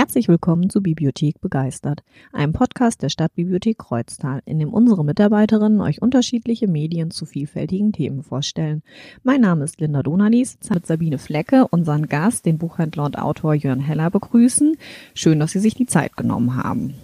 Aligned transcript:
Herzlich 0.00 0.28
willkommen 0.28 0.70
zu 0.70 0.80
Bibliothek 0.80 1.42
begeistert, 1.42 2.02
einem 2.32 2.54
Podcast 2.54 3.02
der 3.02 3.10
Stadtbibliothek 3.10 3.76
Kreuztal, 3.76 4.40
in 4.46 4.58
dem 4.58 4.72
unsere 4.72 5.04
Mitarbeiterinnen 5.04 5.82
euch 5.82 6.00
unterschiedliche 6.00 6.68
Medien 6.68 7.10
zu 7.10 7.26
vielfältigen 7.26 7.92
Themen 7.92 8.22
vorstellen. 8.22 8.82
Mein 9.24 9.42
Name 9.42 9.62
ist 9.62 9.78
Linda 9.78 10.02
Donalis, 10.02 10.56
mit 10.72 10.86
Sabine 10.86 11.18
Flecke, 11.18 11.66
unseren 11.68 12.08
Gast, 12.08 12.46
den 12.46 12.56
Buchhändler 12.56 13.04
und 13.04 13.18
Autor 13.18 13.52
Jörn 13.52 13.80
Heller 13.80 14.08
begrüßen. 14.08 14.78
Schön, 15.12 15.38
dass 15.38 15.52
Sie 15.52 15.60
sich 15.60 15.74
die 15.74 15.84
Zeit 15.84 16.16
genommen 16.16 16.56
haben. 16.56 16.94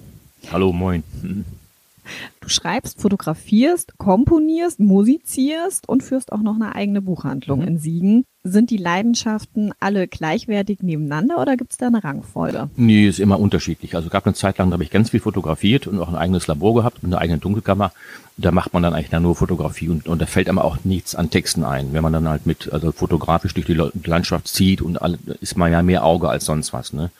Hallo, 0.50 0.72
moin. 0.72 1.02
Du 2.40 2.48
schreibst, 2.48 3.00
fotografierst, 3.00 3.98
komponierst, 3.98 4.80
musizierst 4.80 5.88
und 5.88 6.02
führst 6.02 6.32
auch 6.32 6.42
noch 6.42 6.54
eine 6.54 6.74
eigene 6.74 7.02
Buchhandlung 7.02 7.62
in 7.62 7.78
Siegen. 7.78 8.24
Sind 8.44 8.70
die 8.70 8.76
Leidenschaften 8.76 9.72
alle 9.80 10.06
gleichwertig 10.06 10.80
nebeneinander 10.80 11.40
oder 11.40 11.56
gibt 11.56 11.72
es 11.72 11.78
da 11.78 11.88
eine 11.88 12.04
Rangfolge? 12.04 12.70
Nee, 12.76 13.08
ist 13.08 13.18
immer 13.18 13.40
unterschiedlich. 13.40 13.96
Also 13.96 14.08
gab 14.08 14.24
eine 14.24 14.34
Zeit 14.34 14.58
lang, 14.58 14.70
da 14.70 14.74
habe 14.74 14.84
ich 14.84 14.90
ganz 14.90 15.10
viel 15.10 15.18
fotografiert 15.18 15.88
und 15.88 15.98
auch 15.98 16.08
ein 16.08 16.14
eigenes 16.14 16.46
Labor 16.46 16.74
gehabt 16.76 17.02
mit 17.02 17.12
einer 17.12 17.20
eigenen 17.20 17.40
Dunkelkammer. 17.40 17.90
Da 18.36 18.52
macht 18.52 18.72
man 18.72 18.84
dann 18.84 18.94
eigentlich 18.94 19.10
nur 19.20 19.34
Fotografie 19.34 19.88
und, 19.88 20.06
und 20.06 20.22
da 20.22 20.26
fällt 20.26 20.48
einem 20.48 20.60
auch 20.60 20.84
nichts 20.84 21.16
an 21.16 21.30
Texten 21.30 21.64
ein. 21.64 21.92
Wenn 21.92 22.02
man 22.02 22.12
dann 22.12 22.28
halt 22.28 22.46
mit, 22.46 22.72
also 22.72 22.92
fotografisch 22.92 23.54
durch 23.54 23.66
die 23.66 24.08
Landschaft 24.08 24.46
zieht 24.46 24.80
und 24.80 25.02
alle, 25.02 25.18
ist 25.40 25.56
man 25.56 25.72
ja 25.72 25.82
mehr 25.82 26.04
Auge 26.04 26.28
als 26.28 26.44
sonst 26.44 26.72
was. 26.72 26.92
Ne? 26.92 27.10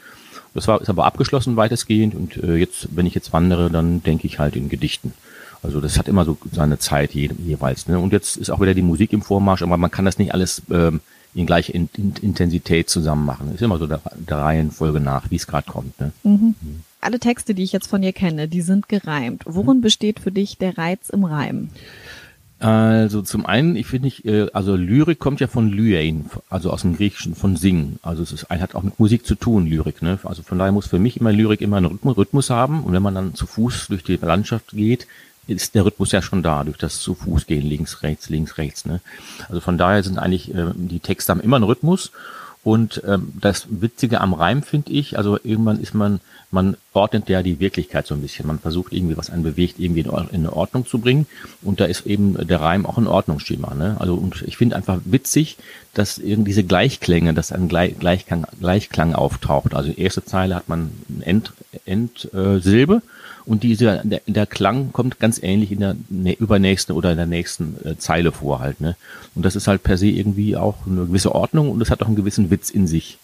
Das 0.57 0.67
war, 0.69 0.81
ist 0.81 0.89
aber 0.89 1.05
abgeschlossen 1.05 1.57
weitestgehend 1.57 2.15
und 2.15 2.43
äh, 2.43 2.57
jetzt, 2.57 2.89
wenn 2.97 3.07
ich 3.07 3.15
jetzt 3.15 3.33
wandere, 3.33 3.71
dann 3.71 4.03
denke 4.03 4.27
ich 4.27 4.39
halt 4.39 4.57
in 4.57 4.69
Gedichten. 4.69 5.13
Also 5.63 5.81
das 5.81 5.99
hat 5.99 6.09
immer 6.09 6.25
so 6.25 6.39
seine 6.53 6.79
Zeit 6.79 7.13
je, 7.13 7.31
jeweils. 7.45 7.89
Ne? 7.89 7.99
Und 7.99 8.13
jetzt 8.13 8.37
ist 8.37 8.51
auch 8.51 8.61
wieder 8.61 8.75
die 8.75 8.83
Musik 8.83 9.13
im 9.13 9.23
Vormarsch, 9.23 9.63
aber 9.63 9.77
man 9.77 9.91
kann 9.91 10.05
das 10.05 10.19
nicht 10.19 10.33
alles 10.33 10.63
ähm, 10.71 11.01
in 11.35 11.45
gleicher 11.45 11.75
in, 11.75 11.91
in, 11.97 12.15
Intensität 12.23 12.89
zusammen 12.89 13.27
machen. 13.27 13.55
Ist 13.55 13.63
immer 13.63 13.79
so 13.79 13.87
der, 13.87 14.01
der 14.17 14.39
Reihenfolge 14.39 15.01
nach, 15.01 15.31
wie 15.31 15.37
es 15.37 15.47
gerade 15.47 15.71
kommt. 15.71 15.99
Ne? 16.01 16.13
Mhm. 16.23 16.55
Mhm. 16.61 16.81
Alle 17.01 17.21
Texte, 17.21 17.55
die 17.55 17.63
ich 17.63 17.73
jetzt 17.73 17.89
von 17.89 18.01
dir 18.01 18.13
kenne, 18.13 18.49
die 18.49 18.63
sind 18.63 18.89
gereimt. 18.89 19.43
Worin 19.45 19.79
mhm. 19.79 19.83
besteht 19.83 20.21
für 20.21 20.33
dich 20.33 20.57
der 20.57 20.79
Reiz 20.79 21.11
im 21.11 21.25
Reim? 21.25 21.69
Also 22.59 23.21
zum 23.21 23.45
einen, 23.45 23.77
ich 23.77 23.87
finde 23.87 24.09
ich, 24.09 24.25
äh, 24.25 24.49
also 24.53 24.77
Lyrik 24.77 25.19
kommt 25.19 25.41
ja 25.41 25.47
von 25.47 25.71
Lyein, 25.71 26.31
also 26.49 26.71
aus 26.71 26.83
dem 26.83 26.97
Griechischen 26.97 27.35
von 27.35 27.57
Singen. 27.57 27.99
Also 28.03 28.23
es 28.23 28.33
ist, 28.33 28.49
hat 28.49 28.75
auch 28.75 28.83
mit 28.83 28.99
Musik 28.99 29.27
zu 29.27 29.35
tun, 29.35 29.67
Lyrik. 29.67 30.01
Ne? 30.01 30.19
Also 30.25 30.43
von 30.43 30.59
daher 30.59 30.73
muss 30.73 30.87
für 30.87 30.99
mich 30.99 31.21
immer 31.21 31.33
Lyrik 31.33 31.61
immer 31.61 31.77
einen 31.77 31.99
Rhythmus 32.03 32.49
haben. 32.49 32.83
Und 32.83 32.95
wenn 32.95 33.03
man 33.03 33.15
dann 33.15 33.35
zu 33.35 33.47
Fuß 33.47 33.89
durch 33.89 34.05
die 34.05 34.17
Landschaft 34.17 34.71
geht, 34.71 35.07
ist 35.47 35.75
der 35.75 35.85
Rhythmus 35.85 36.13
ja 36.13 36.23
schon 36.23 36.43
da, 36.43 36.65
durch 36.65 36.79
das 36.79 37.01
zu 37.01 37.15
Fuß 37.15 37.47
gehen, 37.47 37.65
links, 37.65 38.03
rechts, 38.03 38.31
links, 38.31 38.57
rechts. 38.57 38.87
Ne? 38.87 39.01
Also 39.49 39.61
von 39.61 39.77
daher 39.77 40.03
sind 40.03 40.19
eigentlich, 40.19 40.55
äh, 40.55 40.73
die 40.75 41.01
Texte 41.01 41.33
haben 41.33 41.41
immer 41.41 41.57
einen 41.57 41.65
Rhythmus 41.67 42.11
und 42.67 43.01
ähm, 43.07 43.33
das 43.41 43.69
Witzige 43.71 44.21
am 44.21 44.35
Reim 44.35 44.61
finde 44.61 44.91
ich, 44.91 45.17
also 45.17 45.39
irgendwann 45.45 45.79
ist 45.79 45.95
man, 45.95 46.19
man 46.51 46.77
ordnet 46.95 47.29
ja 47.29 47.45
die 47.45 47.61
Wirklichkeit 47.61 48.09
so 48.09 48.15
ein 48.15 48.23
bisschen. 48.23 48.45
Man 48.49 48.59
versucht 48.59 48.93
irgendwie, 48.93 49.17
was 49.17 49.31
einen 49.31 49.45
bewegt, 49.45 49.79
irgendwie 49.79 50.01
in 50.01 50.11
eine 50.11 50.53
Ordnung 50.53 50.85
zu 50.85 50.99
bringen. 50.99 51.29
Und 51.63 51.79
da 51.79 51.85
ist 51.85 52.07
eben 52.07 52.35
der 52.45 52.61
Reim 52.61 52.85
auch 52.85 52.99
ein 52.99 53.07
Ordnungsschema. 53.07 53.75
Ne? 53.75 53.95
Also 54.01 54.17
und 54.17 54.43
ich 54.43 54.57
finde 54.57 54.75
einfach 54.75 54.99
witzig, 55.05 55.59
dass 55.95 56.19
irgendwie 56.19 56.51
diese 56.51 56.65
Gleichklänge, 56.65 57.35
dass 57.35 57.53
ein 57.53 57.69
Gleichklang, 57.69 58.49
Gleichklang 58.59 59.15
auftaucht. 59.15 59.73
Also 59.73 59.93
erste 59.93 60.25
Zeile 60.25 60.57
hat 60.57 60.69
man 60.69 60.91
End, 61.21 61.53
Endsilbe. 61.85 62.95
Äh, 62.97 63.01
und 63.47 63.63
dieser, 63.63 63.99
der, 64.05 64.21
der 64.27 64.47
Klang 64.47 64.93
kommt 64.93 65.21
ganz 65.21 65.41
ähnlich 65.43 65.71
in 65.71 65.81
der 65.81 65.97
ne, 66.09 66.35
übernächsten 66.35 66.95
oder 66.95 67.13
in 67.13 67.17
der 67.17 67.27
nächsten 67.27 67.77
äh, 67.85 67.97
Zeile 67.97 68.33
vor 68.33 68.59
halt, 68.59 68.81
ne? 68.81 68.97
Und 69.35 69.45
das 69.45 69.55
ist 69.55 69.69
halt 69.69 69.83
per 69.83 69.97
se 69.97 70.09
irgendwie 70.09 70.57
auch 70.57 70.87
eine 70.87 71.07
gewisse 71.07 71.35
Ordnung 71.35 71.71
und 71.71 71.81
es 71.81 71.91
hat 71.91 72.03
auch 72.03 72.07
einen 72.07 72.17
gewissen 72.17 72.51
Witz 72.51 72.71
in 72.71 72.87
sich. 72.87 73.19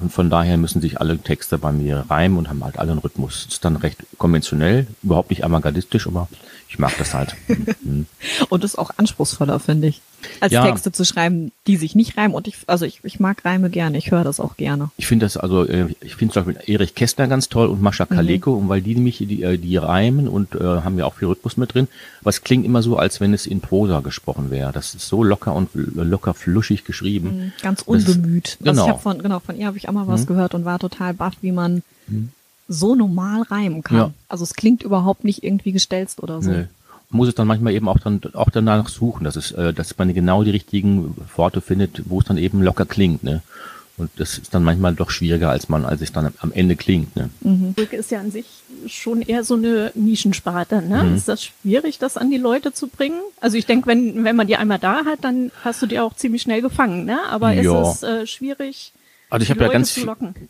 Und 0.00 0.12
von 0.12 0.30
daher 0.30 0.56
müssen 0.58 0.80
sich 0.80 1.00
alle 1.00 1.18
Texte 1.18 1.58
bei 1.58 1.72
mir 1.72 2.04
reimen 2.08 2.38
und 2.38 2.48
haben 2.48 2.62
halt 2.62 2.78
alle 2.78 2.92
einen 2.92 3.00
Rhythmus. 3.00 3.44
Das 3.44 3.54
ist 3.54 3.64
dann 3.64 3.76
recht 3.76 3.98
konventionell, 4.16 4.86
überhaupt 5.02 5.30
nicht 5.30 5.44
avantgardistisch, 5.44 6.06
aber 6.06 6.28
ich 6.68 6.78
mag 6.78 6.96
das 6.98 7.14
halt. 7.14 7.34
Mhm. 7.82 8.06
und 8.48 8.64
ist 8.64 8.76
auch 8.76 8.90
anspruchsvoller, 8.96 9.60
finde 9.60 9.88
ich, 9.88 10.02
als 10.40 10.52
ja. 10.52 10.64
Texte 10.64 10.92
zu 10.92 11.04
schreiben, 11.04 11.52
die 11.66 11.76
sich 11.76 11.94
nicht 11.94 12.16
reimen. 12.16 12.34
Und 12.34 12.48
ich, 12.48 12.56
also 12.66 12.84
ich, 12.84 13.00
ich 13.02 13.20
mag 13.20 13.44
Reime 13.44 13.70
gerne, 13.70 13.98
ich 13.98 14.10
höre 14.10 14.24
das 14.24 14.40
auch 14.40 14.56
gerne. 14.56 14.90
Ich 14.96 15.06
finde 15.06 15.26
das 15.26 15.36
also, 15.36 15.64
äh, 15.64 15.94
ich 16.00 16.16
finde 16.16 16.34
zum 16.34 16.44
Beispiel 16.44 16.74
Erich 16.74 16.94
Kästner 16.94 17.28
ganz 17.28 17.48
toll 17.48 17.68
und 17.68 17.82
Mascha 17.82 18.06
Kaleko, 18.06 18.52
mhm. 18.52 18.62
und 18.62 18.68
weil 18.68 18.82
die 18.82 18.94
nämlich 18.94 19.18
die, 19.18 19.42
äh, 19.42 19.58
die 19.58 19.76
reimen 19.76 20.28
und 20.28 20.54
äh, 20.54 20.62
haben 20.62 20.98
ja 20.98 21.04
auch 21.04 21.14
viel 21.14 21.28
Rhythmus 21.28 21.56
mit 21.56 21.74
drin. 21.74 21.88
Aber 22.20 22.30
es 22.30 22.42
klingt 22.42 22.64
immer 22.64 22.82
so, 22.82 22.96
als 22.96 23.20
wenn 23.20 23.34
es 23.34 23.46
in 23.46 23.60
Prosa 23.60 24.00
gesprochen 24.00 24.50
wäre. 24.50 24.72
Das 24.72 24.94
ist 24.94 25.08
so 25.08 25.22
locker 25.22 25.54
und 25.54 25.70
locker 25.74 26.34
fluschig 26.34 26.84
geschrieben. 26.84 27.36
Mhm, 27.36 27.52
ganz 27.62 27.82
unbemüht. 27.82 28.48
Ist, 28.48 28.58
genau. 28.58 28.70
Also 28.70 28.84
ich 28.84 28.88
hab 28.88 29.02
von, 29.02 29.22
genau, 29.22 29.40
von 29.40 29.56
ihr 29.56 29.66
habe 29.66 29.76
ich 29.76 29.88
auch 29.88 29.92
mal 29.92 30.06
was 30.06 30.22
mhm. 30.22 30.26
gehört 30.26 30.54
und 30.54 30.64
war 30.64 30.78
total 30.78 31.14
baff, 31.14 31.34
wie 31.40 31.52
man 31.52 31.82
mhm 32.06 32.30
so 32.68 32.94
normal 32.94 33.42
reimen 33.42 33.82
kann. 33.82 33.96
Ja. 33.96 34.10
Also 34.28 34.44
es 34.44 34.54
klingt 34.54 34.82
überhaupt 34.82 35.24
nicht 35.24 35.42
irgendwie 35.42 35.72
gestelzt 35.72 36.22
oder 36.22 36.42
so. 36.42 36.50
Nee. 36.50 36.66
Muss 37.10 37.28
es 37.28 37.34
dann 37.34 37.46
manchmal 37.46 37.72
eben 37.72 37.88
auch 37.88 37.98
dann 37.98 38.20
auch 38.34 38.50
danach 38.50 38.88
suchen, 38.88 39.24
dass 39.24 39.36
es, 39.36 39.52
äh, 39.52 39.72
dass 39.72 39.96
man 39.96 40.12
genau 40.12 40.44
die 40.44 40.50
richtigen 40.50 41.14
Worte 41.36 41.60
findet, 41.60 42.02
wo 42.04 42.20
es 42.20 42.26
dann 42.26 42.36
eben 42.36 42.62
locker 42.62 42.84
klingt, 42.84 43.24
ne? 43.24 43.42
Und 43.98 44.10
das 44.16 44.38
ist 44.38 44.54
dann 44.54 44.62
manchmal 44.62 44.94
doch 44.94 45.10
schwieriger, 45.10 45.50
als 45.50 45.68
man, 45.68 45.84
als 45.84 46.00
es 46.00 46.12
dann 46.12 46.32
am 46.38 46.52
Ende 46.52 46.76
klingt. 46.76 47.16
Ne? 47.16 47.30
Mhm. 47.40 47.74
ist 47.90 48.10
ja 48.10 48.20
an 48.20 48.30
sich 48.30 48.46
schon 48.86 49.22
eher 49.22 49.42
so 49.42 49.54
eine 49.54 49.90
Nischensparte. 49.94 50.82
Ne? 50.82 51.02
Mhm. 51.02 51.16
Ist 51.16 51.28
das 51.28 51.42
schwierig, 51.42 51.98
das 51.98 52.16
an 52.16 52.30
die 52.30 52.38
Leute 52.38 52.72
zu 52.72 52.86
bringen? 52.86 53.20
Also 53.40 53.56
ich 53.56 53.66
denke, 53.66 53.88
wenn, 53.88 54.24
wenn 54.24 54.36
man 54.36 54.46
die 54.46 54.56
einmal 54.56 54.78
da 54.78 55.04
hat, 55.04 55.24
dann 55.24 55.50
hast 55.64 55.82
du 55.82 55.86
die 55.86 55.98
auch 55.98 56.14
ziemlich 56.14 56.42
schnell 56.42 56.62
gefangen. 56.62 57.06
Ne? 57.06 57.18
Aber 57.28 57.52
ja. 57.52 57.82
ist 57.82 57.96
es 57.96 58.02
äh, 58.04 58.26
schwierig, 58.26 58.92
also 59.30 59.42
ich 59.42 59.50
habe 59.50 59.62
ja 59.62 59.68
ganz, 59.68 59.96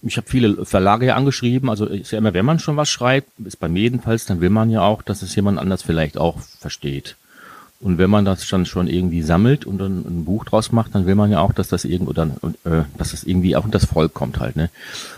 ich 0.02 0.16
habe 0.16 0.28
viele 0.28 0.64
Verlage 0.64 1.06
ja 1.06 1.16
angeschrieben. 1.16 1.68
Also 1.68 1.86
ist 1.86 2.12
ja 2.12 2.18
immer, 2.18 2.34
wenn 2.34 2.44
man 2.44 2.58
schon 2.58 2.76
was 2.76 2.88
schreibt, 2.88 3.30
ist 3.44 3.58
bei 3.58 3.68
mir 3.68 3.82
jedenfalls, 3.82 4.26
dann 4.26 4.40
will 4.40 4.50
man 4.50 4.70
ja 4.70 4.82
auch, 4.82 5.02
dass 5.02 5.22
es 5.22 5.34
jemand 5.34 5.58
anders 5.58 5.82
vielleicht 5.82 6.18
auch 6.18 6.40
versteht. 6.60 7.16
Und 7.80 7.96
wenn 7.96 8.10
man 8.10 8.24
das 8.24 8.48
dann 8.48 8.66
schon 8.66 8.88
irgendwie 8.88 9.22
sammelt 9.22 9.64
und 9.64 9.78
dann 9.78 9.98
ein 9.98 10.24
Buch 10.24 10.44
draus 10.44 10.72
macht, 10.72 10.96
dann 10.96 11.06
will 11.06 11.14
man 11.14 11.30
ja 11.30 11.38
auch, 11.38 11.52
dass 11.52 11.68
das 11.68 11.84
irgendwo 11.84 12.12
dann, 12.12 12.32
äh, 12.64 12.82
dass 12.96 13.12
das 13.12 13.22
irgendwie 13.22 13.54
auch 13.54 13.64
in 13.66 13.70
das 13.70 13.84
Volk 13.84 14.14
kommt 14.14 14.40
halt, 14.40 14.56
ne? 14.56 14.68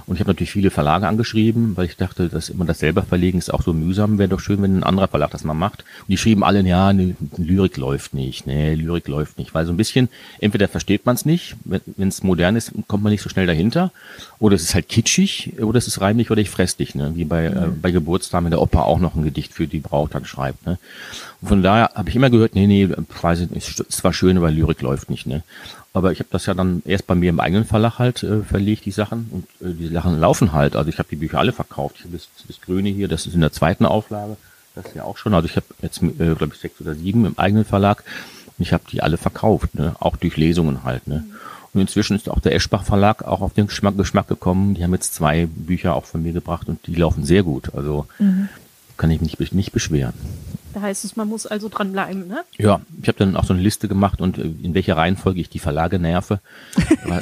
Und 0.06 0.16
ich 0.16 0.20
habe 0.20 0.30
natürlich 0.30 0.50
viele 0.50 0.70
Verlage 0.70 1.08
angeschrieben, 1.08 1.74
weil 1.78 1.86
ich 1.86 1.96
dachte, 1.96 2.28
dass 2.28 2.50
immer 2.50 2.66
das 2.66 2.80
selber 2.80 3.02
verlegen 3.02 3.38
ist 3.38 3.54
auch 3.54 3.62
so 3.62 3.72
mühsam, 3.72 4.18
wäre 4.18 4.28
doch 4.28 4.40
schön, 4.40 4.60
wenn 4.60 4.76
ein 4.76 4.82
anderer 4.82 5.08
Verlag 5.08 5.30
das 5.30 5.42
mal 5.42 5.54
macht. 5.54 5.84
Und 6.00 6.08
die 6.08 6.18
schrieben 6.18 6.44
alle, 6.44 6.60
ja, 6.60 6.92
ne, 6.92 7.16
Lyrik 7.38 7.78
läuft 7.78 8.12
nicht, 8.12 8.46
ne, 8.46 8.74
Lyrik 8.74 9.08
läuft 9.08 9.38
nicht, 9.38 9.54
weil 9.54 9.64
so 9.64 9.72
ein 9.72 9.78
bisschen, 9.78 10.10
entweder 10.38 10.68
versteht 10.68 11.06
man 11.06 11.14
es 11.14 11.24
nicht, 11.24 11.56
wenn 11.64 12.08
es 12.08 12.22
modern 12.22 12.56
ist, 12.56 12.72
kommt 12.88 13.02
man 13.02 13.12
nicht 13.12 13.22
so 13.22 13.30
schnell 13.30 13.46
dahinter, 13.46 13.90
oder 14.38 14.54
es 14.54 14.62
ist 14.64 14.74
halt 14.74 14.88
kitschig, 14.88 15.54
oder 15.62 15.78
es 15.78 15.86
ist 15.86 16.02
reimlich 16.02 16.30
oder 16.30 16.42
ich 16.42 16.50
fress 16.50 16.76
dich, 16.76 16.94
ne? 16.94 17.12
Wie 17.14 17.24
bei, 17.24 17.46
äh, 17.46 17.68
bei 17.80 17.90
Geburtstagen, 17.90 18.44
wenn 18.44 18.50
der 18.50 18.60
Opa 18.60 18.82
auch 18.82 18.98
noch 18.98 19.14
ein 19.14 19.22
Gedicht 19.22 19.54
für 19.54 19.66
die 19.66 19.80
Braut 19.80 20.14
dann 20.14 20.26
schreibt, 20.26 20.66
ne? 20.66 20.78
Von 21.42 21.62
daher 21.62 21.92
habe 21.94 22.10
ich 22.10 22.16
immer 22.16 22.30
gehört, 22.30 22.54
nee, 22.54 22.66
nee, 22.66 22.86
nicht, 22.86 23.80
ist 23.80 23.92
zwar 23.92 24.12
schön, 24.12 24.36
aber 24.36 24.50
Lyrik 24.50 24.82
läuft 24.82 25.08
nicht, 25.08 25.26
ne? 25.26 25.42
Aber 25.92 26.12
ich 26.12 26.20
habe 26.20 26.28
das 26.30 26.46
ja 26.46 26.54
dann 26.54 26.82
erst 26.84 27.06
bei 27.06 27.14
mir 27.14 27.30
im 27.30 27.40
eigenen 27.40 27.64
Verlag 27.64 27.98
halt 27.98 28.22
äh, 28.22 28.42
verlegt, 28.42 28.84
die 28.84 28.92
Sachen. 28.92 29.28
Und 29.30 29.66
äh, 29.66 29.74
die 29.74 29.88
Sachen 29.88 30.20
laufen 30.20 30.52
halt. 30.52 30.76
Also 30.76 30.88
ich 30.88 30.98
habe 30.98 31.08
die 31.10 31.16
Bücher 31.16 31.40
alle 31.40 31.52
verkauft. 31.52 31.96
Ich 31.98 32.04
habe 32.04 32.16
das, 32.16 32.28
das 32.46 32.60
Grüne 32.60 32.90
hier, 32.90 33.08
das 33.08 33.26
ist 33.26 33.34
in 33.34 33.40
der 33.40 33.52
zweiten 33.52 33.86
Auflage. 33.86 34.36
Das 34.76 34.86
ist 34.86 34.94
ja 34.94 35.02
auch 35.02 35.16
schon. 35.16 35.34
Also 35.34 35.48
ich 35.48 35.56
habe 35.56 35.66
jetzt, 35.82 36.00
äh, 36.02 36.34
glaube 36.34 36.50
ich, 36.54 36.60
sechs 36.60 36.80
oder 36.80 36.94
sieben 36.94 37.24
im 37.24 37.38
eigenen 37.38 37.64
Verlag. 37.64 38.04
Und 38.56 38.62
ich 38.62 38.72
habe 38.72 38.84
die 38.90 39.02
alle 39.02 39.16
verkauft, 39.16 39.74
ne? 39.74 39.96
Auch 39.98 40.16
durch 40.16 40.36
Lesungen 40.36 40.84
halt, 40.84 41.08
ne? 41.08 41.24
Und 41.72 41.80
inzwischen 41.80 42.16
ist 42.16 42.28
auch 42.28 42.40
der 42.40 42.54
Eschbach 42.54 42.84
Verlag 42.84 43.24
auch 43.24 43.40
auf 43.40 43.54
den 43.54 43.66
Geschmack, 43.66 43.96
Geschmack 43.96 44.28
gekommen. 44.28 44.74
Die 44.74 44.84
haben 44.84 44.92
jetzt 44.92 45.14
zwei 45.14 45.46
Bücher 45.46 45.94
auch 45.94 46.04
von 46.04 46.22
mir 46.22 46.32
gebracht 46.32 46.68
und 46.68 46.86
die 46.86 46.94
laufen 46.94 47.24
sehr 47.24 47.42
gut. 47.42 47.74
Also 47.74 48.06
mhm. 48.18 48.48
kann 48.96 49.10
ich 49.10 49.20
mich 49.20 49.38
nicht, 49.38 49.54
nicht 49.54 49.72
beschweren. 49.72 50.14
Da 50.72 50.82
heißt 50.82 51.04
es, 51.04 51.16
man 51.16 51.28
muss 51.28 51.46
also 51.46 51.68
dranbleiben, 51.68 52.28
ne? 52.28 52.42
Ja, 52.58 52.80
ich 53.02 53.08
habe 53.08 53.18
dann 53.18 53.36
auch 53.36 53.44
so 53.44 53.52
eine 53.52 53.62
Liste 53.62 53.88
gemacht 53.88 54.20
und 54.20 54.38
äh, 54.38 54.42
in 54.62 54.74
welcher 54.74 54.96
Reihenfolge 54.96 55.40
ich 55.40 55.48
die 55.48 55.58
Verlage 55.58 55.98
nerve. 55.98 56.40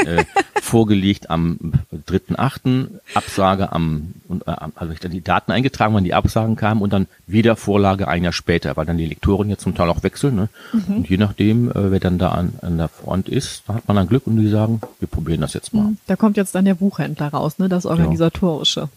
äh, 0.05 0.25
vorgelegt 0.69 1.31
am 1.31 1.59
3.8., 1.93 2.89
Absage 3.15 3.73
am, 3.73 4.15
äh, 4.47 4.53
also 4.75 4.93
ich 4.93 5.00
dann 5.00 5.12
die 5.12 5.23
Daten 5.23 5.50
eingetragen, 5.50 5.95
wann 5.95 6.05
die 6.05 6.15
Absagen 6.15 6.56
kamen 6.56 6.83
und 6.83 6.93
dann 6.93 7.06
wieder 7.27 7.56
Vorlage 7.56 8.06
ein 8.06 8.23
Jahr 8.23 8.33
später, 8.33 8.77
weil 8.77 8.85
dann 8.85 8.99
die 8.99 9.06
Lektoren 9.06 9.49
ja 9.49 9.56
zum 9.56 9.75
Teil 9.75 9.89
auch 9.89 10.03
wechseln. 10.03 10.37
Ne? 10.37 10.49
Mhm. 10.73 10.97
Und 10.97 11.09
je 11.09 11.17
nachdem, 11.17 11.71
äh, 11.71 11.91
wer 11.91 12.01
dann 12.01 12.19
da 12.19 12.31
an, 12.33 12.53
an 12.61 12.77
der 12.77 12.89
Front 12.89 13.29
ist, 13.29 13.62
da 13.67 13.75
hat 13.75 13.89
man 13.89 13.97
dann 13.97 14.09
Glück 14.09 14.27
und 14.27 14.37
die 14.37 14.49
sagen, 14.49 14.81
wir 14.99 15.09
probieren 15.09 15.41
das 15.41 15.55
jetzt 15.55 15.73
mal. 15.73 15.85
Mhm. 15.85 15.99
Da 16.06 16.17
kommt 16.17 16.37
jetzt 16.37 16.55
dann 16.55 16.67
der 16.67 16.75
Buchhändler 16.75 17.29
raus, 17.29 17.59
ne? 17.59 17.69
Das 17.69 17.87
Organisatorische. 17.87 18.89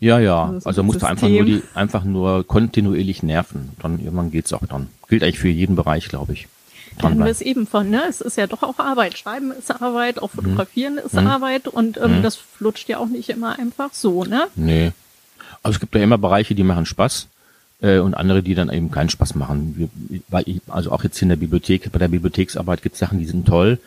Ja. 0.00 0.18
Ja. 0.18 0.46
Also, 0.46 0.68
also 0.68 0.82
musst 0.82 1.02
du 1.02 1.06
einfach 1.06 1.28
nur 1.28 1.44
die, 1.44 1.62
einfach 1.74 2.04
nur 2.04 2.46
kontinuierlich 2.46 3.22
nerven. 3.22 3.70
Dann 3.80 3.98
irgendwann 3.98 4.30
geht's 4.30 4.52
auch 4.52 4.66
dann. 4.66 4.88
Gilt 5.08 5.22
eigentlich 5.22 5.38
für 5.38 5.48
jeden 5.48 5.76
Bereich, 5.76 6.08
glaube 6.08 6.32
ich. 6.32 6.48
Da 6.98 7.04
haben 7.04 7.18
wir 7.18 7.26
es 7.26 7.40
eben 7.40 7.66
von, 7.66 7.88
ne? 7.88 8.02
Es 8.08 8.20
ist 8.20 8.36
ja 8.36 8.46
doch 8.46 8.62
auch 8.62 8.78
Arbeit. 8.78 9.16
Schreiben 9.16 9.52
ist 9.52 9.70
Arbeit, 9.70 10.20
auch 10.20 10.32
mhm. 10.34 10.42
fotografieren 10.42 10.94
mhm. 10.94 11.00
ist 11.00 11.14
mhm. 11.14 11.26
Arbeit 11.26 11.68
und 11.68 11.98
ähm, 11.98 12.18
mhm. 12.18 12.22
das 12.22 12.36
flutscht 12.36 12.88
ja 12.88 12.98
auch 12.98 13.06
nicht 13.06 13.30
immer 13.30 13.58
einfach 13.58 13.90
so, 13.92 14.24
ne? 14.24 14.48
Nee. 14.56 14.92
Also 15.62 15.76
es 15.76 15.80
gibt 15.80 15.94
ja 15.94 16.02
immer 16.02 16.18
Bereiche, 16.18 16.54
die 16.54 16.62
machen 16.62 16.86
Spaß 16.86 17.28
äh, 17.82 17.98
und 17.98 18.14
andere, 18.14 18.42
die 18.42 18.54
dann 18.54 18.70
eben 18.70 18.90
keinen 18.90 19.10
Spaß 19.10 19.34
machen. 19.34 19.90
Wir, 20.08 20.44
also 20.68 20.92
auch 20.92 21.04
jetzt 21.04 21.20
in 21.22 21.28
der 21.28 21.36
Bibliothek, 21.36 21.90
bei 21.92 21.98
der 21.98 22.08
Bibliotheksarbeit 22.08 22.82
gibt 22.82 22.94
es 22.94 22.98
Sachen, 22.98 23.18
die 23.18 23.26
sind 23.26 23.46
toll, 23.46 23.78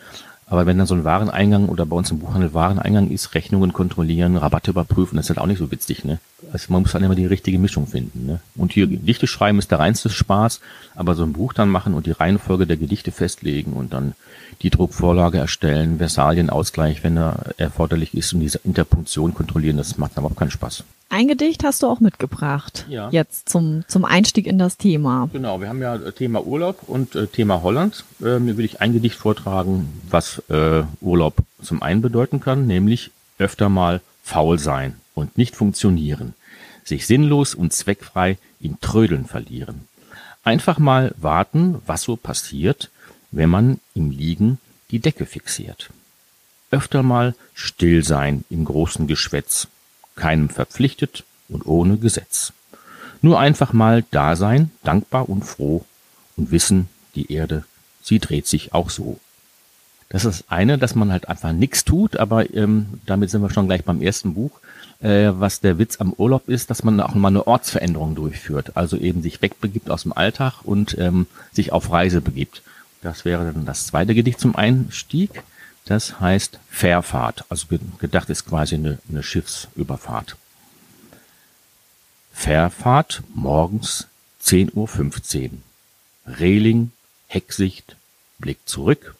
Aber 0.46 0.66
wenn 0.66 0.76
dann 0.76 0.86
so 0.86 0.94
ein 0.94 1.04
Wareneingang 1.04 1.68
oder 1.68 1.86
bei 1.86 1.96
uns 1.96 2.10
im 2.10 2.18
Buchhandel 2.18 2.52
Wareneingang 2.52 3.10
ist, 3.10 3.34
Rechnungen 3.34 3.72
kontrollieren, 3.72 4.36
Rabatte 4.36 4.72
überprüfen, 4.72 5.16
das 5.16 5.26
ist 5.26 5.30
halt 5.30 5.38
auch 5.38 5.46
nicht 5.46 5.58
so 5.58 5.70
witzig, 5.70 6.04
ne? 6.04 6.18
Also 6.52 6.72
man 6.72 6.82
muss 6.82 6.92
dann 6.92 7.02
immer 7.02 7.14
die 7.14 7.24
richtige 7.24 7.58
Mischung 7.58 7.86
finden, 7.86 8.26
ne? 8.26 8.40
Und 8.54 8.72
hier 8.72 8.86
Gedichte 8.86 9.26
schreiben 9.26 9.58
ist 9.58 9.70
der 9.70 9.80
reinste 9.80 10.10
Spaß, 10.10 10.60
aber 10.94 11.14
so 11.14 11.22
ein 11.22 11.32
Buch 11.32 11.54
dann 11.54 11.70
machen 11.70 11.94
und 11.94 12.06
die 12.06 12.10
Reihenfolge 12.10 12.66
der 12.66 12.76
Gedichte 12.76 13.10
festlegen 13.10 13.72
und 13.72 13.94
dann 13.94 14.14
die 14.60 14.70
Druckvorlage 14.70 15.38
erstellen, 15.38 15.98
Versalienausgleich, 15.98 17.02
wenn 17.02 17.16
er 17.16 17.54
erforderlich 17.56 18.14
ist 18.14 18.34
und 18.34 18.40
diese 18.40 18.60
Interpunktion 18.64 19.32
kontrollieren, 19.32 19.78
das 19.78 19.96
macht 19.96 20.16
dann 20.16 20.22
überhaupt 20.22 20.38
keinen 20.38 20.50
Spaß. 20.50 20.84
Ein 21.08 21.28
Gedicht 21.28 21.62
hast 21.64 21.82
du 21.82 21.86
auch 21.86 22.00
mitgebracht. 22.00 22.86
Ja. 22.88 23.08
Jetzt 23.10 23.48
zum, 23.48 23.84
zum 23.86 24.04
Einstieg 24.04 24.46
in 24.46 24.58
das 24.58 24.76
Thema. 24.76 25.28
Genau, 25.32 25.60
wir 25.60 25.68
haben 25.68 25.80
ja 25.80 25.96
äh, 25.96 26.12
Thema 26.12 26.44
Urlaub 26.44 26.88
und 26.88 27.14
äh, 27.14 27.26
Thema 27.26 27.62
Holland. 27.62 28.04
Äh, 28.20 28.38
mir 28.38 28.56
will 28.56 28.64
ich 28.64 28.80
ein 28.80 28.92
Gedicht 28.92 29.16
vortragen, 29.16 30.02
was 30.10 30.42
äh, 30.48 30.82
Urlaub 31.00 31.36
zum 31.62 31.82
einen 31.82 32.02
bedeuten 32.02 32.40
kann, 32.40 32.66
nämlich 32.66 33.10
öfter 33.38 33.68
mal 33.68 34.00
faul 34.22 34.58
sein 34.58 34.96
und 35.14 35.38
nicht 35.38 35.54
funktionieren, 35.54 36.34
sich 36.84 37.06
sinnlos 37.06 37.54
und 37.54 37.72
zweckfrei 37.72 38.38
in 38.60 38.80
Trödeln 38.80 39.26
verlieren. 39.26 39.86
Einfach 40.42 40.78
mal 40.78 41.14
warten, 41.16 41.80
was 41.86 42.02
so 42.02 42.16
passiert, 42.16 42.90
wenn 43.30 43.50
man 43.50 43.80
im 43.94 44.10
Liegen 44.10 44.58
die 44.90 44.98
Decke 44.98 45.26
fixiert. 45.26 45.90
Öfter 46.70 47.02
mal 47.02 47.34
still 47.54 48.04
sein 48.04 48.44
im 48.50 48.64
großen 48.64 49.06
Geschwätz, 49.06 49.68
keinem 50.16 50.48
verpflichtet 50.48 51.24
und 51.48 51.66
ohne 51.66 51.96
Gesetz. 51.96 52.52
Nur 53.22 53.38
einfach 53.38 53.72
mal 53.72 54.04
da 54.10 54.36
sein, 54.36 54.70
dankbar 54.82 55.28
und 55.28 55.44
froh 55.44 55.84
und 56.36 56.50
wissen, 56.50 56.88
die 57.14 57.32
Erde, 57.32 57.64
sie 58.02 58.18
dreht 58.18 58.46
sich 58.46 58.74
auch 58.74 58.90
so. 58.90 59.18
Das 60.10 60.24
ist 60.24 60.44
eine, 60.48 60.78
dass 60.78 60.94
man 60.94 61.10
halt 61.10 61.28
einfach 61.28 61.52
nichts 61.52 61.84
tut, 61.84 62.16
aber 62.18 62.54
ähm, 62.54 63.00
damit 63.06 63.30
sind 63.30 63.42
wir 63.42 63.50
schon 63.50 63.66
gleich 63.66 63.84
beim 63.84 64.02
ersten 64.02 64.34
Buch. 64.34 64.60
Äh, 65.00 65.32
was 65.34 65.60
der 65.60 65.78
Witz 65.78 66.00
am 66.00 66.12
Urlaub 66.12 66.48
ist, 66.48 66.70
dass 66.70 66.84
man 66.84 67.00
auch 67.00 67.14
mal 67.14 67.28
eine 67.28 67.46
Ortsveränderung 67.46 68.14
durchführt, 68.14 68.76
also 68.76 68.96
eben 68.96 69.22
sich 69.22 69.42
wegbegibt 69.42 69.90
aus 69.90 70.02
dem 70.02 70.12
Alltag 70.12 70.60
und 70.62 70.96
ähm, 70.98 71.26
sich 71.52 71.72
auf 71.72 71.90
Reise 71.90 72.20
begibt. 72.20 72.62
Das 73.02 73.24
wäre 73.24 73.52
dann 73.52 73.66
das 73.66 73.86
zweite 73.86 74.14
Gedicht 74.14 74.40
zum 74.40 74.56
Einstieg. 74.56 75.42
Das 75.84 76.20
heißt 76.20 76.58
Fährfahrt. 76.70 77.44
Also 77.50 77.66
gedacht 77.98 78.30
ist 78.30 78.46
quasi 78.46 78.76
eine, 78.76 78.98
eine 79.08 79.22
Schiffsüberfahrt. 79.22 80.36
Fährfahrt 82.32 83.22
morgens 83.34 84.08
10.15 84.42 85.44
Uhr. 85.44 85.50
Reling, 86.26 86.92
Hecksicht, 87.26 87.96
Blick 88.38 88.58
zurück. 88.66 89.14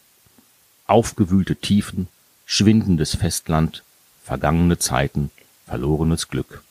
Aufgewühlte 0.86 1.56
Tiefen, 1.56 2.08
schwindendes 2.46 3.16
Festland, 3.16 3.82
vergangene 4.22 4.78
Zeiten, 4.78 5.30
verlorenes 5.66 6.28
Glück. 6.28 6.62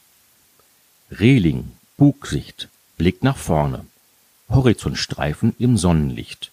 Reling, 1.11 1.71
Bugsicht, 1.97 2.67
Blick 2.97 3.23
nach 3.23 3.37
vorne. 3.37 3.85
Horizontstreifen 4.49 5.55
im 5.59 5.77
Sonnenlicht. 5.77 6.51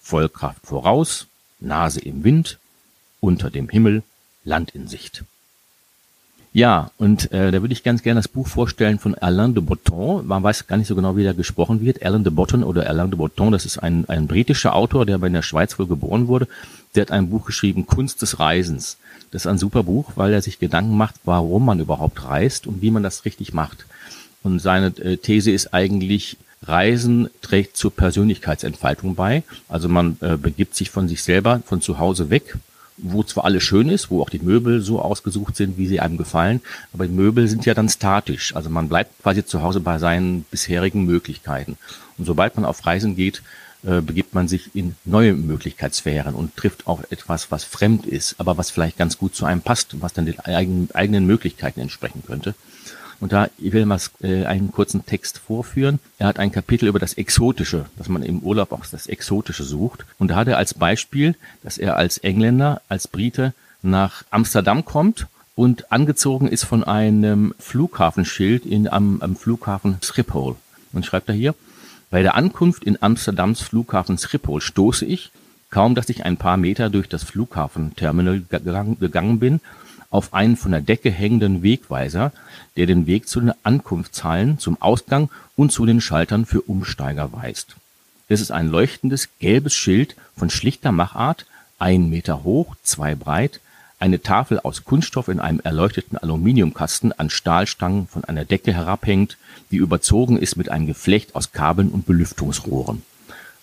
Vollkraft 0.00 0.66
voraus, 0.66 1.26
Nase 1.58 2.00
im 2.00 2.24
Wind, 2.24 2.58
unter 3.26 3.50
dem 3.50 3.68
Himmel, 3.68 4.02
Land 4.44 4.74
in 4.74 4.86
Sicht. 4.86 5.24
Ja, 6.52 6.90
und 6.96 7.32
äh, 7.32 7.50
da 7.50 7.60
würde 7.60 7.74
ich 7.74 7.82
ganz 7.82 8.02
gerne 8.02 8.20
das 8.20 8.28
Buch 8.28 8.46
vorstellen 8.46 8.98
von 8.98 9.14
Alain 9.14 9.52
de 9.54 9.62
Botton. 9.62 10.26
Man 10.26 10.42
weiß 10.42 10.66
gar 10.66 10.78
nicht 10.78 10.86
so 10.86 10.94
genau, 10.94 11.14
wie 11.14 11.22
der 11.22 11.34
gesprochen 11.34 11.82
wird. 11.82 12.02
Alain 12.02 12.24
de 12.24 12.32
Botton 12.32 12.62
oder 12.62 12.88
Alain 12.88 13.10
de 13.10 13.18
Botton, 13.18 13.52
das 13.52 13.66
ist 13.66 13.76
ein, 13.76 14.08
ein 14.08 14.26
britischer 14.26 14.74
Autor, 14.74 15.04
der 15.04 15.16
aber 15.16 15.26
in 15.26 15.34
der 15.34 15.42
Schweiz 15.42 15.78
wohl 15.78 15.86
geboren 15.86 16.28
wurde. 16.28 16.48
Der 16.94 17.02
hat 17.02 17.10
ein 17.10 17.28
Buch 17.28 17.44
geschrieben, 17.44 17.84
Kunst 17.84 18.22
des 18.22 18.38
Reisens. 18.38 18.96
Das 19.32 19.42
ist 19.42 19.48
ein 19.48 19.58
super 19.58 19.82
Buch, 19.82 20.12
weil 20.14 20.32
er 20.32 20.40
sich 20.40 20.58
Gedanken 20.58 20.96
macht, 20.96 21.16
warum 21.24 21.66
man 21.66 21.80
überhaupt 21.80 22.24
reist 22.24 22.66
und 22.66 22.80
wie 22.80 22.90
man 22.90 23.02
das 23.02 23.26
richtig 23.26 23.52
macht. 23.52 23.84
Und 24.42 24.60
seine 24.60 24.86
äh, 24.98 25.18
These 25.18 25.50
ist 25.50 25.74
eigentlich, 25.74 26.38
Reisen 26.62 27.28
trägt 27.42 27.76
zur 27.76 27.94
Persönlichkeitsentfaltung 27.94 29.14
bei. 29.14 29.42
Also 29.68 29.90
man 29.90 30.16
äh, 30.22 30.38
begibt 30.38 30.74
sich 30.74 30.90
von 30.90 31.06
sich 31.06 31.22
selber, 31.22 31.60
von 31.66 31.82
zu 31.82 31.98
Hause 31.98 32.30
weg, 32.30 32.56
wo 32.98 33.22
zwar 33.22 33.44
alles 33.44 33.62
schön 33.62 33.88
ist, 33.88 34.10
wo 34.10 34.22
auch 34.22 34.30
die 34.30 34.38
Möbel 34.38 34.80
so 34.80 35.00
ausgesucht 35.00 35.56
sind, 35.56 35.78
wie 35.78 35.86
sie 35.86 36.00
einem 36.00 36.16
gefallen, 36.16 36.60
aber 36.92 37.06
die 37.06 37.12
Möbel 37.12 37.48
sind 37.48 37.66
ja 37.66 37.74
dann 37.74 37.88
statisch. 37.88 38.54
Also 38.54 38.70
man 38.70 38.88
bleibt 38.88 39.22
quasi 39.22 39.44
zu 39.44 39.62
Hause 39.62 39.80
bei 39.80 39.98
seinen 39.98 40.42
bisherigen 40.44 41.04
Möglichkeiten. 41.04 41.76
Und 42.18 42.24
sobald 42.24 42.56
man 42.56 42.64
auf 42.64 42.86
Reisen 42.86 43.16
geht, 43.16 43.42
äh, 43.84 44.00
begibt 44.00 44.34
man 44.34 44.48
sich 44.48 44.74
in 44.74 44.96
neue 45.04 45.34
Möglichkeitssphären 45.34 46.34
und 46.34 46.56
trifft 46.56 46.86
auch 46.86 47.02
etwas, 47.10 47.50
was 47.50 47.64
fremd 47.64 48.06
ist, 48.06 48.36
aber 48.38 48.56
was 48.56 48.70
vielleicht 48.70 48.96
ganz 48.96 49.18
gut 49.18 49.34
zu 49.34 49.44
einem 49.44 49.60
passt, 49.60 50.00
was 50.00 50.12
dann 50.12 50.26
den 50.26 50.40
eigenen 50.40 51.26
Möglichkeiten 51.26 51.80
entsprechen 51.80 52.22
könnte. 52.26 52.54
Und 53.20 53.32
da, 53.32 53.48
ich 53.58 53.72
will 53.72 53.86
mal 53.86 54.00
äh, 54.20 54.44
einen 54.44 54.72
kurzen 54.72 55.06
Text 55.06 55.38
vorführen. 55.38 55.98
Er 56.18 56.26
hat 56.26 56.38
ein 56.38 56.52
Kapitel 56.52 56.88
über 56.88 56.98
das 56.98 57.14
Exotische, 57.14 57.86
dass 57.96 58.08
man 58.08 58.22
im 58.22 58.40
Urlaub 58.40 58.72
auch 58.72 58.84
das 58.86 59.06
Exotische 59.06 59.64
sucht. 59.64 60.04
Und 60.18 60.28
da 60.28 60.36
hat 60.36 60.48
er 60.48 60.58
als 60.58 60.74
Beispiel, 60.74 61.34
dass 61.62 61.78
er 61.78 61.96
als 61.96 62.18
Engländer, 62.18 62.82
als 62.88 63.08
Brite 63.08 63.54
nach 63.82 64.24
Amsterdam 64.30 64.84
kommt 64.84 65.26
und 65.54 65.90
angezogen 65.90 66.48
ist 66.48 66.64
von 66.64 66.84
einem 66.84 67.54
Flughafenschild 67.58 68.66
in, 68.66 68.88
am, 68.88 69.22
am 69.22 69.36
Flughafen 69.36 69.96
Schiphol. 70.02 70.56
Und 70.92 71.06
schreibt 71.06 71.28
er 71.28 71.34
hier, 71.34 71.54
bei 72.10 72.22
der 72.22 72.34
Ankunft 72.34 72.84
in 72.84 73.02
Amsterdams 73.02 73.60
Flughafen 73.62 74.18
Schiphol 74.18 74.60
stoße 74.60 75.06
ich, 75.06 75.30
kaum 75.70 75.94
dass 75.94 76.08
ich 76.08 76.24
ein 76.24 76.36
paar 76.36 76.56
Meter 76.56 76.90
durch 76.90 77.08
das 77.08 77.24
Flughafenterminal 77.24 78.42
gegangen 78.50 79.38
bin, 79.38 79.60
auf 80.10 80.34
einen 80.34 80.56
von 80.56 80.72
der 80.72 80.80
Decke 80.80 81.10
hängenden 81.10 81.62
Wegweiser, 81.62 82.32
der 82.76 82.86
den 82.86 83.06
Weg 83.06 83.28
zu 83.28 83.40
den 83.40 83.52
Ankunftshallen, 83.62 84.58
zum 84.58 84.80
Ausgang 84.80 85.30
und 85.56 85.72
zu 85.72 85.86
den 85.86 86.00
Schaltern 86.00 86.46
für 86.46 86.62
Umsteiger 86.62 87.32
weist. 87.32 87.76
Es 88.28 88.40
ist 88.40 88.50
ein 88.50 88.68
leuchtendes 88.68 89.28
gelbes 89.38 89.74
Schild 89.74 90.16
von 90.36 90.50
schlichter 90.50 90.92
Machart, 90.92 91.46
ein 91.78 92.08
Meter 92.10 92.42
hoch, 92.42 92.74
zwei 92.82 93.14
breit, 93.14 93.60
eine 93.98 94.20
Tafel 94.20 94.60
aus 94.60 94.84
Kunststoff 94.84 95.28
in 95.28 95.40
einem 95.40 95.60
erleuchteten 95.60 96.18
Aluminiumkasten 96.18 97.12
an 97.12 97.30
Stahlstangen 97.30 98.06
von 98.08 98.24
einer 98.24 98.44
Decke 98.44 98.72
herabhängt, 98.72 99.38
die 99.70 99.76
überzogen 99.76 100.36
ist 100.36 100.56
mit 100.56 100.68
einem 100.68 100.86
Geflecht 100.86 101.34
aus 101.34 101.52
Kabeln 101.52 101.88
und 101.88 102.06
Belüftungsrohren. 102.06 103.02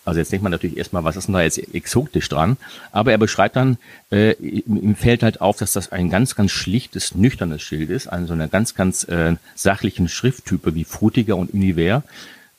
Also 0.06 0.20
jetzt 0.20 0.32
denkt 0.32 0.44
man 0.44 0.52
natürlich 0.52 0.78
erstmal, 0.78 1.04
was 1.04 1.16
ist 1.16 1.28
denn 1.28 1.34
da 1.34 1.42
jetzt 1.42 1.58
exotisch 1.74 2.28
dran? 2.28 2.58
Aber 2.92 3.12
er 3.12 3.18
beschreibt 3.18 3.56
dann, 3.56 3.78
äh, 4.12 4.34
ihm 4.34 4.96
fällt 4.96 5.24
halt 5.24 5.40
auf, 5.42 5.58
dass 5.58 5.72
das 5.72 5.92
ein 5.92 6.10
ganz, 6.10 6.36
ganz 6.36 6.52
schlichtes, 6.52 7.16
nüchternes 7.16 7.62
Schild 7.62 7.90
ist, 7.90 8.08
an 8.08 8.28
so 8.28 8.34
einer 8.34 8.48
ganz, 8.48 8.76
ganz 8.76 9.06
äh, 9.06 9.36
sachlichen 9.56 10.10
Schrifttype 10.10 10.76
wie 10.76 10.84
Frutiger 10.84 11.38
und 11.38 11.54
Univers, 11.54 12.04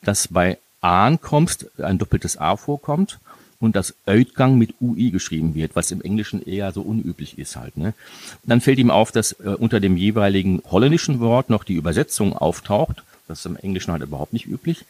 dass 0.01 0.27
bei 0.27 0.57
Ankommst 0.81 1.67
ein 1.79 1.97
doppeltes 1.97 2.37
A 2.37 2.57
vorkommt 2.57 3.19
und 3.59 3.75
das 3.75 3.95
Outgang 4.05 4.57
mit 4.57 4.75
UI 4.81 5.11
geschrieben 5.11 5.55
wird, 5.55 5.75
was 5.75 5.91
im 5.91 6.01
Englischen 6.01 6.45
eher 6.45 6.71
so 6.71 6.81
unüblich 6.81 7.37
ist 7.37 7.55
halt. 7.55 7.77
Ne? 7.77 7.93
Dann 8.43 8.61
fällt 8.61 8.79
ihm 8.79 8.91
auf, 8.91 9.11
dass 9.11 9.33
äh, 9.33 9.49
unter 9.57 9.79
dem 9.79 9.97
jeweiligen 9.97 10.61
holländischen 10.69 11.19
Wort 11.19 11.49
noch 11.49 11.63
die 11.63 11.75
Übersetzung 11.75 12.33
auftaucht. 12.33 13.03
Das 13.27 13.39
ist 13.39 13.45
im 13.45 13.55
Englischen 13.55 13.91
halt 13.91 14.03
überhaupt 14.03 14.33
nicht 14.33 14.45
üblich. 14.45 14.85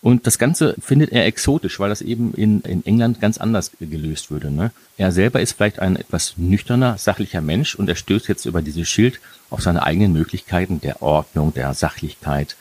Und 0.00 0.26
das 0.26 0.38
Ganze 0.38 0.74
findet 0.80 1.12
er 1.12 1.26
exotisch, 1.26 1.78
weil 1.80 1.90
das 1.90 2.00
eben 2.00 2.32
in, 2.32 2.60
in 2.62 2.84
England 2.86 3.20
ganz 3.20 3.36
anders 3.36 3.72
gelöst 3.78 4.30
würde. 4.30 4.50
Ne? 4.50 4.70
Er 4.96 5.12
selber 5.12 5.40
ist 5.40 5.52
vielleicht 5.52 5.80
ein 5.80 5.96
etwas 5.96 6.34
nüchterner, 6.36 6.96
sachlicher 6.96 7.42
Mensch 7.42 7.74
und 7.74 7.88
er 7.88 7.96
stößt 7.96 8.28
jetzt 8.28 8.46
über 8.46 8.62
dieses 8.62 8.88
Schild 8.88 9.20
auf 9.50 9.60
seine 9.60 9.82
eigenen 9.82 10.12
Möglichkeiten 10.12 10.80
der 10.80 11.02
Ordnung, 11.02 11.52
der 11.52 11.74
Sachlichkeit, 11.74 12.56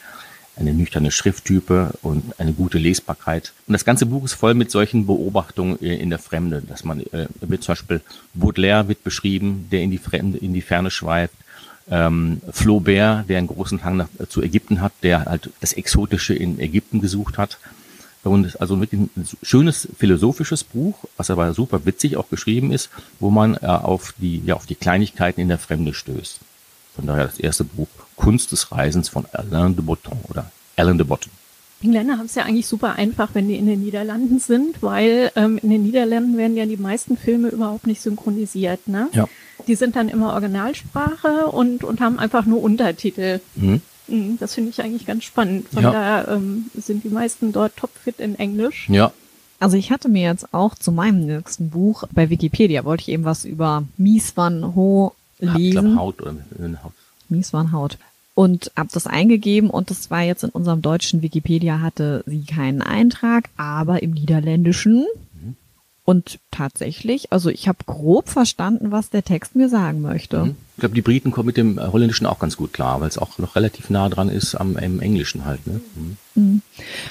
eine 0.58 0.74
nüchterne 0.74 1.10
Schrifttype 1.10 1.94
und 2.02 2.40
eine 2.40 2.54
gute 2.54 2.78
Lesbarkeit. 2.78 3.54
Und 3.66 3.74
das 3.74 3.86
ganze 3.86 4.06
Buch 4.06 4.26
ist 4.26 4.34
voll 4.34 4.54
mit 4.54 4.72
solchen 4.72 5.08
Beobachtungen 5.08 5.78
in 5.78 6.10
der 6.10 6.20
Fremde, 6.20 6.62
dass 6.62 6.84
man 6.84 7.00
äh, 7.00 7.28
wird 7.40 7.64
zum 7.64 7.74
Beispiel 7.74 8.02
Baudelaire 8.34 8.88
wird 8.88 9.04
beschrieben, 9.04 9.68
der 9.72 9.82
in 9.82 9.92
die 9.92 9.98
Fremde, 9.98 10.38
in 10.38 10.54
die 10.54 10.62
Ferne 10.62 10.92
schweift 10.92 11.34
ähm, 11.90 12.42
Flaubert, 12.52 13.30
der 13.30 13.38
einen 13.38 13.48
großen 13.48 13.84
Hang 13.84 13.98
nach, 13.98 14.08
äh, 14.20 14.28
zu 14.28 14.42
Ägypten 14.42 14.82
hat, 14.82 14.94
der 15.04 15.26
halt 15.26 15.50
das 15.60 15.74
Exotische 15.74 16.34
in 16.34 16.60
Ägypten 16.60 17.02
gesucht 17.02 17.38
hat. 17.38 17.58
Und 18.24 18.60
also 18.62 18.80
wirklich 18.80 19.02
ein 19.02 19.28
schönes 19.42 19.90
philosophisches 19.98 20.64
Buch, 20.64 20.98
was 21.18 21.30
aber 21.30 21.54
super 21.54 21.86
witzig 21.86 22.16
auch 22.16 22.30
geschrieben 22.30 22.72
ist, 22.72 22.90
wo 23.20 23.30
man 23.30 23.56
äh, 23.56 23.66
auf 23.66 24.14
die, 24.18 24.42
ja, 24.46 24.56
auf 24.56 24.66
die 24.66 24.76
Kleinigkeiten 24.76 25.42
in 25.42 25.50
der 25.50 25.60
Fremde 25.60 25.94
stößt. 25.94 26.40
Von 26.96 27.08
daher 27.08 27.26
das 27.26 27.40
erste 27.40 27.66
Buch 27.66 27.90
Kunst 28.16 28.52
des 28.52 28.72
Reisens 28.72 29.10
von 29.10 29.26
Alain 29.34 29.76
de 29.76 29.84
Botton 29.84 30.20
oder 30.30 30.52
Alain 30.78 30.98
de 30.98 31.06
Botton. 31.06 31.32
Engländer 31.84 32.18
haben 32.18 32.26
es 32.26 32.36
ja 32.36 32.44
eigentlich 32.44 32.68
super 32.68 32.96
einfach, 32.96 33.30
wenn 33.34 33.48
die 33.48 33.56
in 33.56 33.68
den 33.68 33.82
Niederlanden 33.82 34.40
sind, 34.40 34.82
weil 34.82 35.32
ähm, 35.36 35.60
in 35.62 35.70
den 35.70 35.84
Niederlanden 35.84 36.38
werden 36.38 36.56
ja 36.56 36.66
die 36.66 36.78
meisten 36.78 37.18
Filme 37.18 37.50
überhaupt 37.50 37.88
nicht 37.88 38.02
synchronisiert. 38.02 38.88
Ne? 38.88 39.10
Ja. 39.12 39.28
Die 39.68 39.76
sind 39.76 39.96
dann 39.96 40.10
immer 40.10 40.34
Originalsprache 40.34 41.48
und, 41.48 41.84
und 41.84 42.00
haben 42.00 42.20
einfach 42.20 42.46
nur 42.46 42.64
Untertitel. 42.64 43.42
Mhm. 43.56 43.82
mhm 44.08 44.38
das 44.40 44.54
finde 44.54 44.70
ich 44.70 44.82
eigentlich 44.82 45.06
ganz 45.06 45.26
spannend. 45.26 45.68
Von 45.70 45.84
ja. 45.84 45.92
daher 45.92 46.28
ähm, 46.30 46.72
sind 46.74 47.04
die 47.04 47.10
meisten 47.10 47.52
dort 47.52 47.76
topfit 47.76 48.20
in 48.20 48.40
Englisch. 48.40 48.88
Ja. 48.90 49.12
Also 49.60 49.78
ich 49.78 49.92
hatte 49.92 50.10
mir 50.10 50.24
jetzt 50.24 50.54
auch 50.54 50.76
zu 50.76 50.92
meinem 50.92 51.26
nächsten 51.26 51.70
Buch 51.70 52.04
bei 52.12 52.30
Wikipedia 52.30 52.84
wollte 52.84 53.04
ich 53.04 53.10
eben 53.10 53.24
was 53.24 53.46
über 53.46 53.84
Mies 53.98 54.36
van 54.36 54.76
Ho 54.76 55.16
lesen. 55.40 55.58
Ich 55.58 55.72
glaub, 55.72 55.96
Haut 55.96 56.22
oder 56.22 56.34
Haut. 56.84 56.94
Mies 57.30 57.54
van 57.54 57.72
Haut 57.72 57.98
und 58.36 58.72
habe 58.76 58.90
das 58.92 59.08
eingegeben 59.08 59.70
und 59.70 59.90
das 59.90 60.10
war 60.10 60.22
jetzt 60.22 60.44
in 60.44 60.50
unserem 60.50 60.82
deutschen 60.82 61.22
Wikipedia 61.22 61.82
hatte 61.82 62.24
sie 62.26 62.44
keinen 62.44 62.82
Eintrag, 62.82 63.50
aber 63.58 64.02
im 64.02 64.12
niederländischen 64.12 65.06
mhm. 65.34 65.56
und 66.04 66.40
tatsächlich, 66.50 67.32
also 67.32 67.50
ich 67.50 67.68
habe 67.68 67.80
grob 67.86 68.30
verstanden, 68.30 68.92
was 68.92 69.10
der 69.12 69.24
Text 69.24 69.56
mir 69.56 69.70
sagen 69.70 70.02
möchte. 70.02 70.46
Mhm. 70.46 70.56
Ich 70.76 70.80
glaube, 70.80 70.96
die 70.96 71.04
Briten 71.04 71.30
kommen 71.30 71.46
mit 71.46 71.58
dem 71.58 71.80
Holländischen 71.80 72.26
auch 72.26 72.40
ganz 72.40 72.58
gut 72.58 72.74
klar, 72.74 73.00
weil 73.00 73.08
es 73.08 73.20
auch 73.20 73.38
noch 73.38 73.56
relativ 73.56 73.92
nah 73.92 74.10
dran 74.10 74.28
ist 74.30 74.56
am 74.56 74.76
im 74.78 75.00
Englischen 75.02 75.46
halt. 75.46 75.68
Ne? 75.68 75.82
Mhm. 76.34 76.64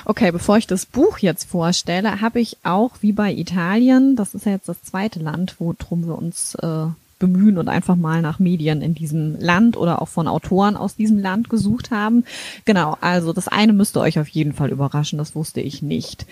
Okay, 0.04 0.32
bevor 0.32 0.56
ich 0.56 0.66
das 0.66 0.84
Buch 0.84 1.18
jetzt 1.18 1.48
vorstelle, 1.48 2.20
habe 2.20 2.40
ich 2.40 2.56
auch 2.64 2.90
wie 3.02 3.12
bei 3.12 3.32
Italien, 3.32 4.16
das 4.16 4.34
ist 4.34 4.46
ja 4.46 4.52
jetzt 4.52 4.68
das 4.68 4.82
zweite 4.82 5.20
Land, 5.20 5.54
worum 5.60 6.06
wir 6.06 6.18
uns 6.18 6.56
äh, 6.56 6.86
bemühen 7.22 7.56
und 7.56 7.68
einfach 7.68 7.94
mal 7.94 8.20
nach 8.20 8.40
Medien 8.40 8.82
in 8.82 8.94
diesem 8.94 9.40
Land 9.40 9.76
oder 9.76 10.02
auch 10.02 10.08
von 10.08 10.26
Autoren 10.26 10.76
aus 10.76 10.96
diesem 10.96 11.18
Land 11.18 11.48
gesucht 11.48 11.92
haben. 11.92 12.24
Genau, 12.64 12.98
also 13.00 13.32
das 13.32 13.46
eine 13.46 13.72
müsste 13.72 14.00
euch 14.00 14.18
auf 14.18 14.26
jeden 14.28 14.52
Fall 14.52 14.70
überraschen, 14.70 15.18
das 15.18 15.36
wusste 15.36 15.60
ich 15.60 15.82
nicht. 15.82 16.26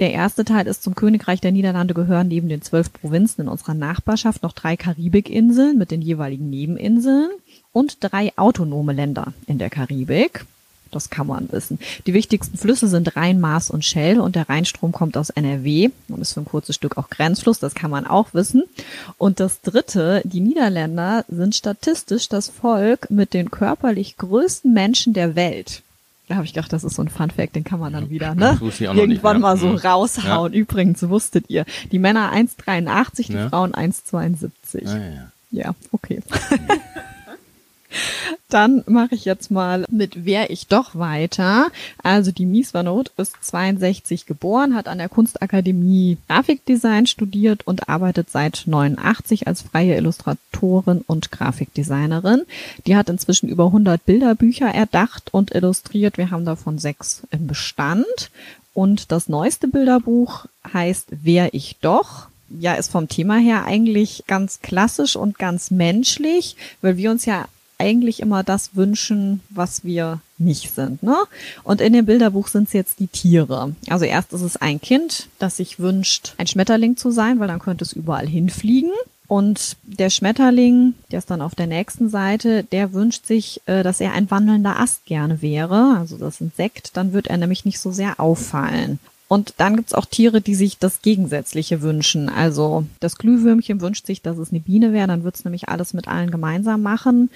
Der 0.00 0.12
erste 0.12 0.44
Teil 0.44 0.66
ist 0.66 0.82
zum 0.82 0.94
Königreich 0.94 1.40
der 1.40 1.52
Niederlande 1.52 1.94
gehören 1.94 2.26
neben 2.26 2.48
den 2.48 2.62
zwölf 2.62 2.92
Provinzen 2.92 3.42
in 3.42 3.48
unserer 3.48 3.74
Nachbarschaft 3.74 4.42
noch 4.42 4.52
drei 4.52 4.76
Karibikinseln 4.76 5.78
mit 5.78 5.90
den 5.90 6.02
jeweiligen 6.02 6.50
Nebeninseln 6.50 7.28
und 7.72 7.98
drei 8.00 8.32
autonome 8.36 8.94
Länder 8.94 9.32
in 9.46 9.58
der 9.58 9.70
Karibik. 9.70 10.44
Das 10.90 11.10
kann 11.10 11.26
man 11.26 11.50
wissen. 11.52 11.78
Die 12.06 12.14
wichtigsten 12.14 12.56
Flüsse 12.56 12.88
sind 12.88 13.16
Rhein, 13.16 13.40
Maas 13.40 13.70
und 13.70 13.84
Schell 13.84 14.20
und 14.20 14.36
der 14.36 14.48
Rheinstrom 14.48 14.92
kommt 14.92 15.16
aus 15.16 15.30
NRW 15.30 15.90
und 16.08 16.20
ist 16.20 16.34
für 16.34 16.40
ein 16.40 16.46
kurzes 16.46 16.76
Stück 16.76 16.96
auch 16.96 17.10
Grenzfluss. 17.10 17.58
Das 17.58 17.74
kann 17.74 17.90
man 17.90 18.06
auch 18.06 18.34
wissen. 18.34 18.64
Und 19.18 19.40
das 19.40 19.60
dritte, 19.60 20.22
die 20.24 20.40
Niederländer 20.40 21.24
sind 21.28 21.54
statistisch 21.54 22.28
das 22.28 22.48
Volk 22.48 23.10
mit 23.10 23.34
den 23.34 23.50
körperlich 23.50 24.16
größten 24.16 24.72
Menschen 24.72 25.12
der 25.12 25.36
Welt. 25.36 25.82
Da 26.30 26.36
habe 26.36 26.44
ich 26.44 26.52
gedacht, 26.52 26.72
das 26.72 26.84
ist 26.84 26.94
so 26.94 27.02
ein 27.02 27.08
Fun 27.08 27.30
Fact, 27.30 27.56
den 27.56 27.64
kann 27.64 27.80
man 27.80 27.92
dann 27.92 28.08
wieder 28.08 28.36
ne? 28.36 28.56
irgendwann 28.78 29.40
mal 29.40 29.56
so 29.56 29.66
mhm. 29.66 29.76
raushauen. 29.78 30.52
Ja. 30.52 30.58
Übrigens, 30.60 31.08
wusstet 31.08 31.46
ihr, 31.48 31.64
die 31.90 31.98
Männer 31.98 32.32
1,83, 32.32 33.26
die 33.26 33.32
ja. 33.32 33.48
Frauen 33.48 33.72
1,72. 33.72 34.86
Ah, 34.86 34.96
ja. 34.96 35.30
ja, 35.50 35.74
okay. 35.90 36.20
Dann 38.50 38.82
mache 38.86 39.14
ich 39.14 39.24
jetzt 39.24 39.50
mal 39.50 39.84
mit 39.88 40.24
Wer 40.24 40.50
ich 40.50 40.66
doch 40.66 40.96
weiter. 40.96 41.68
Also 42.02 42.32
die 42.32 42.46
Mies 42.46 42.74
Vanot 42.74 43.12
ist 43.16 43.36
62 43.42 44.26
geboren, 44.26 44.74
hat 44.74 44.88
an 44.88 44.98
der 44.98 45.08
Kunstakademie 45.08 46.18
Grafikdesign 46.28 47.06
studiert 47.06 47.66
und 47.66 47.88
arbeitet 47.88 48.28
seit 48.30 48.64
89 48.66 49.46
als 49.46 49.62
freie 49.62 49.96
Illustratorin 49.96 51.02
und 51.06 51.30
Grafikdesignerin. 51.30 52.42
Die 52.86 52.96
hat 52.96 53.08
inzwischen 53.08 53.48
über 53.48 53.66
100 53.66 54.04
Bilderbücher 54.04 54.68
erdacht 54.68 55.32
und 55.32 55.54
illustriert. 55.54 56.18
Wir 56.18 56.30
haben 56.30 56.44
davon 56.44 56.78
sechs 56.78 57.22
im 57.30 57.46
Bestand. 57.46 58.30
Und 58.74 59.12
das 59.12 59.28
neueste 59.28 59.68
Bilderbuch 59.68 60.46
heißt 60.72 61.08
Wer 61.10 61.54
ich 61.54 61.76
doch 61.80 62.28
ja, 62.58 62.74
ist 62.74 62.90
vom 62.90 63.08
Thema 63.08 63.38
her 63.38 63.64
eigentlich 63.64 64.24
ganz 64.26 64.60
klassisch 64.60 65.14
und 65.14 65.38
ganz 65.38 65.70
menschlich, 65.70 66.56
weil 66.82 66.96
wir 66.96 67.10
uns 67.10 67.24
ja 67.24 67.46
eigentlich 67.80 68.20
immer 68.20 68.44
das 68.44 68.76
wünschen, 68.76 69.40
was 69.48 69.84
wir 69.84 70.20
nicht 70.38 70.74
sind. 70.74 71.02
Ne? 71.02 71.16
Und 71.64 71.80
in 71.80 71.92
dem 71.92 72.06
Bilderbuch 72.06 72.48
sind 72.48 72.68
es 72.68 72.74
jetzt 72.74 73.00
die 73.00 73.08
Tiere. 73.08 73.74
Also 73.88 74.04
erst 74.04 74.32
ist 74.32 74.42
es 74.42 74.56
ein 74.56 74.80
Kind, 74.80 75.28
das 75.38 75.56
sich 75.56 75.80
wünscht, 75.80 76.34
ein 76.36 76.46
Schmetterling 76.46 76.96
zu 76.96 77.10
sein, 77.10 77.40
weil 77.40 77.48
dann 77.48 77.58
könnte 77.58 77.84
es 77.84 77.92
überall 77.92 78.26
hinfliegen. 78.26 78.92
Und 79.26 79.76
der 79.84 80.10
Schmetterling, 80.10 80.94
der 81.10 81.20
ist 81.20 81.30
dann 81.30 81.40
auf 81.40 81.54
der 81.54 81.68
nächsten 81.68 82.08
Seite, 82.08 82.64
der 82.64 82.92
wünscht 82.92 83.26
sich, 83.26 83.60
äh, 83.66 83.84
dass 83.84 84.00
er 84.00 84.12
ein 84.12 84.30
wandelnder 84.30 84.80
Ast 84.80 85.06
gerne 85.06 85.40
wäre, 85.40 85.96
also 85.98 86.16
das 86.16 86.40
Insekt, 86.40 86.96
dann 86.96 87.12
wird 87.12 87.28
er 87.28 87.36
nämlich 87.36 87.64
nicht 87.64 87.78
so 87.78 87.92
sehr 87.92 88.18
auffallen. 88.18 88.98
Und 89.28 89.54
dann 89.58 89.76
gibt's 89.76 89.94
auch 89.94 90.06
Tiere, 90.06 90.40
die 90.40 90.56
sich 90.56 90.78
das 90.78 91.02
Gegensätzliche 91.02 91.82
wünschen. 91.82 92.28
Also 92.28 92.84
das 92.98 93.16
Glühwürmchen 93.16 93.80
wünscht 93.80 94.04
sich, 94.04 94.22
dass 94.22 94.36
es 94.38 94.50
eine 94.50 94.58
Biene 94.58 94.92
wäre, 94.92 95.06
dann 95.06 95.22
wird's 95.22 95.44
nämlich 95.44 95.68
alles 95.68 95.94
mit 95.94 96.08
allen 96.08 96.32
gemeinsam 96.32 96.82
machen. 96.82 97.30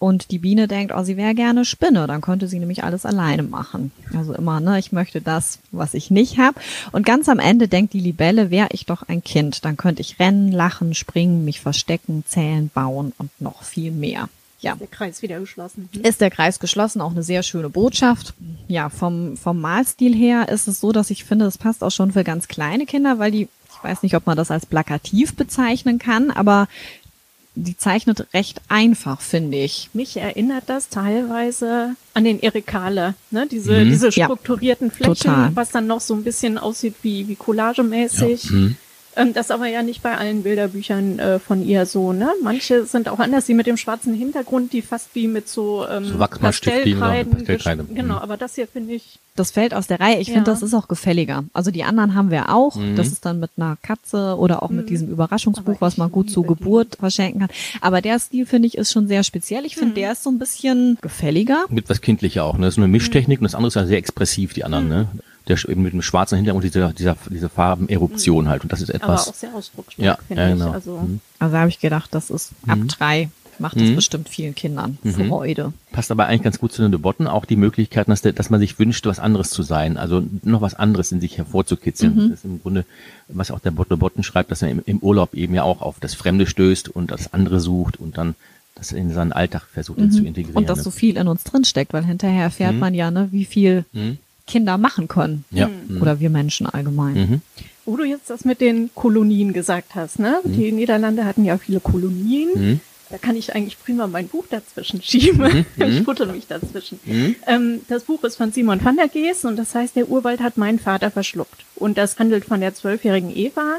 Und 0.00 0.30
die 0.30 0.38
Biene 0.38 0.66
denkt, 0.66 0.94
oh, 0.96 1.02
sie 1.02 1.18
wäre 1.18 1.34
gerne 1.34 1.66
Spinne, 1.66 2.06
dann 2.06 2.22
könnte 2.22 2.48
sie 2.48 2.58
nämlich 2.58 2.82
alles 2.82 3.04
alleine 3.04 3.42
machen. 3.42 3.92
Also 4.16 4.32
immer, 4.32 4.58
ne, 4.58 4.78
ich 4.78 4.92
möchte 4.92 5.20
das, 5.20 5.58
was 5.72 5.92
ich 5.92 6.10
nicht 6.10 6.38
habe. 6.38 6.58
Und 6.90 7.04
ganz 7.04 7.28
am 7.28 7.38
Ende 7.38 7.68
denkt 7.68 7.92
die 7.92 8.00
Libelle, 8.00 8.50
wäre 8.50 8.68
ich 8.72 8.86
doch 8.86 9.02
ein 9.02 9.22
Kind, 9.22 9.62
dann 9.66 9.76
könnte 9.76 10.00
ich 10.00 10.18
rennen, 10.18 10.52
lachen, 10.52 10.94
springen, 10.94 11.44
mich 11.44 11.60
verstecken, 11.60 12.24
zählen, 12.26 12.70
bauen 12.72 13.12
und 13.18 13.30
noch 13.42 13.62
viel 13.62 13.90
mehr. 13.92 14.30
Ja. 14.60 14.72
Ist 14.72 14.80
der 14.80 14.88
Kreis 14.88 15.20
wieder 15.20 15.38
geschlossen. 15.38 15.90
Hm? 15.92 16.02
Ist 16.02 16.22
der 16.22 16.30
Kreis 16.30 16.58
geschlossen, 16.60 17.02
auch 17.02 17.10
eine 17.10 17.22
sehr 17.22 17.42
schöne 17.42 17.68
Botschaft. 17.68 18.32
Ja, 18.68 18.88
vom, 18.88 19.36
vom 19.36 19.60
Malstil 19.60 20.14
her 20.14 20.48
ist 20.48 20.66
es 20.66 20.80
so, 20.80 20.92
dass 20.92 21.10
ich 21.10 21.24
finde, 21.24 21.44
es 21.44 21.58
passt 21.58 21.84
auch 21.84 21.90
schon 21.90 22.12
für 22.12 22.24
ganz 22.24 22.48
kleine 22.48 22.86
Kinder, 22.86 23.18
weil 23.18 23.32
die 23.32 23.48
ich 23.80 23.84
weiß 23.84 24.02
nicht, 24.02 24.14
ob 24.14 24.26
man 24.26 24.36
das 24.36 24.50
als 24.50 24.66
plakativ 24.66 25.36
bezeichnen 25.36 25.98
kann, 25.98 26.30
aber 26.30 26.68
die 27.54 27.76
zeichnet 27.76 28.28
recht 28.32 28.60
einfach, 28.68 29.20
finde 29.20 29.58
ich. 29.58 29.90
Mich 29.92 30.16
erinnert 30.16 30.64
das 30.68 30.88
teilweise 30.88 31.96
an 32.14 32.24
den 32.24 32.42
Erikale, 32.42 33.14
ne? 33.30 33.46
Diese, 33.50 33.84
mhm. 33.84 33.90
diese 33.90 34.12
strukturierten 34.12 34.88
ja, 34.88 34.94
Flächen, 34.94 35.14
total. 35.14 35.56
was 35.56 35.70
dann 35.70 35.86
noch 35.86 36.00
so 36.00 36.14
ein 36.14 36.22
bisschen 36.22 36.58
aussieht 36.58 36.94
wie, 37.02 37.28
wie 37.28 37.36
collagemäßig. 37.36 38.44
Ja. 38.44 38.52
Mhm. 38.52 38.76
Ähm, 39.20 39.34
das 39.34 39.50
aber 39.50 39.66
ja 39.66 39.82
nicht 39.82 40.02
bei 40.02 40.16
allen 40.16 40.42
Bilderbüchern 40.42 41.18
äh, 41.18 41.38
von 41.38 41.64
ihr 41.64 41.86
so, 41.86 42.12
ne? 42.12 42.30
Manche 42.42 42.86
sind 42.86 43.08
auch 43.08 43.18
anders, 43.18 43.46
die 43.46 43.54
mit 43.54 43.66
dem 43.66 43.76
schwarzen 43.76 44.14
Hintergrund, 44.14 44.72
die 44.72 44.82
fast 44.82 45.14
wie 45.14 45.28
mit 45.28 45.48
so, 45.48 45.86
ähm, 45.88 46.04
so 46.04 46.18
Pastellkreiden. 46.18 47.32
Pastellkreide. 47.32 47.84
Genau, 47.94 48.18
aber 48.18 48.36
das 48.36 48.54
hier 48.54 48.66
finde 48.66 48.94
ich. 48.94 49.18
Das 49.36 49.52
fällt 49.52 49.74
aus 49.74 49.86
der 49.86 50.00
Reihe. 50.00 50.18
Ich 50.18 50.28
ja. 50.28 50.34
finde, 50.34 50.50
das 50.50 50.62
ist 50.62 50.74
auch 50.74 50.88
gefälliger. 50.88 51.44
Also 51.52 51.70
die 51.70 51.84
anderen 51.84 52.14
haben 52.14 52.30
wir 52.30 52.52
auch. 52.54 52.76
Mhm. 52.76 52.96
Das 52.96 53.08
ist 53.08 53.24
dann 53.24 53.40
mit 53.40 53.50
einer 53.56 53.76
Katze 53.80 54.36
oder 54.36 54.62
auch 54.62 54.70
mhm. 54.70 54.76
mit 54.76 54.90
diesem 54.90 55.08
Überraschungsbuch, 55.08 55.80
was 55.80 55.96
man 55.96 56.10
gut 56.10 56.30
zur 56.30 56.46
Geburt 56.46 56.96
verschenken 56.98 57.40
kann. 57.40 57.50
Aber 57.80 58.00
der 58.00 58.18
Stil, 58.18 58.44
finde 58.44 58.68
ich, 58.68 58.76
ist 58.76 58.92
schon 58.92 59.08
sehr 59.08 59.22
speziell. 59.22 59.64
Ich 59.64 59.76
finde, 59.76 59.92
mhm. 59.92 59.94
der 59.94 60.12
ist 60.12 60.22
so 60.24 60.30
ein 60.30 60.38
bisschen 60.38 60.98
gefälliger. 61.00 61.64
Mit 61.68 61.88
was 61.88 62.00
kindlicher 62.00 62.44
auch, 62.44 62.58
ne? 62.58 62.66
Das 62.66 62.74
ist 62.74 62.78
eine 62.78 62.88
Mischtechnik 62.88 63.40
und 63.40 63.44
das 63.44 63.54
andere 63.54 63.68
ist 63.68 63.74
ja 63.74 63.86
sehr 63.86 63.98
expressiv, 63.98 64.52
die 64.52 64.64
anderen, 64.64 64.84
mhm. 64.84 64.90
ne? 64.90 65.08
Der 65.50 65.68
eben 65.68 65.82
mit 65.82 65.92
dem 65.92 66.02
schwarzen 66.02 66.36
Hintergrund 66.36 66.64
dieser, 66.64 66.92
dieser, 66.92 67.16
diese 67.28 67.48
Farbeneruption 67.48 68.48
halt. 68.48 68.62
Und 68.62 68.72
das 68.72 68.80
ist 68.80 68.90
etwas. 68.90 69.22
Aber 69.22 69.30
auch 69.30 69.34
sehr 69.34 69.54
ausdrucksstark, 69.54 70.04
ja, 70.04 70.18
finde 70.26 70.42
ja, 70.42 70.48
genau. 70.50 70.68
ich. 70.68 70.74
Also, 70.74 70.98
mhm. 70.98 71.20
also 71.38 71.56
habe 71.56 71.68
ich 71.68 71.80
gedacht, 71.80 72.14
das 72.14 72.30
ist 72.30 72.52
ab 72.66 72.78
mhm. 72.78 72.88
drei 72.88 73.28
macht 73.60 73.76
das 73.76 73.90
mhm. 73.90 73.96
bestimmt 73.96 74.28
vielen 74.28 74.54
Kindern 74.54 74.98
mhm. 75.02 75.28
Freude. 75.28 75.72
Passt 75.92 76.10
aber 76.10 76.26
eigentlich 76.26 76.42
ganz 76.42 76.58
gut 76.58 76.72
zu 76.72 76.82
den 76.82 76.92
Debatten 76.92 77.26
auch 77.26 77.44
die 77.44 77.56
Möglichkeit, 77.56 78.08
dass, 78.08 78.22
der, 78.22 78.32
dass 78.32 78.50
man 78.50 78.58
sich 78.58 78.78
wünscht, 78.78 79.06
was 79.06 79.20
anderes 79.20 79.50
zu 79.50 79.62
sein, 79.62 79.96
also 79.96 80.22
noch 80.42 80.62
was 80.62 80.74
anderes 80.74 81.12
in 81.12 81.20
sich 81.20 81.38
hervorzukitzeln. 81.38 82.14
Mhm. 82.14 82.30
Das 82.30 82.38
ist 82.38 82.44
im 82.44 82.62
Grunde, 82.62 82.84
was 83.28 83.50
auch 83.50 83.60
der 83.60 83.70
Botten 83.70 84.22
schreibt, 84.22 84.50
dass 84.50 84.62
er 84.62 84.70
im, 84.70 84.82
im, 84.86 84.98
Urlaub 84.98 85.34
eben 85.34 85.54
ja 85.54 85.62
auch 85.62 85.82
auf 85.82 86.00
das 86.00 86.14
Fremde 86.14 86.46
stößt 86.46 86.88
und 86.88 87.10
das 87.10 87.32
andere 87.32 87.60
sucht 87.60 88.00
und 88.00 88.16
dann 88.16 88.34
das 88.74 88.92
in 88.92 89.12
seinen 89.12 89.32
Alltag 89.32 89.62
versucht 89.72 89.98
mhm. 89.98 90.10
zu 90.10 90.24
integrieren. 90.24 90.56
Und 90.56 90.68
dass 90.70 90.78
ne? 90.78 90.84
so 90.84 90.90
viel 90.90 91.16
in 91.16 91.28
uns 91.28 91.44
drinsteckt, 91.44 91.92
weil 91.92 92.04
hinterher 92.04 92.44
erfährt 92.44 92.74
mhm. 92.74 92.80
man 92.80 92.94
ja, 92.94 93.10
ne, 93.10 93.28
wie 93.30 93.44
viel 93.44 93.84
mhm. 93.92 94.18
Kinder 94.46 94.78
machen 94.78 95.08
können. 95.08 95.44
Ja. 95.50 95.68
Mhm. 95.68 96.02
Oder 96.02 96.20
wir 96.20 96.30
Menschen 96.30 96.66
allgemein. 96.66 97.14
Mhm. 97.14 97.42
Wo 97.84 97.96
du 97.96 98.04
jetzt 98.04 98.30
das 98.30 98.44
mit 98.44 98.60
den 98.60 98.90
Kolonien 98.94 99.52
gesagt 99.52 99.94
hast, 99.94 100.18
ne? 100.18 100.40
Mhm. 100.44 100.52
Die 100.52 100.72
Niederlande 100.72 101.24
hatten 101.24 101.44
ja 101.44 101.58
viele 101.58 101.80
Kolonien. 101.80 102.50
Mhm. 102.54 102.80
Da 103.10 103.18
kann 103.18 103.34
ich 103.34 103.54
eigentlich 103.54 103.76
prima 103.78 104.06
mein 104.06 104.28
Buch 104.28 104.44
dazwischen 104.48 105.02
schieben. 105.02 105.66
Mhm. 105.76 105.82
ich 105.84 106.02
futter 106.02 106.26
mich 106.26 106.46
dazwischen. 106.46 107.00
Mhm. 107.04 107.36
Ähm, 107.46 107.80
das 107.88 108.04
Buch 108.04 108.22
ist 108.24 108.36
von 108.36 108.52
Simon 108.52 108.84
van 108.84 108.96
der 108.96 109.08
Gees 109.08 109.44
und 109.44 109.56
das 109.56 109.74
heißt, 109.74 109.96
der 109.96 110.08
Urwald 110.08 110.40
hat 110.40 110.56
meinen 110.56 110.78
Vater 110.78 111.10
verschluckt. 111.10 111.64
Und 111.74 111.98
das 111.98 112.18
handelt 112.18 112.44
von 112.44 112.60
der 112.60 112.74
zwölfjährigen 112.74 113.34
Eva. 113.34 113.78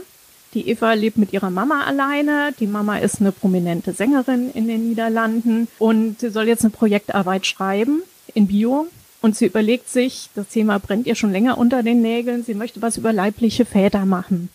Die 0.54 0.68
Eva 0.68 0.94
lebt 0.94 1.18
mit 1.18 1.32
ihrer 1.32 1.50
Mama 1.50 1.84
alleine. 1.86 2.54
Die 2.60 2.68
Mama 2.68 2.98
ist 2.98 3.22
eine 3.22 3.32
prominente 3.32 3.94
Sängerin 3.94 4.52
in 4.52 4.68
den 4.68 4.90
Niederlanden 4.90 5.70
und 5.80 6.20
sie 6.20 6.30
soll 6.30 6.48
jetzt 6.48 6.66
eine 6.66 6.72
Projektarbeit 6.72 7.46
schreiben 7.46 8.04
in 8.34 8.48
Bio 8.48 8.88
und 9.22 9.36
sie 9.36 9.46
überlegt 9.46 9.88
sich, 9.90 10.30
das 10.36 10.48
Thema 10.48 10.80
brennt 10.80 11.06
ihr 11.06 11.16
schon 11.16 11.32
länger 11.32 11.58
unter 11.58 11.84
den 11.84 12.02
Nägeln, 12.02 12.44
sie 12.44 12.56
möchte 12.56 12.82
was 12.82 12.98
über 12.98 13.14
leibliche 13.14 13.66
Väter 13.66 14.06
machen, 14.06 14.50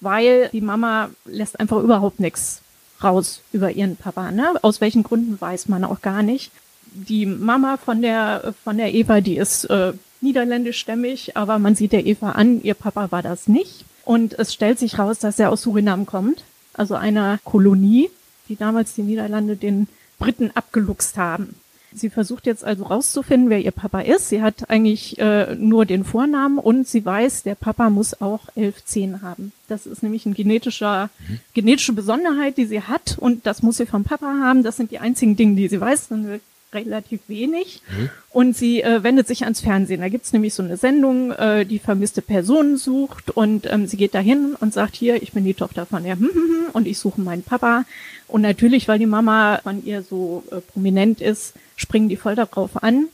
weil 0.00 0.48
die 0.52 0.62
Mama 0.62 1.10
lässt 1.26 1.60
einfach 1.60 1.82
überhaupt 1.82 2.18
nichts 2.18 2.62
raus 3.04 3.42
über 3.52 3.70
ihren 3.70 3.96
Papa. 3.96 4.30
Ne? 4.30 4.54
Aus 4.62 4.80
welchen 4.80 5.02
Gründen 5.02 5.38
weiß 5.38 5.68
man 5.68 5.84
auch 5.84 6.00
gar 6.00 6.22
nicht. 6.22 6.50
Die 6.92 7.26
Mama 7.26 7.76
von 7.76 8.00
der 8.00 8.54
von 8.64 8.78
der 8.78 8.94
Eva, 8.94 9.20
die 9.20 9.36
ist 9.36 9.64
äh, 9.66 9.92
niederländischstämmig, 10.22 11.36
aber 11.36 11.58
man 11.58 11.74
sieht 11.74 11.92
der 11.92 12.06
Eva 12.06 12.30
an, 12.30 12.62
ihr 12.62 12.74
Papa 12.74 13.12
war 13.12 13.22
das 13.22 13.48
nicht. 13.48 13.84
Und 14.06 14.38
es 14.38 14.54
stellt 14.54 14.78
sich 14.78 14.98
raus, 14.98 15.18
dass 15.18 15.38
er 15.38 15.50
aus 15.50 15.62
Surinam 15.62 16.06
kommt, 16.06 16.44
also 16.72 16.94
einer 16.94 17.38
Kolonie, 17.44 18.08
die 18.48 18.56
damals 18.56 18.94
die 18.94 19.02
Niederlande 19.02 19.56
den 19.56 19.88
Briten 20.18 20.52
abgeluchst 20.54 21.18
haben 21.18 21.54
Sie 21.96 22.10
versucht 22.10 22.46
jetzt 22.46 22.62
also 22.62 22.84
rauszufinden, 22.84 23.48
wer 23.48 23.60
ihr 23.60 23.70
Papa 23.70 24.00
ist. 24.00 24.28
Sie 24.28 24.42
hat 24.42 24.68
eigentlich 24.68 25.18
äh, 25.18 25.54
nur 25.54 25.86
den 25.86 26.04
Vornamen 26.04 26.58
und 26.58 26.86
sie 26.86 27.04
weiß, 27.04 27.42
der 27.42 27.54
Papa 27.54 27.88
muss 27.88 28.20
auch 28.20 28.40
elf 28.54 28.84
Zehen 28.84 29.22
haben. 29.22 29.52
Das 29.68 29.86
ist 29.86 30.02
nämlich 30.02 30.26
eine 30.26 30.34
genetischer, 30.34 31.08
mhm. 31.26 31.40
genetische 31.54 31.94
Besonderheit, 31.94 32.58
die 32.58 32.66
sie 32.66 32.82
hat 32.82 33.16
und 33.18 33.46
das 33.46 33.62
muss 33.62 33.78
sie 33.78 33.86
vom 33.86 34.04
Papa 34.04 34.40
haben. 34.42 34.62
Das 34.62 34.76
sind 34.76 34.90
die 34.90 34.98
einzigen 34.98 35.36
Dinge, 35.36 35.56
die 35.56 35.68
sie 35.68 35.80
weiß. 35.80 36.08
Dann 36.08 36.40
relativ 36.76 37.20
wenig. 37.28 37.82
Mhm. 37.88 38.10
Und 38.30 38.56
sie 38.56 38.82
äh, 38.82 39.02
wendet 39.02 39.26
sich 39.26 39.44
ans 39.44 39.60
Fernsehen. 39.60 40.00
Da 40.00 40.08
gibt's 40.08 40.32
nämlich 40.32 40.54
so 40.54 40.62
eine 40.62 40.76
Sendung, 40.76 41.32
äh, 41.32 41.64
die 41.64 41.78
vermisste 41.78 42.22
Personen 42.22 42.76
sucht 42.76 43.30
und 43.30 43.66
ähm, 43.70 43.86
sie 43.86 43.96
geht 43.96 44.14
dahin 44.14 44.54
und 44.60 44.72
sagt, 44.72 44.94
hier, 44.94 45.22
ich 45.22 45.32
bin 45.32 45.44
die 45.44 45.54
Tochter 45.54 45.86
von 45.86 46.04
der 46.04 46.14
hm, 46.14 46.30
hm, 46.32 46.34
hm, 46.34 46.66
und 46.72 46.86
ich 46.86 46.98
suche 46.98 47.20
meinen 47.20 47.42
Papa. 47.42 47.84
Und 48.28 48.42
natürlich, 48.42 48.88
weil 48.88 48.98
die 48.98 49.06
Mama 49.06 49.60
von 49.62 49.84
ihr 49.84 50.02
so 50.02 50.44
äh, 50.50 50.60
prominent 50.60 51.20
ist, 51.20 51.54
springen 51.76 52.08
die 52.08 52.16
voll 52.16 52.34
darauf 52.34 52.82
an 52.82 53.08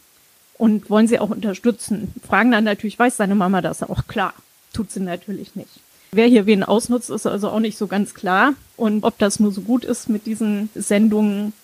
und 0.59 0.91
wollen 0.91 1.09
sie 1.09 1.19
auch 1.19 1.31
unterstützen. 1.31 2.13
Fragen 2.27 2.53
dann 2.53 2.65
natürlich, 2.65 2.99
weiß 2.99 3.17
seine 3.17 3.35
Mama 3.35 3.63
das 3.63 3.83
auch? 3.83 4.07
Klar, 4.07 4.35
tut 4.73 4.91
sie 4.91 5.01
natürlich 5.01 5.55
nicht. 5.57 5.81
Wer 6.13 6.27
hier 6.27 6.45
wen 6.45 6.63
ausnutzt, 6.63 7.09
ist 7.09 7.27
also 7.27 7.49
auch 7.49 7.61
nicht 7.61 7.79
so 7.79 7.87
ganz 7.87 8.13
klar. 8.13 8.53
Und 8.77 9.03
ob 9.03 9.19
das 9.19 9.41
nur 9.41 9.51
so 9.51 9.63
gut 9.63 9.85
ist 9.85 10.11
mit 10.11 10.27
diesen 10.27 10.69
Sendungen, 10.75 11.55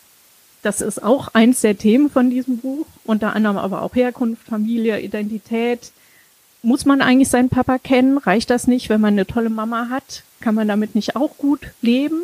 das 0.63 0.81
ist 0.81 1.03
auch 1.03 1.29
eins 1.35 1.61
der 1.61 1.79
Themen 1.79 2.11
von 2.11 2.31
diesem 2.31 2.59
Buch, 2.59 2.87
unter 3.05 3.35
anderem 3.35 3.59
aber 3.59 3.83
auch 3.83 3.95
Herkunft, 3.95 4.43
Familie, 4.47 5.01
Identität. 5.01 5.93
Muss 6.63 6.85
man 6.85 7.01
eigentlich 7.01 7.29
seinen 7.29 7.49
Papa 7.49 7.79
kennen? 7.79 8.19
Reicht 8.19 8.51
das 8.51 8.67
nicht, 8.67 8.89
wenn 8.89 9.01
man 9.01 9.15
eine 9.15 9.27
tolle 9.27 9.51
Mama 9.51 9.89
hat? 9.91 10.25
Kann 10.41 10.55
man 10.55 10.69
damit 10.69 10.95
nicht 10.95 11.17
auch 11.17 11.37
gut 11.39 11.61
leben? 11.81 12.21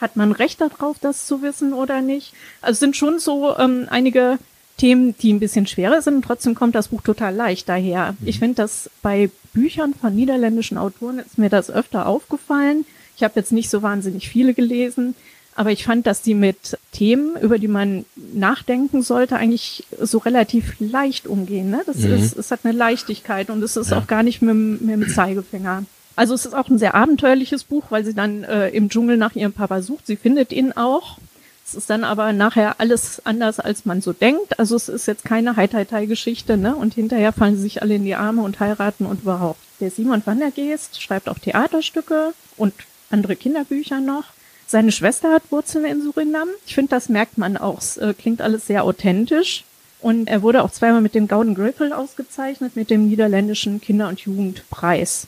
Hat 0.00 0.16
man 0.16 0.32
Recht 0.32 0.60
darauf, 0.60 0.98
das 0.98 1.26
zu 1.26 1.42
wissen 1.42 1.72
oder 1.72 2.00
nicht? 2.00 2.32
Also 2.60 2.72
es 2.72 2.80
sind 2.80 2.96
schon 2.96 3.18
so 3.18 3.56
ähm, 3.56 3.86
einige 3.90 4.38
Themen, 4.76 5.16
die 5.18 5.32
ein 5.32 5.40
bisschen 5.40 5.66
schwerer 5.66 6.02
sind. 6.02 6.24
Trotzdem 6.24 6.54
kommt 6.54 6.74
das 6.74 6.88
Buch 6.88 7.02
total 7.02 7.34
leicht 7.34 7.68
daher. 7.68 8.16
Mhm. 8.18 8.28
Ich 8.28 8.38
finde, 8.38 8.56
dass 8.56 8.90
bei 9.02 9.30
Büchern 9.52 9.94
von 9.94 10.14
niederländischen 10.14 10.78
Autoren 10.78 11.18
ist 11.18 11.38
mir 11.38 11.48
das 11.48 11.70
öfter 11.70 12.06
aufgefallen. 12.06 12.84
Ich 13.16 13.22
habe 13.22 13.34
jetzt 13.36 13.52
nicht 13.52 13.70
so 13.70 13.82
wahnsinnig 13.82 14.28
viele 14.28 14.52
gelesen, 14.52 15.14
aber 15.56 15.72
ich 15.72 15.84
fand, 15.84 16.06
dass 16.06 16.20
die 16.20 16.34
mit 16.34 16.78
Themen, 16.92 17.36
über 17.40 17.58
die 17.58 17.66
man 17.66 18.04
nachdenken 18.34 19.02
sollte, 19.02 19.36
eigentlich 19.36 19.84
so 19.98 20.18
relativ 20.18 20.74
leicht 20.78 21.26
umgehen. 21.26 21.70
Ne? 21.70 21.82
Das 21.86 21.96
mhm. 21.96 22.12
ist, 22.12 22.36
es 22.36 22.50
hat 22.50 22.60
eine 22.64 22.76
Leichtigkeit 22.76 23.48
und 23.48 23.62
es 23.62 23.76
ist 23.76 23.90
ja. 23.90 23.98
auch 23.98 24.06
gar 24.06 24.22
nicht 24.22 24.42
mit, 24.42 24.54
mit 24.54 24.90
dem 24.90 25.08
Zeigefinger. 25.08 25.84
Also 26.14 26.34
es 26.34 26.44
ist 26.44 26.54
auch 26.54 26.68
ein 26.68 26.78
sehr 26.78 26.94
abenteuerliches 26.94 27.64
Buch, 27.64 27.84
weil 27.88 28.04
sie 28.04 28.14
dann 28.14 28.44
äh, 28.44 28.68
im 28.68 28.90
Dschungel 28.90 29.16
nach 29.16 29.34
ihrem 29.34 29.52
Papa 29.52 29.80
sucht. 29.80 30.06
Sie 30.06 30.16
findet 30.16 30.52
ihn 30.52 30.72
auch. 30.72 31.18
Es 31.66 31.74
ist 31.74 31.90
dann 31.90 32.04
aber 32.04 32.32
nachher 32.32 32.78
alles 32.78 33.22
anders, 33.24 33.58
als 33.58 33.86
man 33.86 34.00
so 34.00 34.12
denkt. 34.12 34.58
Also 34.58 34.76
es 34.76 34.88
ist 34.88 35.06
jetzt 35.06 35.24
keine 35.24 35.56
Heitertei-Geschichte, 35.56 36.56
ne? 36.56 36.76
Und 36.76 36.94
hinterher 36.94 37.32
fallen 37.32 37.56
sie 37.56 37.62
sich 37.62 37.82
alle 37.82 37.96
in 37.96 38.04
die 38.04 38.14
Arme 38.14 38.42
und 38.42 38.60
heiraten 38.60 39.04
und 39.04 39.22
überhaupt. 39.22 39.58
Der 39.80 39.90
Simon 39.90 40.22
van 40.24 40.38
der 40.38 40.52
Geest 40.52 41.02
schreibt 41.02 41.28
auch 41.28 41.38
Theaterstücke 41.38 42.34
und 42.56 42.72
andere 43.10 43.36
Kinderbücher 43.36 44.00
noch. 44.00 44.24
Seine 44.66 44.90
Schwester 44.90 45.32
hat 45.32 45.50
Wurzeln 45.50 45.84
in 45.84 46.02
Surinam. 46.02 46.48
Ich 46.66 46.74
finde, 46.74 46.90
das 46.90 47.08
merkt 47.08 47.38
man 47.38 47.56
auch. 47.56 47.78
Es 47.78 47.96
äh, 47.98 48.14
klingt 48.14 48.40
alles 48.40 48.66
sehr 48.66 48.84
authentisch. 48.84 49.64
Und 50.00 50.28
er 50.28 50.42
wurde 50.42 50.62
auch 50.62 50.70
zweimal 50.70 51.00
mit 51.00 51.14
dem 51.14 51.28
Golden 51.28 51.54
Griffel 51.54 51.92
ausgezeichnet, 51.92 52.76
mit 52.76 52.90
dem 52.90 53.08
niederländischen 53.08 53.80
Kinder- 53.80 54.08
und 54.08 54.20
Jugendpreis. 54.20 55.26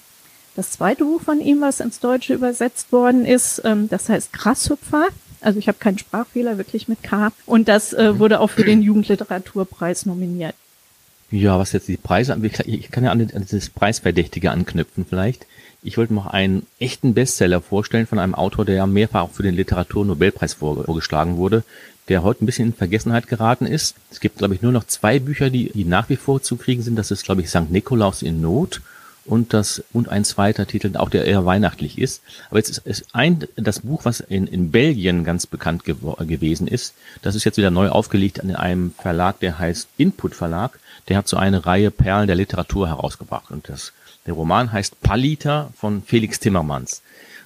Das 0.57 0.73
zweite 0.73 1.05
Buch 1.05 1.23
von 1.23 1.41
ihm, 1.41 1.61
was 1.61 1.81
ins 1.81 2.01
Deutsche 2.01 2.35
übersetzt 2.35 2.91
worden 2.91 3.25
ist, 3.25 3.63
ähm, 3.65 3.89
das 3.89 4.09
heißt 4.09 4.33
Grashüpfer. 4.33 5.07
Also 5.41 5.61
ich 5.61 5.69
habe 5.69 5.79
keinen 5.79 5.99
Sprachfehler, 5.99 6.59
wirklich 6.59 6.89
mit 6.89 7.03
K. 7.05 7.31
Und 7.47 7.69
das 7.69 7.93
äh, 7.93 8.19
wurde 8.19 8.41
auch 8.41 8.51
für 8.51 8.65
den 8.65 8.83
Jugendliteraturpreis 8.83 10.05
nominiert. 10.05 10.55
Ja, 11.31 11.59
was 11.59 11.73
jetzt 11.73 11.89
die 11.89 11.97
Preise 11.97 12.33
angeht, 12.33 12.61
ich 12.67 12.91
kann 12.91 13.05
ja 13.05 13.13
an 13.13 13.19
dieses 13.19 13.71
Preisverdächtige 13.71 14.51
anknüpfen 14.51 15.07
vielleicht. 15.09 15.47
Ich 15.83 15.97
wollte 15.97 16.15
noch 16.15 16.27
einen 16.27 16.67
echten 16.81 17.15
Bestseller 17.15 17.61
vorstellen 17.61 18.07
von 18.07 18.19
einem 18.19 18.35
Autor, 18.35 18.65
der 18.65 18.75
ja 18.75 18.87
mehrfach 18.87 19.23
auch 19.23 19.31
für 19.31 19.45
den 19.45 19.55
Literaturnobelpreis 19.55 20.55
vorgeschlagen 20.55 21.37
wurde, 21.37 21.63
der 22.09 22.25
heute 22.25 22.45
ein 22.45 22.47
bisschen 22.47 22.69
in 22.69 22.75
Vergessenheit 22.75 23.29
geraten 23.29 23.65
ist. 23.65 23.95
Es 24.11 24.19
gibt, 24.19 24.39
glaube 24.39 24.55
ich, 24.55 24.63
nur 24.63 24.73
noch 24.73 24.85
zwei 24.85 25.21
Bücher, 25.21 25.51
die, 25.51 25.71
die 25.73 25.85
nach 25.85 26.09
wie 26.09 26.17
vor 26.17 26.43
zu 26.43 26.57
kriegen 26.57 26.83
sind. 26.83 26.97
Das 26.97 27.11
ist, 27.11 27.25
glaube 27.25 27.43
ich, 27.43 27.49
St. 27.49 27.71
Nikolaus 27.71 28.23
in 28.23 28.41
Not 28.41 28.81
und 29.25 29.53
das 29.53 29.85
und 29.93 30.09
ein 30.09 30.25
zweiter 30.25 30.67
Titel, 30.67 30.97
auch 30.97 31.11
der 31.11 31.27
eher 31.27 31.45
weihnachtlich 31.45 31.99
ist. 31.99 32.23
Aber 32.49 32.59
jetzt 32.59 32.71
ist, 32.71 32.79
ist 32.79 33.07
ein 33.13 33.47
das 33.57 33.81
Buch, 33.81 34.05
was 34.05 34.21
in, 34.21 34.47
in 34.47 34.73
Belgien 34.73 35.23
ganz 35.23 35.47
bekannt 35.47 35.85
gew 35.85 36.17
gewesen 36.27 36.67
ist. 36.67 36.95
Das 37.23 37.35
ist 37.35 37.45
jetzt 37.45 37.59
wieder 37.59 37.71
neu 37.71 37.91
aufgelegt 37.91 38.41
an 38.41 38.55
einem 38.57 38.93
Verlag, 38.93 39.39
der 39.41 39.59
heißt 39.59 39.89
Input 39.97 40.35
Verlag. 40.35 40.79
Der 41.09 41.17
hat 41.17 41.29
so 41.29 41.37
eine 41.37 41.67
Reihe 41.67 41.91
Perlen 41.91 42.27
der 42.27 42.37
Literatur 42.37 42.89
herausgebracht 42.89 43.51
und 43.51 43.69
das 43.69 43.93
der 44.29 44.35
Roman 44.35 44.73
heißt 44.73 45.01
Palita 45.01 45.71
von 45.75 46.03
Felix 46.03 46.39
Timmermans. 46.39 47.01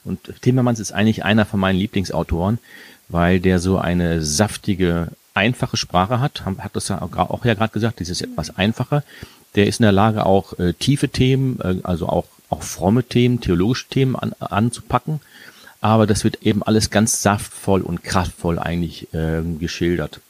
Und 0.05 0.18
Timmermans 0.42 0.81
ist 0.81 0.90
eigentlich 0.90 1.25
einer 1.25 1.47
von 1.47 1.61
meinen 1.61 1.79
Lieblingsautoren, 1.79 2.59
weil 3.09 3.38
der 3.38 3.61
so 3.61 3.79
eine 3.79 4.21
saftige, 4.21 5.09
einfache 5.33 5.77
Sprache 5.77 6.18
hat. 6.18 6.45
Hat 6.45 6.75
das 6.75 6.88
ja 6.88 7.01
auch 7.01 7.45
ja 7.45 7.55
gerade 7.55 7.73
gesagt, 7.73 8.01
dieses 8.01 8.21
etwas 8.21 8.57
einfacher. 8.57 9.05
Der 9.55 9.68
ist 9.68 9.79
in 9.79 9.85
der 9.85 9.92
Lage, 9.92 10.27
auch 10.27 10.59
äh, 10.59 10.73
tiefe 10.73 11.09
Themen, 11.09 11.61
äh, 11.61 11.77
also 11.85 12.09
auch, 12.09 12.27
auch 12.51 12.64
fromme 12.64 13.05
Themen, 13.05 13.40
theologische 13.40 13.87
Themen 13.88 14.16
an, 14.16 14.33
anzupacken. 14.40 15.21
Aber 15.81 16.09
das 16.09 16.25
wird 16.25 16.42
eben 16.42 16.64
alles 16.64 16.90
ganz 16.90 17.23
saftvoll 17.23 17.83
und 17.83 18.03
kraftvoll 18.03 18.59
eigentlich 18.59 19.14
äh, 19.14 19.42
geschildert. 19.61 20.21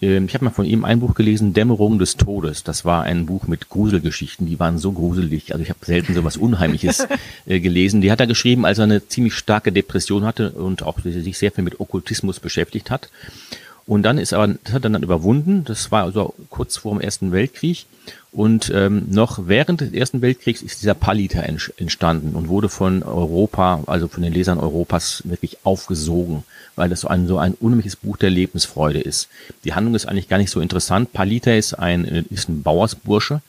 Ähm, 0.00 0.26
ich 0.26 0.34
habe 0.34 0.44
mal 0.44 0.50
von 0.50 0.64
ihm 0.64 0.84
ein 0.84 1.00
Buch 1.00 1.14
gelesen, 1.14 1.54
Dämmerung 1.54 1.98
des 1.98 2.16
Todes. 2.16 2.62
Das 2.64 2.84
war 2.84 3.02
ein 3.02 3.26
Buch 3.26 3.46
mit 3.46 3.68
Gruselgeschichten, 3.68 4.46
die 4.46 4.58
waren 4.58 4.78
so 4.78 4.92
gruselig. 4.92 5.52
Also 5.52 5.62
ich 5.62 5.70
habe 5.70 5.84
selten 5.84 6.14
so 6.14 6.24
was 6.24 6.36
Unheimliches 6.48 7.06
äh, 7.46 7.60
gelesen. 7.60 8.00
Die 8.00 8.10
hat 8.12 8.20
er 8.20 8.26
geschrieben, 8.26 8.64
als 8.64 8.78
er 8.78 8.84
eine 8.84 9.06
ziemlich 9.06 9.34
starke 9.34 9.72
Depression 9.72 10.24
hatte 10.24 10.50
und 10.50 10.82
auch 10.82 11.00
sich 11.00 11.38
sehr 11.38 11.52
viel 11.52 11.64
mit 11.64 11.80
Okkultismus 11.80 12.40
beschäftigt 12.40 12.90
hat. 12.90 13.10
Und 13.86 14.02
dann 14.02 14.18
ist 14.18 14.34
aber, 14.34 14.48
das 14.48 14.74
hat 14.74 14.84
er 14.84 14.90
dann 14.90 15.02
überwunden. 15.02 15.64
Das 15.64 15.90
war 15.90 16.04
also 16.04 16.34
kurz 16.50 16.76
vor 16.76 16.92
dem 16.92 17.00
Ersten 17.00 17.32
Weltkrieg. 17.32 17.86
Und 18.30 18.70
ähm, 18.74 19.06
noch 19.08 19.48
während 19.48 19.80
des 19.80 19.92
Ersten 19.92 20.20
Weltkriegs 20.20 20.60
ist 20.60 20.82
dieser 20.82 20.92
Paliter 20.92 21.42
entstanden 21.44 22.36
und 22.36 22.48
wurde 22.48 22.68
von 22.68 23.02
Europa, 23.02 23.82
also 23.86 24.06
von 24.06 24.22
den 24.22 24.34
Lesern 24.34 24.60
Europas 24.60 25.22
wirklich 25.24 25.64
aufgesogen, 25.64 26.44
weil 26.78 26.88
das 26.88 27.00
so 27.00 27.08
ein, 27.08 27.26
so 27.26 27.38
ein 27.38 27.54
unheimliches 27.54 27.96
Buch 27.96 28.16
der 28.16 28.30
Lebensfreude 28.30 29.00
ist. 29.00 29.28
Die 29.64 29.74
Handlung 29.74 29.94
ist 29.94 30.06
eigentlich 30.06 30.28
gar 30.28 30.38
nicht 30.38 30.50
so 30.50 30.60
interessant. 30.60 31.12
Paliter 31.12 31.56
ist 31.56 31.74
ein, 31.74 32.04
ist 32.30 32.48
ein 32.48 32.62
Bauersbursche, 32.62 33.42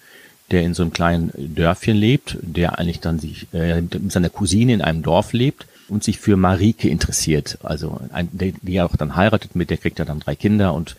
der 0.52 0.64
in 0.64 0.74
so 0.74 0.84
einem 0.84 0.92
kleinen 0.92 1.32
Dörfchen 1.38 1.96
lebt, 1.96 2.38
der 2.42 2.80
eigentlich 2.80 3.00
dann 3.00 3.20
sich 3.20 3.48
äh, 3.54 3.82
mit 3.82 4.12
seiner 4.12 4.30
Cousine 4.30 4.74
in 4.74 4.82
einem 4.82 5.04
Dorf 5.04 5.34
lebt 5.34 5.66
und 5.90 6.04
sich 6.04 6.20
für 6.20 6.38
Marike 6.38 6.90
interessiert. 6.90 7.58
Also 7.64 8.00
ein, 8.12 8.30
die, 8.32 8.54
die 8.62 8.82
auch 8.82 8.96
dann 8.96 9.16
heiratet 9.16 9.56
mit, 9.56 9.70
der 9.70 9.78
kriegt 9.78 10.00
ja 10.00 10.06
dann 10.06 10.20
drei 10.20 10.36
Kinder 10.36 10.74
und 10.74 10.96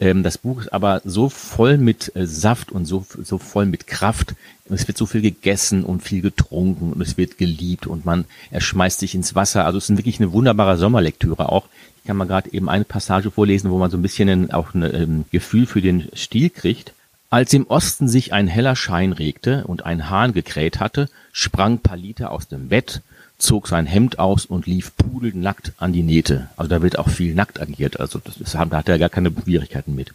ähm, 0.00 0.22
das 0.22 0.38
Buch 0.38 0.62
ist 0.62 0.72
aber 0.72 1.00
so 1.04 1.28
voll 1.28 1.78
mit 1.78 2.14
äh, 2.16 2.26
Saft 2.26 2.72
und 2.72 2.86
so, 2.86 3.06
so 3.22 3.38
voll 3.38 3.66
mit 3.66 3.86
Kraft. 3.86 4.34
Es 4.68 4.88
wird 4.88 4.96
so 4.96 5.06
viel 5.06 5.20
gegessen 5.20 5.84
und 5.84 6.02
viel 6.02 6.22
getrunken 6.22 6.92
und 6.92 7.00
es 7.02 7.16
wird 7.16 7.36
geliebt 7.36 7.86
und 7.86 8.04
man, 8.04 8.24
er 8.50 8.60
schmeißt 8.60 9.00
sich 9.00 9.14
ins 9.14 9.34
Wasser. 9.34 9.64
Also 9.66 9.78
es 9.78 9.90
ist 9.90 9.96
wirklich 9.96 10.18
eine 10.18 10.32
wunderbare 10.32 10.78
Sommerlektüre 10.78 11.50
auch. 11.50 11.66
Ich 12.02 12.08
kann 12.08 12.16
mal 12.16 12.26
gerade 12.26 12.52
eben 12.52 12.68
eine 12.68 12.84
Passage 12.84 13.30
vorlesen, 13.30 13.70
wo 13.70 13.78
man 13.78 13.90
so 13.90 13.96
ein 13.96 14.02
bisschen 14.02 14.28
ein, 14.28 14.50
auch 14.50 14.74
ein 14.74 14.82
ähm, 14.82 15.24
Gefühl 15.30 15.66
für 15.66 15.82
den 15.82 16.08
Stil 16.14 16.50
kriegt. 16.50 16.94
Als 17.30 17.52
im 17.54 17.66
Osten 17.68 18.08
sich 18.08 18.32
ein 18.32 18.46
heller 18.46 18.76
Schein 18.76 19.12
regte 19.12 19.64
und 19.66 19.86
ein 19.86 20.10
Hahn 20.10 20.32
gekräht 20.32 20.80
hatte, 20.80 21.08
sprang 21.32 21.78
Palita 21.78 22.26
aus 22.26 22.48
dem 22.48 22.68
Bett, 22.68 23.00
zog 23.42 23.68
sein 23.68 23.86
Hemd 23.86 24.18
aus 24.18 24.46
und 24.46 24.66
lief 24.66 24.96
pudelnackt 24.96 25.72
an 25.78 25.92
die 25.92 26.02
Nähte. 26.02 26.48
Also 26.56 26.68
da 26.68 26.82
wird 26.82 26.98
auch 26.98 27.08
viel 27.08 27.34
nackt 27.34 27.60
agiert, 27.60 28.00
also 28.00 28.18
das, 28.18 28.38
das, 28.38 28.52
da 28.52 28.70
hat 28.70 28.88
er 28.88 28.98
gar 28.98 29.08
keine 29.08 29.30
Schwierigkeiten 29.30 29.94
mit. 29.94 30.12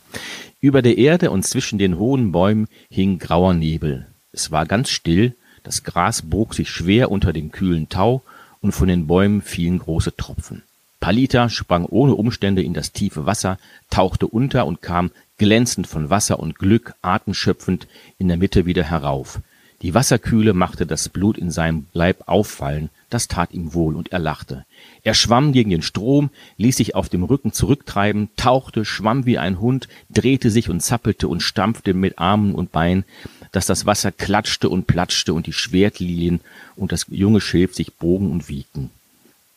Über 0.61 0.81
der 0.81 0.97
Erde 0.97 1.29
und 1.31 1.43
zwischen 1.43 1.77
den 1.77 1.97
hohen 1.97 2.31
Bäumen 2.31 2.67
hing 2.89 3.19
grauer 3.19 3.53
Nebel. 3.53 4.07
Es 4.31 4.51
war 4.51 4.65
ganz 4.65 4.89
still, 4.89 5.35
das 5.63 5.83
Gras 5.83 6.21
bog 6.21 6.53
sich 6.53 6.69
schwer 6.69 7.11
unter 7.11 7.33
dem 7.33 7.51
kühlen 7.51 7.89
Tau 7.89 8.23
und 8.61 8.71
von 8.71 8.87
den 8.87 9.07
Bäumen 9.07 9.41
fielen 9.41 9.79
große 9.79 10.15
Tropfen. 10.15 10.63
Palita 10.99 11.49
sprang 11.49 11.85
ohne 11.85 12.15
Umstände 12.15 12.63
in 12.63 12.73
das 12.73 12.91
tiefe 12.91 13.25
Wasser, 13.25 13.59
tauchte 13.89 14.27
unter 14.27 14.65
und 14.65 14.81
kam 14.81 15.11
glänzend 15.37 15.85
von 15.87 16.09
Wasser 16.09 16.39
und 16.39 16.57
Glück 16.57 16.95
atemschöpfend 17.01 17.87
in 18.17 18.27
der 18.29 18.37
Mitte 18.37 18.65
wieder 18.65 18.83
herauf. 18.83 19.39
Die 19.83 19.93
Wasserkühle 19.93 20.53
machte 20.53 20.87
das 20.87 21.09
Blut 21.09 21.37
in 21.37 21.51
seinem 21.51 21.85
Leib 21.93 22.23
auffallen, 22.25 22.89
das 23.09 23.27
tat 23.27 23.53
ihm 23.53 23.73
wohl, 23.73 23.95
und 23.95 24.11
er 24.11 24.19
lachte. 24.19 24.65
Er 25.03 25.13
schwamm 25.13 25.53
gegen 25.53 25.69
den 25.69 25.81
Strom, 25.81 26.29
ließ 26.57 26.75
sich 26.75 26.95
auf 26.95 27.09
dem 27.09 27.23
Rücken 27.23 27.53
zurücktreiben, 27.53 28.29
tauchte, 28.35 28.83
schwamm 28.83 29.25
wie 29.25 29.37
ein 29.37 29.59
Hund, 29.61 29.87
drehte 30.09 30.51
sich 30.51 30.69
und 30.69 30.81
zappelte 30.81 31.27
und 31.27 31.41
stampfte 31.41 31.93
mit 31.93 32.19
Armen 32.19 32.53
und 32.53 32.71
Beinen, 32.71 33.05
dass 33.51 33.65
das 33.65 33.85
Wasser 33.85 34.11
klatschte 34.11 34.69
und 34.69 34.87
platschte 34.87 35.33
und 35.33 35.47
die 35.47 35.53
Schwertlilien 35.53 36.41
und 36.75 36.91
das 36.91 37.05
junge 37.09 37.41
Schilf 37.41 37.75
sich 37.75 37.93
bogen 37.93 38.31
und 38.31 38.49
wiegten. 38.49 38.89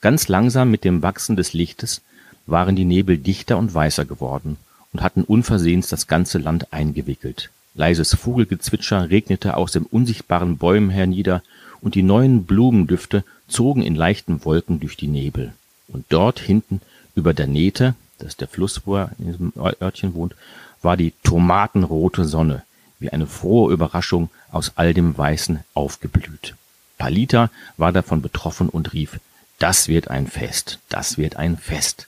Ganz 0.01 0.29
langsam 0.29 0.71
mit 0.71 0.85
dem 0.85 1.03
Wachsen 1.03 1.37
des 1.37 1.53
Lichtes 1.53 2.03
waren 2.47 2.77
die 2.77 2.85
Nebel 2.85 3.19
dichter 3.19 3.59
und 3.59 3.75
weißer 3.75 4.05
geworden, 4.05 4.57
und 4.93 5.03
hatten 5.03 5.23
unversehens 5.23 5.89
das 5.89 6.07
ganze 6.07 6.39
Land 6.39 6.73
eingewickelt. 6.73 7.51
Leises 7.75 8.15
Vogelgezwitscher 8.15 9.11
regnete 9.11 9.57
aus 9.57 9.73
den 9.73 9.85
unsichtbaren 9.85 10.57
Bäumen 10.57 10.91
hernieder, 10.91 11.43
und 11.81 11.95
die 11.95 12.03
neuen 12.03 12.45
Blumendüfte 12.45 13.25
zogen 13.49 13.83
in 13.83 13.95
leichten 13.95 14.45
Wolken 14.45 14.81
durch 14.81 14.97
die 14.97 15.09
Nebel. 15.09 15.53
Und 15.89 16.07
dort 16.09 16.39
hinten 16.39 16.81
über 17.15 17.35
der 17.35 17.47
Nähte, 17.47 17.95
das 18.19 18.29
ist 18.29 18.41
der 18.41 18.49
Fluss, 18.49 18.83
wo 18.85 18.97
er 18.97 19.11
in 19.19 19.27
diesem 19.27 19.53
Örtchen 19.57 20.15
wohnt, 20.15 20.35
war 20.83 20.97
die 20.97 21.13
tomatenrote 21.23 22.25
Sonne, 22.25 22.63
wie 22.99 23.11
eine 23.11 23.27
frohe 23.27 23.73
Überraschung 23.73 24.31
aus 24.53 24.73
all 24.77 24.95
dem 24.95 25.17
Weißen 25.17 25.61
aufgeblüht. 25.75 26.55
Palita 26.99 27.51
war 27.77 27.93
davon 27.93 28.23
betroffen 28.23 28.69
und 28.69 28.93
rief, 28.93 29.19
das 29.59 29.89
wird 29.89 30.09
ein 30.09 30.27
Fest, 30.27 30.79
das 30.89 31.19
wird 31.19 31.37
ein 31.37 31.57
Fest. 31.57 32.07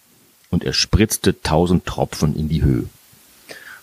Und 0.50 0.64
er 0.64 0.72
spritzte 0.72 1.40
tausend 1.42 1.86
Tropfen 1.86 2.36
in 2.36 2.48
die 2.48 2.62
Höhe. 2.62 2.88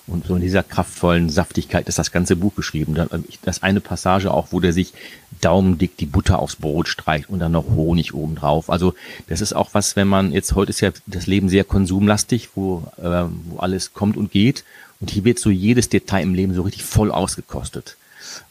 Und 0.09 0.25
so 0.25 0.35
in 0.35 0.41
dieser 0.41 0.63
kraftvollen 0.63 1.29
Saftigkeit 1.29 1.87
ist 1.87 1.99
das 1.99 2.11
ganze 2.11 2.35
Buch 2.35 2.55
geschrieben. 2.55 2.95
Das 3.43 3.63
eine 3.63 3.79
Passage 3.81 4.31
auch, 4.31 4.47
wo 4.51 4.59
der 4.59 4.73
sich 4.73 4.93
daumendick 5.41 5.97
die 5.97 6.05
Butter 6.05 6.39
aufs 6.39 6.55
Brot 6.55 6.87
streicht 6.87 7.29
und 7.29 7.39
dann 7.39 7.51
noch 7.51 7.69
Honig 7.69 8.13
obendrauf. 8.13 8.69
Also 8.69 8.93
das 9.27 9.41
ist 9.41 9.53
auch 9.53 9.69
was, 9.73 9.95
wenn 9.95 10.07
man 10.07 10.31
jetzt 10.31 10.55
heute 10.55 10.71
ist 10.71 10.81
ja 10.81 10.91
das 11.05 11.27
Leben 11.27 11.49
sehr 11.49 11.63
konsumlastig, 11.63 12.49
wo, 12.55 12.83
äh, 12.97 13.25
wo 13.45 13.57
alles 13.59 13.93
kommt 13.93 14.17
und 14.17 14.31
geht. 14.31 14.63
Und 14.99 15.11
hier 15.11 15.23
wird 15.23 15.39
so 15.39 15.49
jedes 15.49 15.89
Detail 15.89 16.23
im 16.23 16.33
Leben 16.33 16.53
so 16.53 16.63
richtig 16.63 16.83
voll 16.83 17.11
ausgekostet. 17.11 17.95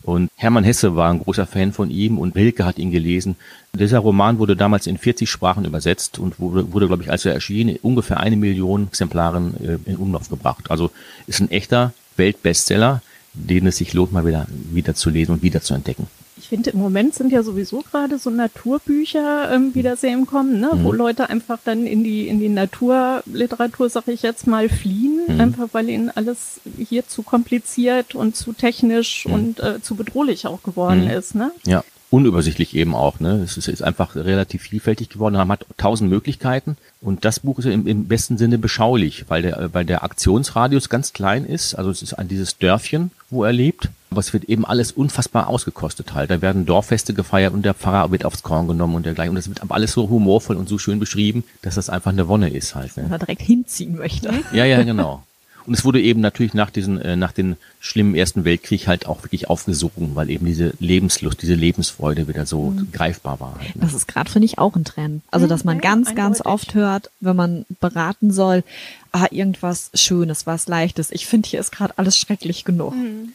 Und 0.03 0.31
Hermann 0.37 0.65
Hesse 0.65 0.97
war 0.97 1.11
ein 1.11 1.21
großer 1.21 1.47
Fan 1.47 1.73
von 1.73 1.91
ihm 1.91 2.19
und 2.19 2.35
Wilke 2.35 2.65
hat 2.65 2.79
ihn 2.79 2.91
gelesen. 2.91 3.37
Dieser 3.73 3.99
Roman 3.99 4.39
wurde 4.39 4.57
damals 4.57 4.87
in 4.87 4.99
40 4.99 5.29
Sprachen 5.29 5.65
übersetzt 5.65 6.19
und 6.19 6.41
wurde, 6.41 6.73
wurde 6.73 6.87
glaube 6.87 7.03
ich, 7.03 7.11
als 7.11 7.25
er 7.25 7.35
erschien, 7.35 7.79
ungefähr 7.83 8.21
eine 8.21 8.37
Million 8.37 8.89
Exemplaren 8.89 9.55
äh, 9.65 9.91
in 9.91 9.97
Umlauf 9.97 10.29
gebracht. 10.29 10.71
Also 10.71 10.91
ist 11.27 11.41
ein 11.41 11.51
echter 11.51 11.93
Weltbestseller, 12.17 13.03
den 13.35 13.67
es 13.67 13.77
sich 13.77 13.93
lohnt, 13.93 14.13
mal 14.13 14.27
wieder, 14.27 14.47
wieder 14.73 14.95
zu 14.95 15.11
lesen 15.11 15.33
und 15.33 15.43
wieder 15.43 15.61
zu 15.61 15.75
entdecken 15.75 16.09
ich 16.49 16.57
finde, 16.57 16.71
im 16.71 16.79
Moment 16.79 17.15
sind 17.15 17.31
ja 17.31 17.43
sowieso 17.43 17.83
gerade 17.83 18.17
so 18.17 18.31
Naturbücher 18.31 19.53
ähm, 19.53 19.75
wieder 19.75 19.97
sehr 19.97 20.15
im 20.15 20.27
Kommen, 20.27 20.61
ne? 20.61 20.71
Mhm. 20.73 20.83
wo 20.83 20.93
Leute 20.93 21.29
einfach 21.29 21.59
dann 21.63 21.87
in 21.87 22.03
die, 22.03 22.27
in 22.27 22.41
die 22.41 22.49
Naturliteratur, 22.49 23.91
sag 23.91 24.09
ich 24.09 24.23
jetzt 24.23 24.47
mal, 24.47 24.71
fliehen, 24.71 25.21
mhm. 25.29 25.43
einfach 25.43 25.69
weil 25.73 25.91
ihnen 25.91 26.09
alles 26.09 26.63
hier 26.79 27.07
zu 27.07 27.23
kompliziert 27.23 28.15
und 28.15 28.35
zu 28.35 28.55
technisch 28.55 29.27
mhm. 29.27 29.35
und 29.35 29.61
äh, 29.61 29.83
zu 29.83 29.95
bedrohlich 29.95 30.47
auch 30.47 30.63
geworden 30.63 31.05
mhm. 31.05 31.11
ist. 31.11 31.35
Ne? 31.35 31.53
Ja 31.67 31.85
unübersichtlich 32.11 32.75
eben 32.75 32.95
auch. 32.95 33.21
Ne? 33.21 33.43
Es 33.43 33.57
ist, 33.57 33.69
ist 33.69 33.83
einfach 33.83 34.17
relativ 34.17 34.63
vielfältig 34.63 35.11
geworden. 35.11 35.35
Man 35.35 35.51
hat 35.51 35.67
tausend 35.77 36.11
Möglichkeiten 36.11 36.77
und 37.01 37.25
das 37.25 37.41
Buch 37.41 37.59
ist 37.59 37.67
im, 37.67 37.87
im 37.87 38.09
besten 38.09 38.39
Sinne 38.39 38.59
beschaulich, 38.59 39.27
weil 39.29 39.43
der, 39.43 39.71
weil 39.73 39.85
der 39.85 40.03
Aktionsradius 40.03 40.89
ganz 40.89 41.13
klein 41.13 41.45
ist. 41.45 41.75
Also 41.75 41.91
es 41.91 42.03
ist 42.03 42.15
an 42.15 42.29
dieses 42.29 42.59
Dörfchen, 42.59 43.11
wo 43.31 43.45
er 43.45 43.53
lebt. 43.53 43.91
Aber 44.11 44.21
es 44.21 44.33
wird 44.33 44.45
eben 44.45 44.65
alles 44.65 44.91
unfassbar 44.91 45.49
ausgekostet 45.49 46.15
halt. 46.15 46.31
Da 46.31 46.41
werden 46.41 46.65
Dorffeste 46.65 47.13
gefeiert 47.13 47.53
und 47.53 47.63
der 47.63 47.75
Pfarrer 47.75 48.11
wird 48.11 48.25
aufs 48.25 48.43
Korn 48.43 48.67
genommen 48.67 48.95
und 48.95 49.05
dergleichen. 49.05 49.31
Und 49.31 49.37
das 49.37 49.49
wird 49.49 49.61
aber 49.61 49.75
alles 49.75 49.93
so 49.93 50.09
humorvoll 50.09 50.57
und 50.57 50.67
so 50.67 50.79
schön 50.79 50.99
beschrieben, 50.99 51.45
dass 51.61 51.75
das 51.75 51.91
einfach 51.91 52.11
eine 52.11 52.27
Wonne 52.27 52.49
ist 52.49 52.75
halt. 52.75 52.97
Ne? 52.97 53.07
Dass 53.11 53.19
direkt 53.19 53.43
hinziehen 53.43 53.97
möchte. 53.97 54.33
Ja, 54.53 54.65
ja, 54.65 54.83
genau. 54.83 55.23
Und 55.69 55.75
es 55.75 55.85
wurde 55.85 56.01
eben 56.01 56.23
natürlich 56.23 56.55
nach 56.55 56.71
diesen, 56.71 56.99
äh, 56.99 57.15
nach 57.15 57.33
dem 57.33 57.57
schlimmen 57.79 58.15
Ersten 58.15 58.47
Weltkrieg 58.47 58.87
halt 58.87 59.05
auch 59.05 59.23
wirklich 59.23 59.51
aufgesogen, 59.51 60.13
weil 60.15 60.31
eben 60.31 60.47
diese 60.47 60.73
Lebenslust, 60.81 61.43
diese 61.43 61.55
Lebensfreude 61.55 62.27
wieder 62.27 62.47
so 62.47 62.71
mhm. 62.71 62.91
greifbar 62.91 63.39
war. 63.39 63.59
Halt, 63.61 63.77
ne? 63.77 63.83
Das 63.83 63.93
ist 63.93 64.09
gerade, 64.09 64.31
finde 64.31 64.47
ich, 64.47 64.57
auch 64.59 64.75
ein 64.77 64.85
Trend. 64.85 65.23
Also, 65.31 65.47
dass 65.47 65.65
man 65.65 65.77
mhm, 65.77 65.83
ganz, 65.83 66.15
ganz 66.15 66.41
oft 66.41 66.73
hört, 66.73 67.11
wenn 67.21 67.37
man 67.37 67.67
beraten 67.81 68.33
soll, 68.33 68.65
ah, 69.13 69.27
irgendwas 69.31 69.91
Schönes, 69.93 70.47
was 70.47 70.69
Leichtes. 70.69 71.11
Ich 71.11 71.27
finde, 71.27 71.51
hier 71.51 71.61
ist 71.61 71.71
gerade 71.71 71.93
alles 71.99 72.17
schrecklich 72.17 72.65
genug. 72.65 72.95
Mhm. 72.95 73.35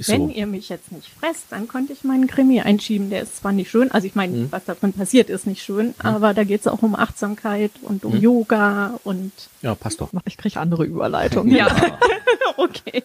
Ist 0.00 0.08
Wenn 0.08 0.28
so. 0.28 0.34
ihr 0.34 0.46
mich 0.46 0.70
jetzt 0.70 0.92
nicht 0.92 1.10
fresst, 1.10 1.44
dann 1.50 1.68
konnte 1.68 1.92
ich 1.92 2.04
meinen 2.04 2.26
Krimi 2.26 2.62
einschieben. 2.62 3.10
Der 3.10 3.20
ist 3.20 3.36
zwar 3.36 3.52
nicht 3.52 3.70
schön, 3.70 3.90
also 3.90 4.06
ich 4.06 4.14
meine, 4.14 4.34
mhm. 4.34 4.46
was 4.52 4.64
davon 4.64 4.94
passiert, 4.94 5.28
ist 5.28 5.46
nicht 5.46 5.62
schön, 5.62 5.88
mhm. 5.88 5.94
aber 5.98 6.32
da 6.32 6.44
geht 6.44 6.62
es 6.62 6.66
auch 6.66 6.82
um 6.82 6.96
Achtsamkeit 6.96 7.70
und 7.82 8.06
um 8.06 8.14
mhm. 8.14 8.20
Yoga 8.20 8.98
und. 9.04 9.30
Ja, 9.60 9.74
passt 9.74 10.00
doch. 10.00 10.10
Ich 10.24 10.38
kriege 10.38 10.58
andere 10.58 10.86
Überleitungen. 10.86 11.54
ja, 11.54 11.68
okay. 12.56 13.02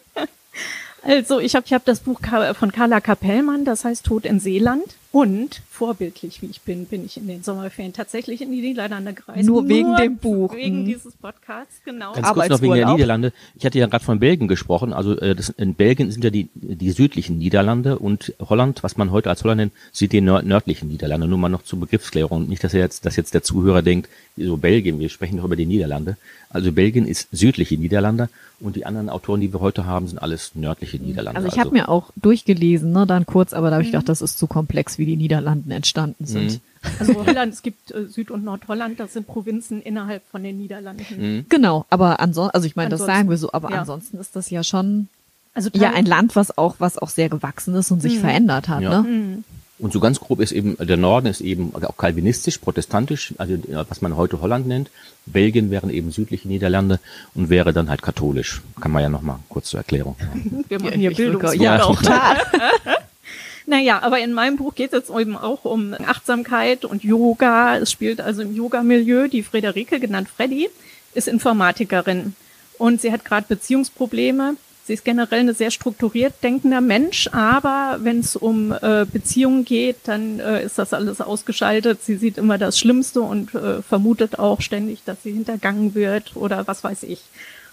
Also 1.02 1.38
ich 1.38 1.54
habe 1.54 1.66
ich 1.66 1.74
hab 1.74 1.84
das 1.84 2.00
Buch 2.00 2.20
von 2.58 2.72
Carla 2.72 3.00
Kapellmann, 3.00 3.66
das 3.66 3.84
heißt 3.84 4.06
Tod 4.06 4.24
in 4.24 4.40
Seeland. 4.40 4.96
Und 5.12 5.62
vorbildlich 5.76 6.40
wie 6.40 6.46
ich 6.46 6.62
bin, 6.62 6.86
bin 6.86 7.04
ich 7.04 7.18
in 7.18 7.26
den 7.26 7.42
Sommerferien 7.42 7.92
tatsächlich 7.92 8.40
in 8.40 8.50
die 8.50 8.62
Niederlande 8.62 9.12
gereist. 9.12 9.46
Nur 9.46 9.68
wegen 9.68 9.88
Nur 9.88 9.96
dem 9.98 10.16
Buch. 10.16 10.54
Wegen 10.54 10.82
mhm. 10.82 10.86
dieses 10.86 11.14
Podcasts, 11.14 11.82
genau. 11.84 12.14
Ganz 12.14 12.28
kurz 12.28 12.48
noch 12.48 12.62
wegen 12.62 12.74
der 12.74 12.92
Niederlande. 12.92 13.32
Ich 13.58 13.66
hatte 13.66 13.78
ja 13.78 13.86
gerade 13.86 14.04
von 14.04 14.18
Belgien 14.18 14.48
gesprochen. 14.48 14.94
Also 14.94 15.18
äh, 15.18 15.34
das, 15.34 15.50
in 15.50 15.74
Belgien 15.74 16.10
sind 16.10 16.24
ja 16.24 16.30
die, 16.30 16.48
die 16.54 16.90
südlichen 16.90 17.36
Niederlande 17.38 17.98
und 17.98 18.32
Holland, 18.40 18.82
was 18.82 18.96
man 18.96 19.10
heute 19.10 19.28
als 19.28 19.44
Holland 19.44 19.58
nennt, 19.58 19.72
sind 19.92 20.12
die 20.12 20.22
nördlichen 20.22 20.88
Niederlande. 20.88 21.28
Nur 21.28 21.38
mal 21.38 21.50
noch 21.50 21.62
zur 21.62 21.78
Begriffsklärung. 21.78 22.48
Nicht, 22.48 22.64
dass 22.64 22.72
er 22.72 22.80
jetzt, 22.80 23.04
dass 23.04 23.16
jetzt 23.16 23.34
der 23.34 23.42
Zuhörer 23.42 23.82
denkt, 23.82 24.08
so 24.38 24.56
Belgien, 24.56 24.98
wir 24.98 25.10
sprechen 25.10 25.36
doch 25.36 25.44
über 25.44 25.56
die 25.56 25.66
Niederlande. 25.66 26.16
Also 26.48 26.72
Belgien 26.72 27.06
ist 27.06 27.28
südliche 27.32 27.76
Niederlande 27.76 28.28
und 28.60 28.76
die 28.76 28.86
anderen 28.86 29.10
Autoren, 29.10 29.40
die 29.40 29.52
wir 29.52 29.60
heute 29.60 29.84
haben, 29.84 30.08
sind 30.08 30.18
alles 30.18 30.54
nördliche 30.54 30.98
Niederlande. 30.98 31.36
Also 31.36 31.48
ich 31.48 31.58
habe 31.58 31.70
also. 31.70 31.72
mir 31.72 31.88
auch 31.88 32.10
durchgelesen, 32.16 32.92
ne, 32.92 33.06
dann 33.06 33.26
kurz, 33.26 33.52
aber 33.52 33.68
da 33.68 33.74
habe 33.74 33.82
ich 33.82 33.90
gedacht, 33.90 34.08
das 34.08 34.22
ist 34.22 34.38
zu 34.38 34.46
komplex, 34.46 34.98
wie 34.98 35.06
die 35.06 35.16
Niederlanden 35.66 35.70
entstanden 35.70 36.26
sind. 36.26 36.52
Mhm. 36.52 36.60
Also 36.98 37.14
Holland, 37.26 37.52
es 37.52 37.62
gibt 37.62 37.90
äh, 37.92 38.06
Süd- 38.06 38.30
und 38.30 38.44
Nordholland, 38.44 39.00
das 39.00 39.12
sind 39.12 39.26
Provinzen 39.26 39.82
innerhalb 39.82 40.22
von 40.30 40.42
den 40.42 40.58
Niederlanden. 40.58 41.04
Mhm. 41.16 41.46
Genau, 41.48 41.86
aber 41.90 42.20
ansonsten, 42.20 42.54
also 42.54 42.66
ich 42.66 42.76
meine, 42.76 42.90
das 42.90 43.00
sagen 43.00 43.28
wir 43.28 43.36
so, 43.36 43.52
aber 43.52 43.70
ja. 43.70 43.80
ansonsten 43.80 44.18
ist 44.18 44.36
das 44.36 44.50
ja 44.50 44.62
schon 44.62 45.08
also 45.54 45.70
ja 45.72 45.92
ein 45.92 46.04
Land, 46.06 46.36
was 46.36 46.56
auch 46.58 46.76
was 46.78 46.98
auch 46.98 47.08
sehr 47.08 47.28
gewachsen 47.28 47.74
ist 47.74 47.90
und 47.90 48.00
sich 48.00 48.16
mhm. 48.16 48.20
verändert 48.20 48.68
hat. 48.68 48.82
Ja. 48.82 49.02
Ne? 49.02 49.08
Mhm. 49.08 49.44
Und 49.78 49.92
so 49.92 50.00
ganz 50.00 50.20
grob 50.20 50.40
ist 50.40 50.52
eben, 50.52 50.78
der 50.80 50.96
Norden 50.96 51.26
ist 51.26 51.42
eben 51.42 51.74
auch 51.74 51.98
kalvinistisch, 51.98 52.56
protestantisch, 52.56 53.34
also 53.36 53.58
was 53.90 54.00
man 54.00 54.16
heute 54.16 54.40
Holland 54.40 54.66
nennt. 54.66 54.90
Belgien 55.26 55.70
wären 55.70 55.90
eben 55.90 56.12
südliche 56.12 56.48
Niederlande 56.48 56.98
und 57.34 57.50
wäre 57.50 57.74
dann 57.74 57.90
halt 57.90 58.00
katholisch. 58.00 58.62
Kann 58.80 58.90
man 58.90 59.02
ja 59.02 59.10
nochmal 59.10 59.38
kurz 59.50 59.68
zur 59.68 59.80
Erklärung. 59.80 60.16
Wir 60.68 60.80
machen 60.80 60.98
hier 60.98 61.12
Bildungswort 61.12 61.56
ja, 61.56 61.82
auch. 61.82 61.96
Total. 61.96 62.38
Naja, 63.66 64.00
aber 64.02 64.20
in 64.20 64.32
meinem 64.32 64.56
Buch 64.56 64.76
geht 64.76 64.92
es 64.92 65.10
eben 65.10 65.36
auch 65.36 65.64
um 65.64 65.94
Achtsamkeit 66.06 66.84
und 66.84 67.02
Yoga. 67.02 67.76
Es 67.78 67.90
spielt 67.90 68.20
also 68.20 68.42
im 68.42 68.54
Yoga-Milieu. 68.54 69.26
Die 69.26 69.42
Friederike, 69.42 69.98
genannt 69.98 70.28
Freddy, 70.28 70.70
ist 71.14 71.26
Informatikerin 71.26 72.34
und 72.78 73.00
sie 73.00 73.10
hat 73.10 73.24
gerade 73.24 73.46
Beziehungsprobleme. 73.48 74.56
Sie 74.84 74.92
ist 74.92 75.04
generell 75.04 75.40
eine 75.40 75.54
sehr 75.54 75.72
strukturiert 75.72 76.34
denkender 76.44 76.80
Mensch, 76.80 77.28
aber 77.32 77.98
wenn 78.02 78.20
es 78.20 78.36
um 78.36 78.70
äh, 78.70 79.04
Beziehungen 79.04 79.64
geht, 79.64 79.96
dann 80.04 80.38
äh, 80.38 80.64
ist 80.64 80.78
das 80.78 80.92
alles 80.92 81.20
ausgeschaltet. 81.20 82.04
Sie 82.04 82.14
sieht 82.14 82.38
immer 82.38 82.56
das 82.56 82.78
Schlimmste 82.78 83.22
und 83.22 83.52
äh, 83.52 83.82
vermutet 83.82 84.38
auch 84.38 84.60
ständig, 84.60 85.02
dass 85.04 85.24
sie 85.24 85.32
hintergangen 85.32 85.96
wird 85.96 86.36
oder 86.36 86.68
was 86.68 86.84
weiß 86.84 87.02
ich. 87.02 87.22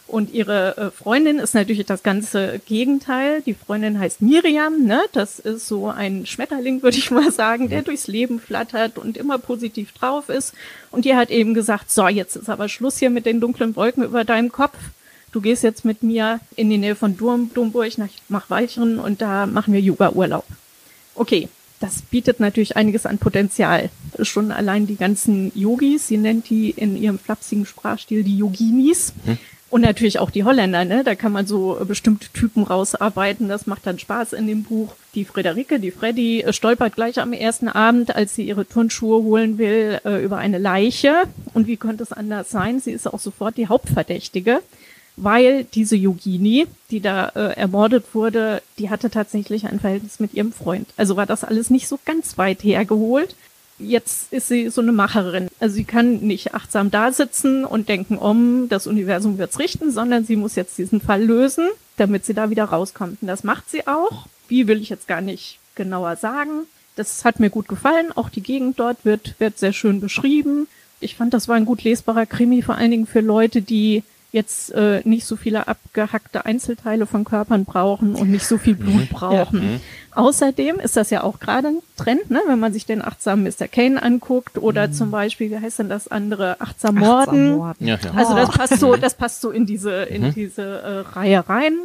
Und 0.05 0.33
ihre 0.33 0.77
äh, 0.77 0.91
Freundin 0.91 1.39
ist 1.39 1.55
natürlich 1.55 1.85
das 1.85 2.03
ganze 2.03 2.59
Gegenteil. 2.67 3.41
Die 3.41 3.53
Freundin 3.53 3.99
heißt 3.99 4.21
Miriam, 4.21 4.83
ne? 4.83 5.01
Das 5.13 5.39
ist 5.39 5.67
so 5.67 5.87
ein 5.87 6.25
Schmetterling, 6.25 6.83
würde 6.83 6.97
ich 6.97 7.09
mal 7.09 7.31
sagen, 7.31 7.69
der 7.69 7.81
durchs 7.81 8.07
Leben 8.07 8.39
flattert 8.39 8.97
und 8.97 9.17
immer 9.17 9.37
positiv 9.39 9.91
drauf 9.93 10.29
ist. 10.29 10.53
Und 10.91 11.05
die 11.05 11.15
hat 11.15 11.31
eben 11.31 11.53
gesagt, 11.53 11.89
so, 11.89 12.07
jetzt 12.07 12.35
ist 12.35 12.49
aber 12.49 12.69
Schluss 12.69 12.97
hier 12.97 13.09
mit 13.09 13.25
den 13.25 13.39
dunklen 13.39 13.75
Wolken 13.75 14.03
über 14.03 14.23
deinem 14.23 14.51
Kopf. 14.51 14.77
Du 15.31 15.41
gehst 15.41 15.63
jetzt 15.63 15.83
mit 15.83 16.03
mir 16.03 16.39
in 16.55 16.69
die 16.69 16.77
Nähe 16.77 16.95
von 16.95 17.17
Dom, 17.17 17.49
Domburg 17.53 17.97
nach 17.97 18.09
Machweichern 18.29 18.99
und 18.99 19.21
da 19.21 19.47
machen 19.47 19.73
wir 19.73 19.81
Yoga-Urlaub. 19.81 20.45
Okay, 21.15 21.49
das 21.79 22.03
bietet 22.03 22.39
natürlich 22.39 22.77
einiges 22.77 23.05
an 23.07 23.17
Potenzial. 23.17 23.89
Schon 24.21 24.51
allein 24.51 24.85
die 24.85 24.95
ganzen 24.95 25.51
Yogis, 25.55 26.07
sie 26.07 26.17
nennt 26.17 26.49
die 26.49 26.69
in 26.69 26.95
ihrem 26.95 27.17
flapsigen 27.17 27.65
Sprachstil 27.65 28.23
die 28.23 28.37
Yoginis. 28.37 29.13
Hm. 29.25 29.37
Und 29.73 29.81
natürlich 29.81 30.19
auch 30.19 30.29
die 30.29 30.43
Holländer, 30.43 30.85
ne? 30.85 31.03
Da 31.03 31.15
kann 31.15 31.31
man 31.31 31.47
so 31.47 31.79
bestimmte 31.87 32.29
Typen 32.31 32.61
rausarbeiten. 32.61 33.49
Das 33.49 33.65
macht 33.65 33.87
dann 33.87 33.97
Spaß 33.97 34.33
in 34.33 34.45
dem 34.45 34.61
Buch. 34.61 34.93
Die 35.15 35.25
Friederike, 35.25 35.79
die 35.79 35.89
Freddy, 35.89 36.41
äh, 36.41 36.53
stolpert 36.53 36.95
gleich 36.95 37.19
am 37.19 37.33
ersten 37.33 37.67
Abend, 37.67 38.15
als 38.15 38.35
sie 38.35 38.43
ihre 38.43 38.67
Turnschuhe 38.67 39.23
holen 39.23 39.57
will, 39.57 39.99
äh, 40.05 40.23
über 40.23 40.37
eine 40.37 40.59
Leiche. 40.59 41.23
Und 41.55 41.65
wie 41.65 41.77
könnte 41.77 42.03
es 42.03 42.13
anders 42.13 42.51
sein? 42.51 42.81
Sie 42.81 42.91
ist 42.91 43.11
auch 43.11 43.19
sofort 43.19 43.57
die 43.57 43.65
Hauptverdächtige, 43.65 44.59
weil 45.15 45.63
diese 45.63 45.95
Yogini, 45.95 46.67
die 46.91 46.99
da 46.99 47.29
äh, 47.29 47.55
ermordet 47.55 48.05
wurde, 48.13 48.61
die 48.77 48.91
hatte 48.91 49.09
tatsächlich 49.09 49.65
ein 49.65 49.79
Verhältnis 49.79 50.19
mit 50.19 50.35
ihrem 50.35 50.53
Freund. 50.53 50.87
Also 50.97 51.15
war 51.15 51.25
das 51.25 51.43
alles 51.43 51.71
nicht 51.71 51.87
so 51.87 51.97
ganz 52.05 52.37
weit 52.37 52.63
hergeholt 52.63 53.35
jetzt 53.79 54.31
ist 54.31 54.47
sie 54.47 54.69
so 54.69 54.81
eine 54.81 54.91
Macherin. 54.91 55.47
Also 55.59 55.75
sie 55.75 55.83
kann 55.83 56.17
nicht 56.17 56.53
achtsam 56.53 56.91
da 56.91 57.11
sitzen 57.11 57.65
und 57.65 57.89
denken, 57.89 58.17
um, 58.17 58.69
das 58.69 58.87
Universum 58.87 59.37
wird's 59.37 59.59
richten, 59.59 59.91
sondern 59.91 60.25
sie 60.25 60.35
muss 60.35 60.55
jetzt 60.55 60.77
diesen 60.77 61.01
Fall 61.01 61.23
lösen, 61.23 61.69
damit 61.97 62.25
sie 62.25 62.33
da 62.33 62.49
wieder 62.49 62.65
rauskommt. 62.65 63.21
Und 63.21 63.27
das 63.27 63.43
macht 63.43 63.69
sie 63.69 63.87
auch. 63.87 64.27
Wie 64.47 64.67
will 64.67 64.81
ich 64.81 64.89
jetzt 64.89 65.07
gar 65.07 65.21
nicht 65.21 65.59
genauer 65.75 66.15
sagen. 66.15 66.65
Das 66.95 67.25
hat 67.25 67.39
mir 67.39 67.49
gut 67.49 67.67
gefallen. 67.67 68.11
Auch 68.15 68.29
die 68.29 68.43
Gegend 68.43 68.79
dort 68.79 69.03
wird, 69.03 69.35
wird 69.39 69.57
sehr 69.57 69.73
schön 69.73 69.99
beschrieben. 69.99 70.67
Ich 70.99 71.15
fand, 71.15 71.33
das 71.33 71.47
war 71.47 71.55
ein 71.55 71.65
gut 71.65 71.83
lesbarer 71.83 72.25
Krimi, 72.25 72.61
vor 72.61 72.75
allen 72.75 72.91
Dingen 72.91 73.07
für 73.07 73.21
Leute, 73.21 73.61
die 73.61 74.03
jetzt 74.33 74.73
äh, 74.73 75.01
nicht 75.05 75.25
so 75.25 75.35
viele 75.35 75.67
abgehackte 75.67 76.45
Einzelteile 76.45 77.05
von 77.05 77.23
Körpern 77.23 77.65
brauchen 77.65 78.15
und 78.15 78.31
nicht 78.31 78.45
so 78.45 78.57
viel 78.57 78.73
Blut 78.73 78.93
mhm. 78.93 79.07
brauchen. 79.07 79.61
Ja. 79.61 79.69
Mhm. 79.69 79.79
Außerdem 80.11 80.79
ist 80.79 80.97
das 80.97 81.11
ja 81.11 81.23
auch 81.23 81.39
gerade 81.39 81.69
ein 81.69 81.77
Trend, 81.97 82.31
ne? 82.31 82.41
wenn 82.47 82.59
man 82.59 82.73
sich 82.73 82.87
den 82.87 83.03
achtsamen 83.03 83.45
Mr. 83.45 83.67
Kane 83.67 84.01
anguckt 84.01 84.57
oder 84.57 84.87
mhm. 84.87 84.93
zum 84.93 85.11
Beispiel, 85.11 85.51
wie 85.51 85.59
heißt 85.59 85.79
denn 85.79 85.89
das 85.89 86.07
andere, 86.07 86.59
achtsam 86.59 86.95
Morden. 86.95 87.19
Achtsam 87.19 87.57
Morden. 87.57 87.87
Ja, 87.87 87.99
ja. 88.03 88.11
Also 88.15 88.35
das 88.35 88.49
passt 88.49 88.79
so, 88.79 88.95
das 88.97 89.13
passt 89.13 89.41
so 89.41 89.51
in 89.51 89.67
diese 89.67 90.03
in 90.03 90.23
mhm. 90.23 90.33
diese 90.33 90.63
äh, 90.63 90.99
Reihe 91.15 91.47
rein. 91.47 91.77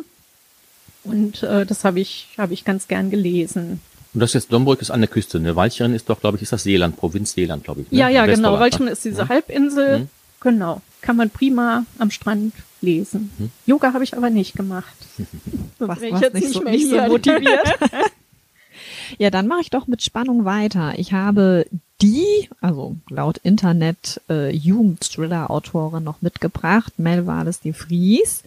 Und 1.04 1.42
äh, 1.42 1.66
das 1.66 1.84
habe 1.84 2.00
ich 2.00 2.28
habe 2.38 2.54
ich 2.54 2.64
ganz 2.64 2.88
gern 2.88 3.10
gelesen. 3.10 3.80
Und 4.14 4.20
das 4.20 4.32
jetzt 4.32 4.50
Domburg 4.50 4.80
ist 4.80 4.90
an 4.90 5.00
der 5.00 5.08
Küste, 5.08 5.38
ne? 5.38 5.54
Walcheren 5.54 5.94
ist 5.94 6.08
doch, 6.08 6.18
glaube 6.18 6.38
ich, 6.38 6.42
ist 6.42 6.52
das 6.52 6.62
Seeland, 6.62 6.96
Provinz 6.96 7.32
Seeland, 7.32 7.64
glaube 7.64 7.82
ich. 7.82 7.92
Ne? 7.92 7.98
Ja, 7.98 8.08
ja, 8.08 8.24
genau. 8.24 8.58
Walcheren 8.58 8.88
ist 8.88 9.04
diese 9.04 9.28
Halbinsel. 9.28 10.00
Mhm. 10.00 10.08
Genau. 10.40 10.80
Kann 11.00 11.16
man 11.16 11.30
prima 11.30 11.84
am 11.98 12.10
Strand 12.10 12.52
lesen. 12.80 13.30
Hm? 13.38 13.50
Yoga 13.66 13.92
habe 13.92 14.04
ich 14.04 14.16
aber 14.16 14.30
nicht 14.30 14.54
gemacht. 14.54 14.94
Was 15.78 16.02
ich 16.02 16.18
jetzt 16.18 16.34
nicht, 16.34 16.52
so, 16.52 16.62
nicht 16.62 16.88
so 16.88 16.96
motiviert. 16.96 17.78
ja, 19.18 19.30
dann 19.30 19.46
mache 19.46 19.60
ich 19.62 19.70
doch 19.70 19.86
mit 19.86 20.02
Spannung 20.02 20.44
weiter. 20.44 20.98
Ich 20.98 21.12
habe 21.12 21.66
die, 22.00 22.48
also 22.60 22.96
laut 23.08 23.38
Internet 23.38 24.20
äh, 24.28 24.54
Jugendthriller-Autorin 24.54 26.04
noch 26.04 26.22
mitgebracht, 26.22 26.98
Mel 26.98 27.26
Wallace 27.26 27.60
de 27.60 27.72
Vries. 27.72 28.44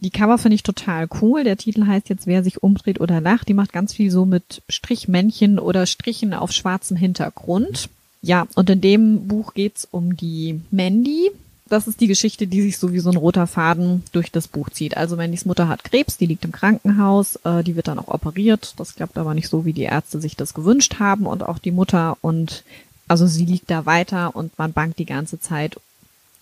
Die 0.00 0.10
Cover 0.10 0.38
finde 0.38 0.54
ich 0.54 0.62
total 0.62 1.08
cool. 1.20 1.42
Der 1.42 1.56
Titel 1.56 1.86
heißt 1.86 2.08
jetzt 2.08 2.26
Wer 2.26 2.44
sich 2.44 2.62
umdreht 2.62 3.00
oder 3.00 3.20
lacht. 3.20 3.48
Die 3.48 3.54
macht 3.54 3.72
ganz 3.72 3.92
viel 3.92 4.10
so 4.12 4.26
mit 4.26 4.62
Strichmännchen 4.68 5.58
oder 5.58 5.86
Strichen 5.86 6.34
auf 6.34 6.52
schwarzem 6.52 6.96
Hintergrund. 6.96 7.88
Ja, 8.22 8.46
und 8.54 8.70
in 8.70 8.80
dem 8.80 9.26
Buch 9.26 9.54
geht's 9.54 9.88
um 9.90 10.16
die 10.16 10.60
Mandy, 10.70 11.30
das 11.68 11.86
ist 11.86 12.00
die 12.00 12.06
Geschichte, 12.06 12.46
die 12.46 12.62
sich 12.62 12.78
so 12.78 12.92
wie 12.92 13.00
so 13.00 13.10
ein 13.10 13.16
roter 13.16 13.46
Faden 13.46 14.02
durch 14.12 14.30
das 14.30 14.48
Buch 14.48 14.70
zieht. 14.70 14.96
Also 14.96 15.16
Mandys 15.16 15.44
Mutter 15.44 15.68
hat 15.68 15.84
Krebs, 15.84 16.16
die 16.16 16.26
liegt 16.26 16.44
im 16.44 16.52
Krankenhaus, 16.52 17.36
äh, 17.44 17.62
die 17.62 17.76
wird 17.76 17.88
dann 17.88 17.98
auch 17.98 18.08
operiert. 18.08 18.74
Das 18.76 18.94
klappt 18.94 19.18
aber 19.18 19.34
nicht 19.34 19.48
so, 19.48 19.64
wie 19.64 19.72
die 19.72 19.82
Ärzte 19.82 20.20
sich 20.20 20.36
das 20.36 20.54
gewünscht 20.54 20.96
haben 20.98 21.26
und 21.26 21.42
auch 21.42 21.58
die 21.58 21.70
Mutter. 21.70 22.16
Und 22.20 22.64
also 23.06 23.26
sie 23.26 23.44
liegt 23.44 23.70
da 23.70 23.86
weiter 23.86 24.34
und 24.34 24.58
man 24.58 24.72
bangt 24.72 24.98
die 24.98 25.06
ganze 25.06 25.40
Zeit 25.40 25.80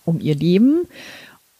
um 0.05 0.19
ihr 0.19 0.35
Leben. 0.35 0.87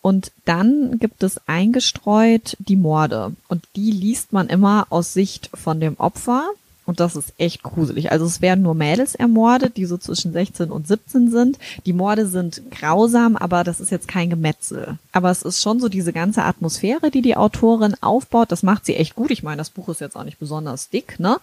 Und 0.02 0.32
dann 0.46 1.00
gibt 1.00 1.24
es 1.24 1.42
eingestreut 1.48 2.56
die 2.60 2.78
Morde. 2.78 3.36
Und 3.48 3.66
die 3.76 3.92
liest 3.92 4.32
man 4.32 4.48
immer 4.48 4.88
aus 4.90 5.14
Sicht 5.14 5.50
von 5.54 5.80
dem 5.80 5.98
Opfer. 5.98 6.48
Und 6.88 7.02
das 7.02 7.18
ist 7.18 7.34
echt 7.38 7.64
gruselig. 7.64 8.14
Also 8.14 8.26
es 8.26 8.42
werden 8.42 8.64
nur 8.64 8.74
Mädels 8.74 9.14
ermordet, 9.14 9.76
die 9.76 9.86
so 9.86 9.98
zwischen 9.98 10.32
16 10.32 10.72
und 10.72 10.88
17 10.88 11.30
sind. 11.30 11.60
Die 11.86 11.92
Morde 11.92 12.26
sind 12.26 12.62
grausam, 12.72 13.36
aber 13.36 13.66
das 13.66 13.82
ist 13.82 13.92
jetzt 13.92 14.08
kein 14.08 14.30
Gemetzel. 14.30 14.98
Aber 15.12 15.30
es 15.30 15.42
ist 15.42 15.62
schon 15.62 15.82
so 15.82 15.90
diese 15.90 16.14
ganze 16.14 16.44
Atmosphäre, 16.44 17.12
die 17.12 17.22
die 17.22 17.36
Autorin 17.36 17.96
aufbaut. 18.00 18.54
Das 18.54 18.64
macht 18.64 18.86
sie 18.86 18.96
echt 18.96 19.16
gut. 19.16 19.32
Ich 19.32 19.44
meine, 19.44 19.58
das 19.58 19.70
Buch 19.70 19.90
ist 19.90 20.00
jetzt 20.00 20.16
auch 20.16 20.24
nicht 20.24 20.40
besonders 20.40 20.90
dick, 20.90 21.20
ne? 21.20 21.38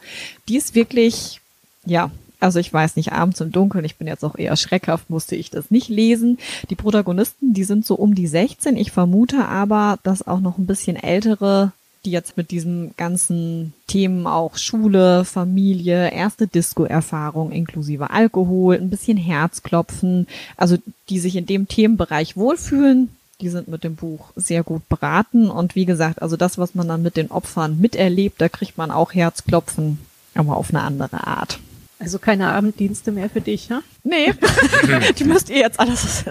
Die 0.48 0.56
ist 0.56 0.74
wirklich, 0.74 1.42
ja, 1.84 2.10
also 2.40 2.58
ich 2.58 2.72
weiß 2.72 2.96
nicht, 2.96 3.12
abends 3.12 3.40
im 3.42 3.52
Dunkeln, 3.52 3.84
ich 3.84 3.96
bin 3.96 4.06
jetzt 4.06 4.24
auch 4.24 4.36
eher 4.36 4.56
schreckhaft, 4.56 5.10
musste 5.10 5.36
ich 5.36 5.50
das 5.50 5.70
nicht 5.70 5.90
lesen. 5.90 6.38
Die 6.70 6.74
Protagonisten, 6.74 7.52
die 7.52 7.64
sind 7.64 7.84
so 7.84 7.96
um 7.96 8.14
die 8.14 8.26
16. 8.26 8.78
Ich 8.78 8.92
vermute 8.92 9.44
aber, 9.46 9.98
dass 10.02 10.26
auch 10.26 10.40
noch 10.40 10.56
ein 10.56 10.66
bisschen 10.66 10.96
ältere 10.96 11.72
die 12.04 12.10
jetzt 12.10 12.36
mit 12.36 12.50
diesen 12.50 12.94
ganzen 12.96 13.72
Themen 13.86 14.26
auch 14.26 14.56
Schule, 14.56 15.24
Familie, 15.24 16.10
erste 16.10 16.46
Disco-Erfahrung 16.46 17.52
inklusive 17.52 18.10
Alkohol, 18.10 18.76
ein 18.76 18.90
bisschen 18.90 19.16
Herzklopfen, 19.16 20.26
also 20.56 20.76
die 21.08 21.18
sich 21.18 21.36
in 21.36 21.46
dem 21.46 21.68
Themenbereich 21.68 22.36
wohlfühlen, 22.36 23.08
die 23.40 23.48
sind 23.48 23.68
mit 23.68 23.84
dem 23.84 23.96
Buch 23.96 24.30
sehr 24.36 24.62
gut 24.62 24.88
beraten 24.88 25.50
und 25.50 25.74
wie 25.74 25.86
gesagt, 25.86 26.22
also 26.22 26.36
das, 26.36 26.58
was 26.58 26.74
man 26.74 26.88
dann 26.88 27.02
mit 27.02 27.16
den 27.16 27.30
Opfern 27.30 27.80
miterlebt, 27.80 28.40
da 28.40 28.48
kriegt 28.48 28.78
man 28.78 28.90
auch 28.90 29.14
Herzklopfen, 29.14 29.98
aber 30.34 30.56
auf 30.56 30.70
eine 30.70 30.82
andere 30.82 31.26
Art. 31.26 31.58
Also 31.98 32.18
keine 32.18 32.48
Abenddienste 32.48 33.12
mehr 33.12 33.30
für 33.30 33.40
dich, 33.40 33.68
ja? 33.68 33.80
Nee, 34.02 34.34
die 35.18 35.24
müsst 35.24 35.48
ihr 35.48 35.58
jetzt 35.58 35.80
alles, 35.80 36.24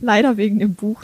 leider 0.00 0.36
wegen 0.36 0.58
dem 0.58 0.74
Buch 0.74 1.02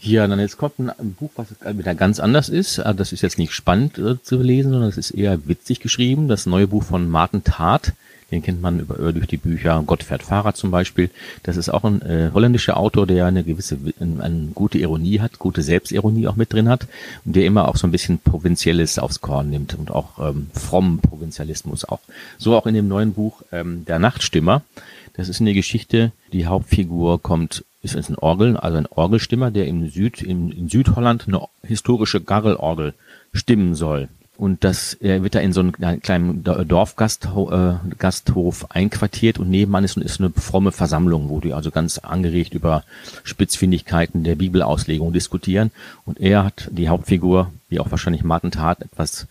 ja, 0.00 0.26
dann 0.26 0.38
jetzt 0.38 0.58
kommt 0.58 0.78
ein 0.78 1.14
Buch, 1.18 1.30
was 1.36 1.48
wieder 1.76 1.94
ganz 1.94 2.20
anders 2.20 2.48
ist. 2.48 2.78
Ah, 2.78 2.92
das 2.92 3.12
ist 3.12 3.22
jetzt 3.22 3.38
nicht 3.38 3.52
spannend 3.52 3.98
äh, 3.98 4.22
zu 4.22 4.40
lesen, 4.40 4.70
sondern 4.70 4.88
es 4.88 4.96
ist 4.96 5.10
eher 5.10 5.48
witzig 5.48 5.80
geschrieben. 5.80 6.28
Das 6.28 6.46
neue 6.46 6.68
Buch 6.68 6.84
von 6.84 7.08
Martin 7.08 7.42
Tat, 7.42 7.94
den 8.30 8.42
kennt 8.42 8.62
man 8.62 8.78
über, 8.78 9.12
durch 9.12 9.26
die 9.26 9.38
Bücher 9.38 9.82
Gott 9.84 10.04
fährt 10.04 10.22
Fahrrad 10.22 10.56
zum 10.56 10.70
Beispiel. 10.70 11.10
Das 11.42 11.56
ist 11.56 11.68
auch 11.68 11.82
ein 11.82 12.00
äh, 12.02 12.30
holländischer 12.32 12.76
Autor, 12.76 13.08
der 13.08 13.26
eine 13.26 13.42
gewisse, 13.42 13.76
eine, 13.98 14.22
eine 14.22 14.46
gute 14.54 14.78
Ironie 14.78 15.18
hat, 15.18 15.40
gute 15.40 15.62
Selbstironie 15.62 16.28
auch 16.28 16.36
mit 16.36 16.52
drin 16.52 16.68
hat 16.68 16.86
und 17.24 17.34
der 17.34 17.46
immer 17.46 17.66
auch 17.66 17.76
so 17.76 17.88
ein 17.88 17.90
bisschen 17.90 18.20
Provinzielles 18.20 19.00
aufs 19.00 19.20
Korn 19.20 19.50
nimmt 19.50 19.74
und 19.74 19.90
auch 19.90 20.18
ähm, 20.20 20.48
frommen 20.52 21.00
Provinzialismus 21.00 21.84
auch. 21.84 22.00
So 22.38 22.56
auch 22.56 22.66
in 22.66 22.74
dem 22.74 22.86
neuen 22.86 23.14
Buch 23.14 23.42
ähm, 23.50 23.84
Der 23.86 23.98
Nachtstimmer. 23.98 24.62
Das 25.14 25.28
ist 25.28 25.40
eine 25.40 25.54
Geschichte, 25.54 26.12
die 26.32 26.46
Hauptfigur 26.46 27.20
kommt 27.20 27.64
ist 27.94 28.08
ein 28.08 28.16
Orgel, 28.16 28.56
also 28.56 28.78
ein 28.78 28.86
Orgelstimmer, 28.86 29.50
der 29.50 29.66
im 29.66 29.88
Süd, 29.88 30.22
in, 30.22 30.50
in 30.50 30.68
Südholland 30.68 31.26
eine 31.28 31.42
historische 31.62 32.20
Garrelorgel 32.20 32.94
stimmen 33.32 33.74
soll. 33.74 34.08
Und 34.38 34.62
das 34.62 34.94
er 34.94 35.24
wird 35.24 35.34
da 35.34 35.40
in 35.40 35.52
so 35.52 35.60
einen 35.60 36.00
kleinen 36.00 36.44
Dorfgasthof 36.44 37.50
äh, 37.52 37.74
Gasthof 37.98 38.70
einquartiert 38.70 39.40
und 39.40 39.50
nebenan 39.50 39.82
ist, 39.82 39.96
ist 39.96 40.20
eine 40.20 40.30
fromme 40.30 40.70
Versammlung, 40.70 41.28
wo 41.28 41.40
die 41.40 41.52
also 41.52 41.72
ganz 41.72 41.98
angeregt 41.98 42.54
über 42.54 42.84
Spitzfindigkeiten 43.24 44.22
der 44.22 44.36
Bibelauslegung 44.36 45.12
diskutieren. 45.12 45.72
Und 46.06 46.20
er 46.20 46.44
hat 46.44 46.68
die 46.70 46.88
Hauptfigur, 46.88 47.50
wie 47.68 47.80
auch 47.80 47.90
wahrscheinlich 47.90 48.22
Martin 48.22 48.52
Tat, 48.52 48.80
etwas 48.82 49.26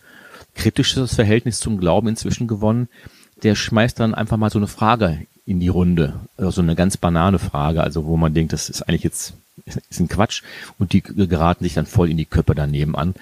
kritisches 0.54 1.14
Verhältnis 1.14 1.58
zum 1.58 1.80
Glauben 1.80 2.08
inzwischen 2.08 2.46
gewonnen. 2.46 2.88
Der 3.42 3.54
schmeißt 3.54 3.98
dann 3.98 4.14
einfach 4.14 4.36
mal 4.36 4.50
so 4.50 4.58
eine 4.58 4.66
Frage 4.66 5.20
in 5.48 5.60
die 5.60 5.68
Runde. 5.68 6.20
Also 6.36 6.60
eine 6.60 6.76
ganz 6.76 6.98
banane 6.98 7.38
Frage, 7.38 7.82
also 7.82 8.04
wo 8.04 8.18
man 8.18 8.34
denkt, 8.34 8.52
das 8.52 8.68
ist 8.68 8.82
eigentlich 8.82 9.02
jetzt 9.02 9.32
ist 9.90 10.00
ein 10.00 10.08
Quatsch 10.08 10.42
und 10.78 10.92
die 10.92 11.02
geraten 11.02 11.64
sich 11.64 11.74
dann 11.74 11.86
voll 11.86 12.10
in 12.10 12.16
die 12.16 12.26
Köpfe 12.26 12.54
daneben 12.54 12.94
an. 12.94 13.14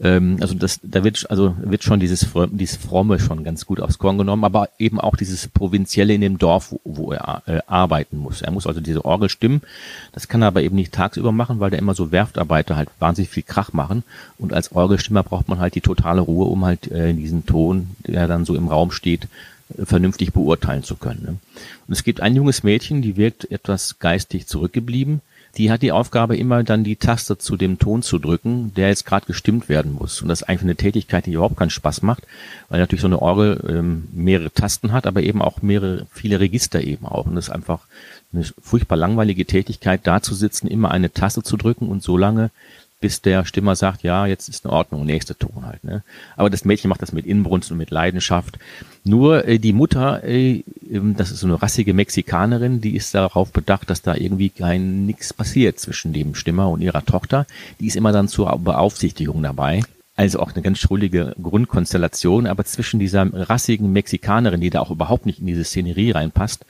Ähm, 0.00 0.36
also 0.40 0.54
das, 0.54 0.80
da 0.82 1.02
wird 1.02 1.30
also 1.30 1.56
wird 1.60 1.82
schon 1.82 1.98
dieses 1.98 2.26
dieses 2.50 2.76
fromme 2.76 3.18
schon 3.18 3.42
ganz 3.42 3.64
gut 3.64 3.80
aufs 3.80 3.98
Korn 3.98 4.18
genommen, 4.18 4.44
aber 4.44 4.68
eben 4.78 5.00
auch 5.00 5.16
dieses 5.16 5.48
provinzielle 5.48 6.14
in 6.14 6.20
dem 6.20 6.38
Dorf, 6.38 6.72
wo, 6.72 6.80
wo 6.84 7.12
er 7.12 7.42
äh, 7.46 7.60
arbeiten 7.66 8.18
muss. 8.18 8.42
Er 8.42 8.50
muss 8.50 8.66
also 8.66 8.80
diese 8.80 9.04
Orgel 9.04 9.28
stimmen. 9.28 9.62
Das 10.12 10.28
kann 10.28 10.42
er 10.42 10.48
aber 10.48 10.62
eben 10.62 10.76
nicht 10.76 10.92
tagsüber 10.92 11.32
machen, 11.32 11.60
weil 11.60 11.70
der 11.70 11.78
immer 11.78 11.94
so 11.94 12.12
Werftarbeiter 12.12 12.76
halt 12.76 12.90
wahnsinnig 12.98 13.30
viel 13.30 13.44
Krach 13.44 13.72
machen. 13.72 14.02
Und 14.36 14.52
als 14.52 14.72
Orgelstimmer 14.72 15.22
braucht 15.22 15.48
man 15.48 15.58
halt 15.58 15.74
die 15.74 15.80
totale 15.80 16.20
Ruhe, 16.20 16.46
um 16.46 16.64
halt 16.64 16.90
äh, 16.90 17.14
diesen 17.14 17.46
Ton, 17.46 17.90
der 18.06 18.28
dann 18.28 18.44
so 18.44 18.54
im 18.56 18.68
Raum 18.68 18.90
steht, 18.90 19.28
vernünftig 19.84 20.32
beurteilen 20.32 20.82
zu 20.82 20.96
können. 20.96 21.22
Ne? 21.22 21.28
Und 21.86 21.92
es 21.92 22.04
gibt 22.04 22.20
ein 22.20 22.34
junges 22.34 22.62
Mädchen, 22.62 23.02
die 23.02 23.16
wirkt 23.16 23.50
etwas 23.50 23.98
geistig 23.98 24.46
zurückgeblieben. 24.46 25.20
Die 25.56 25.70
hat 25.70 25.82
die 25.82 25.92
Aufgabe, 25.92 26.36
immer 26.36 26.62
dann 26.62 26.84
die 26.84 26.96
Taste 26.96 27.38
zu 27.38 27.56
dem 27.56 27.78
Ton 27.78 28.02
zu 28.02 28.18
drücken, 28.18 28.72
der 28.74 28.88
jetzt 28.88 29.06
gerade 29.06 29.26
gestimmt 29.26 29.68
werden 29.68 29.92
muss. 29.92 30.22
Und 30.22 30.28
das 30.28 30.42
ist 30.42 30.48
eigentlich 30.48 30.62
eine 30.62 30.76
Tätigkeit, 30.76 31.26
die 31.26 31.32
überhaupt 31.32 31.56
keinen 31.56 31.70
Spaß 31.70 32.02
macht, 32.02 32.24
weil 32.68 32.80
natürlich 32.80 33.00
so 33.00 33.08
eine 33.08 33.20
Orgel 33.20 33.64
ähm, 33.68 34.08
mehrere 34.12 34.52
Tasten 34.52 34.92
hat, 34.92 35.06
aber 35.06 35.22
eben 35.22 35.42
auch 35.42 35.62
mehrere, 35.62 36.06
viele 36.12 36.38
Register 36.38 36.82
eben 36.82 37.06
auch. 37.06 37.26
Und 37.26 37.34
das 37.34 37.48
ist 37.48 37.54
einfach 37.54 37.80
eine 38.32 38.44
furchtbar 38.62 38.96
langweilige 38.96 39.46
Tätigkeit, 39.46 40.06
da 40.06 40.22
zu 40.22 40.34
sitzen, 40.34 40.68
immer 40.68 40.90
eine 40.90 41.12
Taste 41.12 41.42
zu 41.42 41.56
drücken 41.56 41.88
und 41.88 42.02
so 42.02 42.16
lange, 42.16 42.50
bis 43.00 43.22
der 43.22 43.44
Stimmer 43.44 43.76
sagt, 43.76 44.02
ja, 44.02 44.26
jetzt 44.26 44.48
ist 44.48 44.64
in 44.64 44.70
Ordnung, 44.70 45.06
nächster 45.06 45.38
Ton 45.38 45.64
halt. 45.64 45.84
Ne? 45.84 46.02
Aber 46.36 46.50
das 46.50 46.64
Mädchen 46.64 46.88
macht 46.88 47.02
das 47.02 47.12
mit 47.12 47.26
Inbrunst 47.26 47.70
und 47.70 47.78
mit 47.78 47.90
Leidenschaft. 47.90 48.58
Nur 49.04 49.46
äh, 49.46 49.58
die 49.58 49.72
Mutter, 49.72 50.24
äh, 50.24 50.62
das 50.80 51.30
ist 51.30 51.40
so 51.40 51.46
eine 51.46 51.62
rassige 51.62 51.94
Mexikanerin, 51.94 52.80
die 52.80 52.96
ist 52.96 53.14
darauf 53.14 53.52
bedacht, 53.52 53.88
dass 53.90 54.02
da 54.02 54.14
irgendwie 54.14 54.50
kein 54.50 55.06
nix 55.06 55.32
passiert 55.32 55.78
zwischen 55.78 56.12
dem 56.12 56.34
Stimmer 56.34 56.68
und 56.68 56.80
ihrer 56.80 57.04
Tochter. 57.04 57.46
Die 57.78 57.86
ist 57.86 57.96
immer 57.96 58.12
dann 58.12 58.28
zur 58.28 58.58
Beaufsichtigung 58.58 59.42
dabei. 59.42 59.82
Also 60.16 60.40
auch 60.40 60.52
eine 60.52 60.62
ganz 60.62 60.80
schuldige 60.80 61.36
Grundkonstellation, 61.40 62.48
aber 62.48 62.64
zwischen 62.64 62.98
dieser 62.98 63.28
rassigen 63.32 63.92
Mexikanerin, 63.92 64.60
die 64.60 64.70
da 64.70 64.80
auch 64.80 64.90
überhaupt 64.90 65.26
nicht 65.26 65.38
in 65.38 65.46
diese 65.46 65.62
Szenerie 65.62 66.10
reinpasst, 66.10 66.66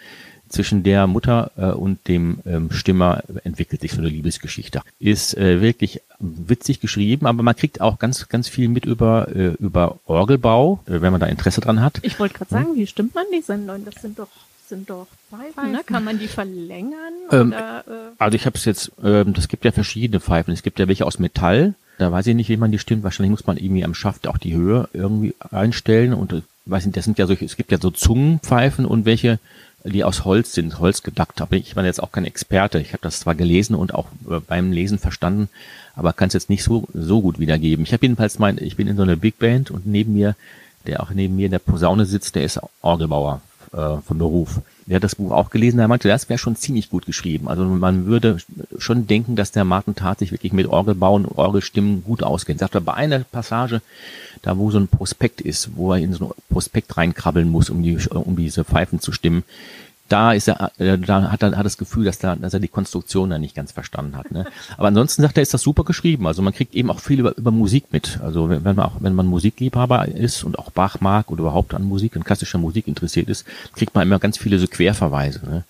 zwischen 0.49 0.83
der 0.83 1.07
Mutter 1.07 1.51
äh, 1.57 1.67
und 1.67 2.07
dem 2.09 2.39
ähm, 2.47 2.71
Stimmer 2.71 3.23
entwickelt 3.45 3.81
sich 3.81 3.93
so 3.93 3.99
eine 3.99 4.09
Liebesgeschichte. 4.09 4.83
Ist 4.99 5.37
äh, 5.37 5.61
wirklich 5.61 6.01
witzig 6.19 6.81
geschrieben, 6.81 7.27
aber 7.27 7.43
man 7.43 7.57
kriegt 7.57 7.81
auch 7.81 7.99
ganz, 7.99 8.29
ganz 8.29 8.49
viel 8.49 8.69
mit 8.69 8.85
über, 8.85 9.29
äh, 9.35 9.55
über 9.61 9.99
Orgelbau, 10.07 10.81
äh, 10.87 11.01
wenn 11.01 11.13
man 11.13 11.21
da 11.21 11.27
Interesse 11.27 11.61
dran 11.61 11.81
hat. 11.81 11.99
Ich 12.03 12.19
wollte 12.19 12.35
gerade 12.35 12.51
sagen, 12.51 12.69
hm? 12.71 12.77
wie 12.77 12.87
stimmt 12.87 13.15
man 13.15 13.25
die 13.33 13.43
Sendung? 13.43 13.85
Das 13.85 13.97
sind 14.03 14.19
doch 14.19 14.29
sind 14.69 14.91
doch 14.91 15.07
Pfeifen, 15.31 15.73
ne? 15.73 15.81
Kann 15.85 16.05
man 16.05 16.19
die 16.19 16.29
verlängern? 16.29 17.15
Ähm, 17.33 17.49
oder, 17.49 17.85
äh? 17.87 17.93
Also 18.19 18.37
ich 18.37 18.45
habe 18.45 18.57
es 18.57 18.65
jetzt, 18.67 18.93
ähm, 19.03 19.33
das 19.33 19.49
gibt 19.49 19.65
ja 19.65 19.73
verschiedene 19.73 20.21
Pfeifen. 20.21 20.53
Es 20.53 20.63
gibt 20.63 20.79
ja 20.79 20.87
welche 20.89 21.07
aus 21.07 21.19
Metall. 21.19 21.75
Da 21.99 22.13
weiß 22.13 22.27
ich 22.29 22.35
nicht, 22.35 22.49
wie 22.49 22.57
man 22.57 22.71
die 22.71 22.79
stimmt. 22.79 23.03
Wahrscheinlich 23.03 23.31
muss 23.31 23.47
man 23.47 23.57
irgendwie 23.57 23.85
am 23.85 23.95
Schaft 23.95 24.29
auch 24.29 24.39
die 24.39 24.55
Höhe 24.55 24.89
irgendwie 24.93 25.35
einstellen. 25.51 26.13
Und 26.13 26.33
äh, 26.33 26.43
weiß 26.67 26.85
nicht, 26.85 26.97
das 26.97 27.05
sind 27.05 27.19
ja 27.19 27.27
solche, 27.27 27.45
es 27.45 27.57
gibt 27.57 27.73
ja 27.73 27.79
so 27.79 27.91
Zungenpfeifen 27.91 28.85
und 28.85 29.05
welche 29.05 29.39
die 29.85 30.05
aus 30.05 30.25
Holz 30.25 30.53
sind, 30.53 30.79
Holz 30.79 31.03
gedackt. 31.03 31.41
Aber 31.41 31.57
ich 31.57 31.77
war 31.77 31.85
jetzt 31.85 32.03
auch 32.03 32.13
kein 32.13 32.25
Experte. 32.25 32.81
Ich 32.81 32.93
habe 32.93 33.03
das 33.03 33.21
zwar 33.21 33.35
gelesen 33.35 33.75
und 33.75 33.95
auch 33.95 34.07
äh, 34.29 34.41
beim 34.41 34.73
Lesen 34.73 34.99
verstanden, 34.99 35.49
aber 35.95 36.13
kann 36.13 36.29
es 36.29 36.35
jetzt 36.35 36.51
nicht 36.51 36.65
so, 36.65 36.87
so 36.95 37.21
gut 37.21 37.39
wiedergeben. 37.39 37.85
Ich 37.85 37.93
habe 37.93 38.05
jedenfalls 38.05 38.39
mein, 38.39 38.59
ich 38.59 38.77
bin 38.77 38.89
in 38.89 38.97
so 38.97 39.03
einer 39.03 39.17
Big 39.17 39.39
Band 39.39 39.71
und 39.71 39.87
neben 39.87 40.15
mir, 40.15 40.37
der 40.87 41.03
auch 41.03 41.11
neben 41.11 41.37
mir 41.37 41.47
in 41.47 41.53
der 41.53 41.59
Posaune 41.59 42.07
sitzt, 42.07 42.35
der 42.35 42.45
ist 42.45 42.61
Orgelbauer 42.83 43.41
äh, 43.73 43.97
von 44.07 44.19
Beruf. 44.19 44.61
Der 44.89 45.01
das 45.01 45.17
Buch 45.17 45.33
auch 45.33 45.51
gelesen, 45.51 45.79
er 45.79 45.89
meinte, 45.89 46.09
das 46.09 46.31
wäre 46.31 46.39
schon 46.39 46.57
ziemlich 46.57 46.89
gut 46.89 47.05
geschrieben. 47.05 47.47
Also 47.47 47.65
man 47.65 48.07
würde 48.07 48.39
schon 48.79 49.07
denken, 49.07 49.37
dass 49.37 49.53
der 49.53 49.65
Martin 49.65 49.95
Tat 49.95 50.21
sich 50.21 50.33
wirklich 50.33 50.55
mit 50.55 50.67
Orgelbauen 50.67 51.27
und 51.27 51.37
Orgelstimmen 51.37 52.03
gut 52.05 52.23
auskennt. 52.23 52.61
Sagt 52.61 52.75
er 52.75 52.81
bei 52.81 52.95
einer 52.95 53.19
Passage, 53.21 53.83
da 54.41 54.57
wo 54.57 54.71
so 54.71 54.79
ein 54.79 54.89
Prospekt 54.89 55.43
ist, 55.43 55.77
wo 55.77 55.93
er 55.93 55.99
in 55.99 56.15
so 56.15 56.29
ein 56.29 56.33
Prospekt 56.49 56.97
reinkrabbeln 56.97 57.51
muss, 57.51 57.69
um 57.69 57.83
die, 57.83 57.99
um 58.09 58.37
diese 58.37 58.65
Pfeifen 58.65 58.99
zu 58.99 59.13
stimmen, 59.13 59.45
da 60.09 60.33
ist 60.33 60.49
er, 60.49 60.73
äh, 60.79 60.99
da 60.99 61.31
hat 61.31 61.43
er 61.43 61.57
hat 61.57 61.67
das 61.67 61.79
Gefühl, 61.79 62.05
dass, 62.05 62.19
da, 62.19 62.37
dass 62.37 62.55
er 62.55 62.61
die 62.61 62.69
Konstruktion 62.69 63.31
da 63.31 63.39
nicht 63.39 63.55
ganz 63.55 63.73
verstanden 63.73 64.17
hat. 64.17 64.31
Ne? 64.31 64.47
Aber 64.77 64.89
ansonsten 64.89 65.23
sagt 65.23 65.37
er, 65.37 65.43
ist 65.43 65.55
das 65.55 65.63
super 65.63 65.85
geschrieben. 65.85 66.27
Also 66.27 66.43
man 66.43 66.53
kriegt 66.53 66.75
eben 66.75 66.91
auch 66.91 67.01
viel 67.01 67.21
über, 67.21 67.37
über 67.37 67.51
Musik 67.51 67.87
mit. 67.91 68.21
Also 68.23 68.49
wenn 68.49 68.63
man 68.63 68.79
auch, 68.81 68.97
wenn 69.01 69.15
man 69.15 69.27
Musikliebhaber 69.27 70.09
ist 70.09 70.45
und 70.45 70.59
auch 70.59 70.71
Bach 70.71 71.01
mag 71.01 71.31
oder 71.31 71.41
überhaupt 71.41 71.75
an 71.75 71.85
Musik, 71.85 72.17
an 72.17 72.25
klassischer 72.25 72.59
Musik 72.59 72.89
interessiert 72.89 73.29
ist, 73.29 73.47
kriegt 73.75 73.95
man 73.95 74.07
immer 74.07 74.19
ganz 74.19 74.39
viele 74.39 74.59
so 74.59 74.67
Querverweise, 74.67 75.41
ne? 75.45 75.65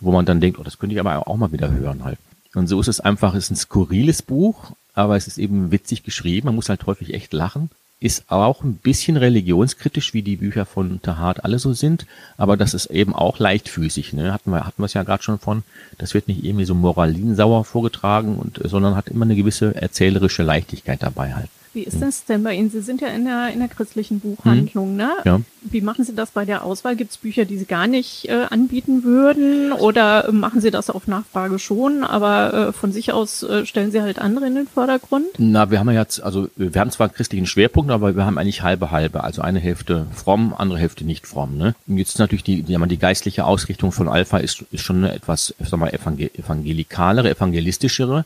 wo 0.00 0.12
man 0.12 0.24
dann 0.24 0.40
denkt, 0.40 0.58
oh, 0.58 0.62
das 0.62 0.78
könnte 0.78 0.94
ich 0.94 1.00
aber 1.00 1.26
auch 1.28 1.36
mal 1.36 1.52
wieder 1.52 1.70
hören 1.70 2.04
halt. 2.04 2.18
Und 2.54 2.68
so 2.68 2.80
ist 2.80 2.88
es 2.88 3.00
einfach, 3.00 3.34
es 3.34 3.44
ist 3.44 3.50
ein 3.50 3.56
skurriles 3.56 4.22
Buch, 4.22 4.72
aber 4.94 5.16
es 5.16 5.26
ist 5.26 5.38
eben 5.38 5.72
witzig 5.72 6.04
geschrieben. 6.04 6.46
Man 6.46 6.54
muss 6.54 6.68
halt 6.68 6.86
häufig 6.86 7.12
echt 7.12 7.32
lachen 7.32 7.70
ist 8.04 8.30
auch 8.30 8.62
ein 8.62 8.74
bisschen 8.74 9.16
religionskritisch, 9.16 10.12
wie 10.12 10.20
die 10.20 10.36
Bücher 10.36 10.66
von 10.66 11.00
Tahat 11.00 11.42
alle 11.42 11.58
so 11.58 11.72
sind, 11.72 12.04
aber 12.36 12.58
das 12.58 12.74
ist 12.74 12.86
eben 12.86 13.14
auch 13.14 13.38
leichtfüßig. 13.38 14.12
Ne? 14.12 14.30
Hatten 14.30 14.50
wir 14.50 14.66
hatten 14.66 14.82
wir 14.82 14.86
es 14.86 14.92
ja 14.92 15.04
gerade 15.04 15.22
schon 15.22 15.38
von. 15.38 15.62
Das 15.96 16.12
wird 16.12 16.28
nicht 16.28 16.44
irgendwie 16.44 16.66
so 16.66 16.74
moralinsauer 16.74 17.64
vorgetragen 17.64 18.36
und 18.36 18.60
sondern 18.62 18.94
hat 18.94 19.08
immer 19.08 19.24
eine 19.24 19.36
gewisse 19.36 19.74
erzählerische 19.74 20.42
Leichtigkeit 20.42 21.02
dabei 21.02 21.32
halt. 21.32 21.48
Wie 21.74 21.82
ist 21.82 22.00
das 22.00 22.24
denn 22.24 22.44
bei 22.44 22.54
Ihnen? 22.54 22.70
Sie 22.70 22.80
sind 22.80 23.00
ja 23.00 23.08
in 23.08 23.24
der, 23.24 23.52
in 23.52 23.58
der 23.58 23.68
christlichen 23.68 24.20
Buchhandlung, 24.20 24.90
hm. 24.90 24.96
ne? 24.96 25.10
Ja. 25.24 25.40
Wie 25.62 25.80
machen 25.80 26.04
Sie 26.04 26.14
das 26.14 26.30
bei 26.30 26.44
der 26.44 26.62
Auswahl? 26.62 26.94
Gibt 26.94 27.10
es 27.10 27.16
Bücher, 27.16 27.44
die 27.44 27.58
Sie 27.58 27.64
gar 27.64 27.88
nicht 27.88 28.28
äh, 28.28 28.44
anbieten 28.48 29.02
würden? 29.02 29.72
Oder 29.72 30.28
äh, 30.28 30.32
machen 30.32 30.60
Sie 30.60 30.70
das 30.70 30.88
auf 30.88 31.08
Nachfrage 31.08 31.58
schon, 31.58 32.04
aber 32.04 32.68
äh, 32.68 32.72
von 32.72 32.92
sich 32.92 33.12
aus 33.12 33.42
äh, 33.42 33.66
stellen 33.66 33.90
Sie 33.90 34.00
halt 34.00 34.20
andere 34.20 34.46
in 34.46 34.54
den 34.54 34.68
Vordergrund? 34.68 35.26
Na, 35.38 35.70
wir 35.72 35.80
haben 35.80 35.90
ja 35.90 36.02
jetzt, 36.02 36.22
also 36.22 36.48
wir 36.54 36.80
haben 36.80 36.92
zwar 36.92 37.08
christlichen 37.08 37.46
Schwerpunkt, 37.46 37.90
aber 37.90 38.14
wir 38.14 38.24
haben 38.24 38.38
eigentlich 38.38 38.62
halbe 38.62 38.92
halbe. 38.92 39.24
Also 39.24 39.42
eine 39.42 39.58
Hälfte 39.58 40.06
fromm, 40.14 40.54
andere 40.56 40.78
Hälfte 40.78 41.04
nicht 41.04 41.26
fromm. 41.26 41.56
Ne? 41.56 41.74
Und 41.88 41.98
jetzt 41.98 42.20
natürlich 42.20 42.44
die, 42.44 42.62
die, 42.62 42.78
die 42.78 42.98
geistliche 42.98 43.46
Ausrichtung 43.46 43.90
von 43.90 44.08
Alpha 44.08 44.38
ist, 44.38 44.64
ist 44.70 44.82
schon 44.82 44.98
eine 44.98 45.12
etwas, 45.12 45.54
sag 45.58 45.80
mal, 45.80 45.92
evangelikalere, 45.92 47.30
evangelistischere. 47.30 48.24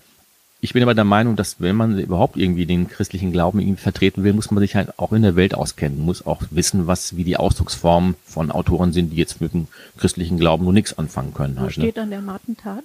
Ich 0.60 0.72
bin 0.72 0.82
aber 0.82 0.94
der 0.94 1.04
Meinung, 1.04 1.36
dass 1.36 1.60
wenn 1.60 1.76
man 1.76 1.98
überhaupt 1.98 2.36
irgendwie 2.36 2.66
den 2.66 2.88
christlichen 2.88 3.30
Glauben 3.30 3.60
irgendwie 3.60 3.80
vertreten 3.80 4.24
will, 4.24 4.32
muss 4.32 4.50
man 4.50 4.60
sich 4.60 4.74
halt 4.74 4.98
auch 4.98 5.12
in 5.12 5.22
der 5.22 5.36
Welt 5.36 5.54
auskennen, 5.54 6.00
muss 6.00 6.26
auch 6.26 6.42
wissen, 6.50 6.88
was 6.88 7.16
wie 7.16 7.22
die 7.22 7.36
Ausdrucksformen 7.36 8.16
von 8.24 8.50
Autoren 8.50 8.92
sind, 8.92 9.10
die 9.10 9.16
jetzt 9.16 9.40
mit 9.40 9.52
dem 9.52 9.68
christlichen 9.98 10.38
Glauben 10.38 10.64
nur 10.64 10.72
nichts 10.72 10.98
anfangen 10.98 11.32
können. 11.32 11.56
Wo 11.56 11.62
halt, 11.62 11.72
steht 11.72 11.84
ne? 11.84 11.92
dann 11.92 12.10
der 12.10 12.22
Martentat? 12.22 12.84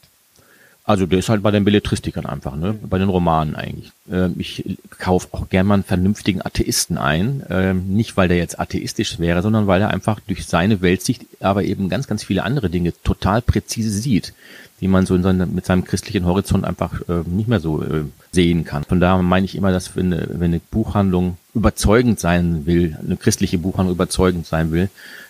Also 0.85 1.05
der 1.05 1.19
ist 1.19 1.29
halt 1.29 1.41
bei 1.41 1.51
den 1.51 1.63
Belletristikern 1.63 2.25
einfach, 2.25 2.57
ne? 2.57 2.73
bei 2.73 2.97
den 2.97 3.07
Romanen 3.07 3.55
eigentlich. 3.55 3.93
Ähm, 4.11 4.35
ich 4.37 4.77
kaufe 4.99 5.29
auch 5.31 5.47
gern 5.47 5.65
mal 5.65 5.75
einen 5.75 5.83
vernünftigen 5.85 6.41
Atheisten 6.41 6.97
ein. 6.97 7.43
Ähm, 7.49 7.87
nicht, 7.95 8.17
weil 8.17 8.27
der 8.27 8.35
jetzt 8.35 8.59
atheistisch 8.59 9.17
wäre, 9.17 9.41
sondern 9.41 9.65
weil 9.65 9.81
er 9.81 9.91
einfach 9.91 10.19
durch 10.27 10.45
seine 10.45 10.81
Weltsicht 10.81 11.25
aber 11.39 11.63
eben 11.63 11.87
ganz, 11.87 12.07
ganz 12.07 12.25
viele 12.25 12.43
andere 12.43 12.69
Dinge 12.69 12.91
total 13.03 13.41
präzise 13.41 13.91
sieht, 13.91 14.33
die 14.81 14.89
man 14.89 15.05
so 15.05 15.15
in 15.15 15.23
seine, 15.23 15.45
mit 15.45 15.65
seinem 15.65 15.85
christlichen 15.85 16.25
Horizont 16.25 16.65
einfach 16.65 17.01
äh, 17.07 17.23
nicht 17.27 17.47
mehr 17.47 17.61
so 17.61 17.81
äh, 17.81 18.03
sehen 18.33 18.65
kann. 18.65 18.83
Von 18.83 18.99
daher 18.99 19.23
meine 19.23 19.45
ich 19.45 19.55
immer, 19.55 19.71
dass 19.71 19.95
wenn 19.95 20.11
eine, 20.11 20.27
wenn 20.33 20.51
eine 20.51 20.59
Buchhandlung 20.59 21.37
überzeugend 21.53 22.19
sein 22.19 22.65
will, 22.65 22.97
eine 23.01 23.15
christliche 23.15 23.57
Buchhandlung 23.57 23.95
überzeugend 23.95 24.45
sein 24.45 24.73
will, 24.73 24.89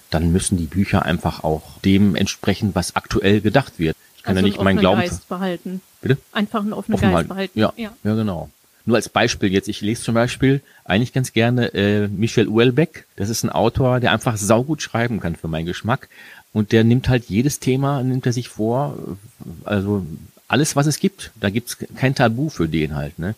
dann 0.09 0.31
müssen 0.31 0.57
die 0.57 0.65
Bücher 0.65 1.03
einfach 1.03 1.43
auch 1.43 1.79
dem 1.85 2.15
entsprechen, 2.15 2.71
was 2.73 2.95
aktuell 2.95 3.41
gedacht 3.41 3.73
wird. 3.77 3.95
Kann 4.23 4.38
also 4.38 4.47
ja 4.47 4.53
nicht 4.53 4.63
meinen 4.63 4.79
Glauben. 4.79 5.01
Geist 5.01 5.27
behalten. 5.27 5.81
Bitte? 6.01 6.17
Einfach 6.31 6.62
einen 6.62 6.73
offenen 6.73 6.95
Offen 6.95 7.12
Geist 7.12 7.27
behalten. 7.27 7.59
Ja, 7.59 7.73
ja, 7.75 7.91
ja, 8.03 8.15
genau. 8.15 8.49
Nur 8.86 8.97
als 8.97 9.07
Beispiel 9.07 9.51
jetzt, 9.51 9.69
ich 9.69 9.81
lese 9.81 10.03
zum 10.03 10.15
Beispiel 10.15 10.62
eigentlich 10.83 11.13
ganz 11.13 11.31
gerne 11.31 11.73
äh, 11.73 12.07
Michel 12.07 12.47
Houellebecq. 12.47 13.05
Das 13.15 13.29
ist 13.29 13.43
ein 13.43 13.49
Autor, 13.49 13.99
der 13.99 14.12
einfach 14.12 14.36
saugut 14.36 14.81
schreiben 14.81 15.19
kann 15.19 15.36
für 15.36 15.47
meinen 15.47 15.65
Geschmack. 15.65 16.09
Und 16.51 16.71
der 16.71 16.83
nimmt 16.83 17.07
halt 17.07 17.25
jedes 17.25 17.59
Thema, 17.59 18.03
nimmt 18.03 18.25
er 18.25 18.33
sich 18.33 18.49
vor, 18.49 18.97
also 19.63 20.05
alles, 20.47 20.75
was 20.75 20.86
es 20.86 20.99
gibt. 20.99 21.31
Da 21.39 21.49
gibt's 21.49 21.77
kein 21.95 22.15
Tabu 22.15 22.49
für 22.49 22.67
den 22.67 22.95
halt. 22.95 23.19
Ne? 23.19 23.36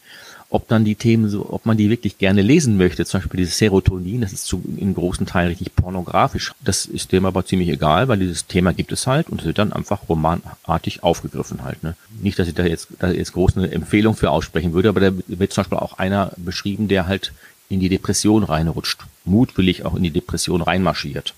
Ob 0.50 0.68
dann 0.68 0.86
die 0.86 0.96
Themen 0.96 1.28
so, 1.30 1.50
ob 1.50 1.66
man 1.66 1.76
die 1.76 1.90
wirklich 1.90 2.18
gerne 2.18 2.42
lesen 2.42 2.78
möchte, 2.78 3.06
zum 3.06 3.20
Beispiel 3.20 3.40
dieses 3.40 3.58
Serotonin, 3.58 4.22
das 4.22 4.32
ist 4.32 4.46
zu, 4.46 4.62
in 4.78 4.94
großen 4.94 5.26
Teilen 5.26 5.50
richtig 5.50 5.76
pornografisch. 5.76 6.54
Das 6.64 6.86
ist 6.86 7.12
dem 7.12 7.26
aber 7.26 7.46
ziemlich 7.46 7.70
egal, 7.70 8.08
weil 8.08 8.20
dieses 8.20 8.46
Thema 8.48 8.72
gibt 8.74 8.92
es 8.92 9.08
halt 9.08 9.30
und 9.30 9.42
es 9.42 9.48
wird 9.48 9.58
dann 9.58 9.74
einfach 9.74 10.08
romanartig 10.08 11.04
aufgegriffen 11.04 11.64
halt. 11.64 11.84
Ne? 11.84 11.96
Nicht, 12.22 12.38
dass 12.38 12.48
ich 12.48 12.54
da 12.54 12.64
jetzt, 12.64 12.90
da 13.00 13.10
jetzt 13.10 13.34
groß 13.34 13.58
eine 13.58 13.72
Empfehlung 13.72 14.16
für 14.16 14.30
aussprechen 14.30 14.74
würde, 14.74 14.90
aber 14.90 15.00
da 15.00 15.12
wird 15.28 15.52
zum 15.52 15.64
Beispiel 15.64 15.80
auch 15.80 15.98
einer 15.98 16.32
beschrieben, 16.38 16.88
der 16.88 17.08
halt 17.08 17.34
in 17.68 17.80
die 17.80 17.90
Depression 17.90 18.44
reinrutscht, 18.44 19.02
mutwillig 19.26 19.84
auch 19.86 19.96
in 19.96 20.04
die 20.04 20.12
Depression 20.12 20.62
reinmarschiert. 20.62 21.34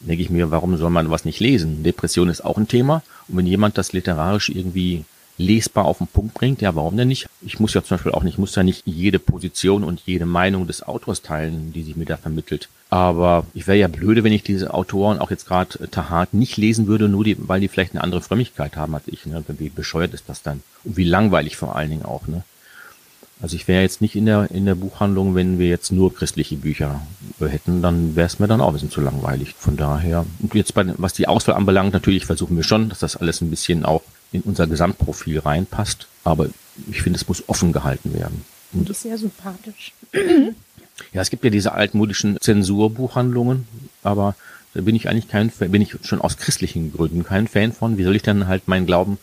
denke 0.00 0.22
ich 0.22 0.30
mir, 0.30 0.52
warum 0.52 0.76
soll 0.76 0.90
man 0.90 1.10
was 1.10 1.24
nicht 1.24 1.40
lesen? 1.40 1.82
Depression 1.82 2.28
ist 2.28 2.44
auch 2.44 2.56
ein 2.56 2.68
Thema 2.68 3.02
und 3.26 3.38
wenn 3.38 3.46
jemand 3.46 3.76
das 3.76 3.92
literarisch 3.92 4.48
irgendwie 4.48 5.04
lesbar 5.38 5.84
auf 5.84 5.98
den 5.98 6.06
Punkt 6.06 6.34
bringt, 6.34 6.62
ja, 6.62 6.74
warum 6.74 6.96
denn 6.96 7.08
nicht? 7.08 7.28
Ich 7.42 7.60
muss 7.60 7.74
ja 7.74 7.82
zum 7.82 7.96
Beispiel 7.96 8.12
auch 8.12 8.22
nicht, 8.22 8.38
muss 8.38 8.54
ja 8.54 8.62
nicht 8.62 8.82
jede 8.86 9.18
Position 9.18 9.84
und 9.84 10.02
jede 10.06 10.26
Meinung 10.26 10.66
des 10.66 10.82
Autors 10.82 11.22
teilen, 11.22 11.72
die 11.72 11.82
sich 11.82 11.96
mir 11.96 12.06
da 12.06 12.16
vermittelt. 12.16 12.68
Aber 12.88 13.46
ich 13.52 13.66
wäre 13.66 13.78
ja 13.78 13.88
blöde, 13.88 14.22
wenn 14.22 14.32
ich 14.32 14.44
diese 14.44 14.72
Autoren, 14.72 15.18
auch 15.18 15.30
jetzt 15.30 15.46
gerade 15.46 15.78
äh, 15.80 15.88
Tahat, 15.88 16.34
nicht 16.34 16.56
lesen 16.56 16.86
würde, 16.86 17.08
nur 17.08 17.24
die, 17.24 17.36
weil 17.38 17.60
die 17.60 17.68
vielleicht 17.68 17.92
eine 17.92 18.04
andere 18.04 18.20
Frömmigkeit 18.20 18.76
haben 18.76 18.94
als 18.94 19.08
ich. 19.08 19.26
Ne? 19.26 19.42
Wie 19.48 19.68
bescheuert 19.68 20.14
ist 20.14 20.28
das 20.28 20.42
dann? 20.42 20.62
Und 20.84 20.96
wie 20.96 21.04
langweilig 21.04 21.56
vor 21.56 21.76
allen 21.76 21.90
Dingen 21.90 22.04
auch, 22.04 22.26
ne? 22.26 22.44
Also 23.40 23.54
ich 23.54 23.68
wäre 23.68 23.82
jetzt 23.82 24.00
nicht 24.00 24.16
in 24.16 24.24
der 24.24 24.50
in 24.50 24.64
der 24.64 24.74
Buchhandlung, 24.74 25.34
wenn 25.34 25.58
wir 25.58 25.68
jetzt 25.68 25.92
nur 25.92 26.14
christliche 26.14 26.56
Bücher 26.56 27.02
hätten, 27.38 27.82
dann 27.82 28.16
wäre 28.16 28.26
es 28.26 28.38
mir 28.38 28.48
dann 28.48 28.62
auch 28.62 28.68
ein 28.68 28.72
bisschen 28.72 28.90
zu 28.90 29.02
langweilig. 29.02 29.54
Von 29.58 29.76
daher, 29.76 30.24
und 30.38 30.54
jetzt 30.54 30.72
bei, 30.72 30.86
was 30.96 31.12
die 31.12 31.28
Auswahl 31.28 31.56
anbelangt, 31.56 31.92
natürlich 31.92 32.24
versuchen 32.24 32.56
wir 32.56 32.64
schon, 32.64 32.88
dass 32.88 33.00
das 33.00 33.14
alles 33.14 33.42
ein 33.42 33.50
bisschen 33.50 33.84
auch 33.84 34.00
in 34.32 34.42
unser 34.42 34.66
Gesamtprofil 34.66 35.38
reinpasst. 35.38 36.08
Aber 36.24 36.48
ich 36.90 37.02
finde, 37.02 37.18
es 37.18 37.28
muss 37.28 37.48
offen 37.48 37.72
gehalten 37.72 38.14
werden. 38.14 38.44
Und 38.72 38.88
das 38.88 38.98
ist 38.98 39.02
sehr 39.04 39.18
sympathisch. 39.18 39.92
Ja, 41.12 41.20
es 41.20 41.28
gibt 41.28 41.44
ja 41.44 41.50
diese 41.50 41.72
altmodischen 41.72 42.38
Zensurbuchhandlungen, 42.40 43.66
aber 44.02 44.34
da 44.72 44.80
bin 44.80 44.96
ich 44.96 45.08
eigentlich 45.08 45.28
kein 45.28 45.50
Fan, 45.50 45.70
bin 45.70 45.82
ich 45.82 45.94
schon 46.02 46.22
aus 46.22 46.38
christlichen 46.38 46.90
Gründen 46.90 47.22
kein 47.22 47.48
Fan 47.48 47.72
von. 47.72 47.98
Wie 47.98 48.02
soll 48.02 48.16
ich 48.16 48.22
dann 48.22 48.46
halt 48.46 48.66
meinen 48.66 48.86
Glauben 48.86 49.18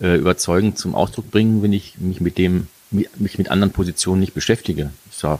äh, 0.00 0.16
überzeugend 0.16 0.78
zum 0.78 0.96
Ausdruck 0.96 1.30
bringen, 1.30 1.62
wenn 1.62 1.72
ich 1.72 1.98
mich 1.98 2.20
mit 2.20 2.38
dem, 2.38 2.66
mich 2.90 3.38
mit 3.38 3.50
anderen 3.50 3.72
Positionen 3.72 4.20
nicht 4.20 4.34
beschäftige? 4.34 4.90
So, 5.12 5.38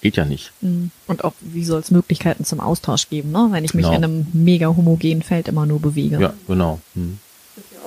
geht 0.00 0.16
ja 0.16 0.24
nicht. 0.24 0.52
Mhm. 0.62 0.90
Und 1.06 1.22
auch, 1.22 1.34
wie 1.40 1.64
soll 1.64 1.78
es 1.78 1.92
Möglichkeiten 1.92 2.44
zum 2.44 2.58
Austausch 2.58 3.08
geben, 3.08 3.30
ne? 3.30 3.48
wenn 3.50 3.64
ich 3.64 3.72
mich 3.72 3.86
genau. 3.86 3.96
in 3.96 4.04
einem 4.04 4.26
mega 4.32 4.66
homogenen 4.66 5.22
Feld 5.22 5.46
immer 5.46 5.64
nur 5.64 5.80
bewege? 5.80 6.20
Ja, 6.20 6.34
genau. 6.48 6.80
Hm 6.94 7.18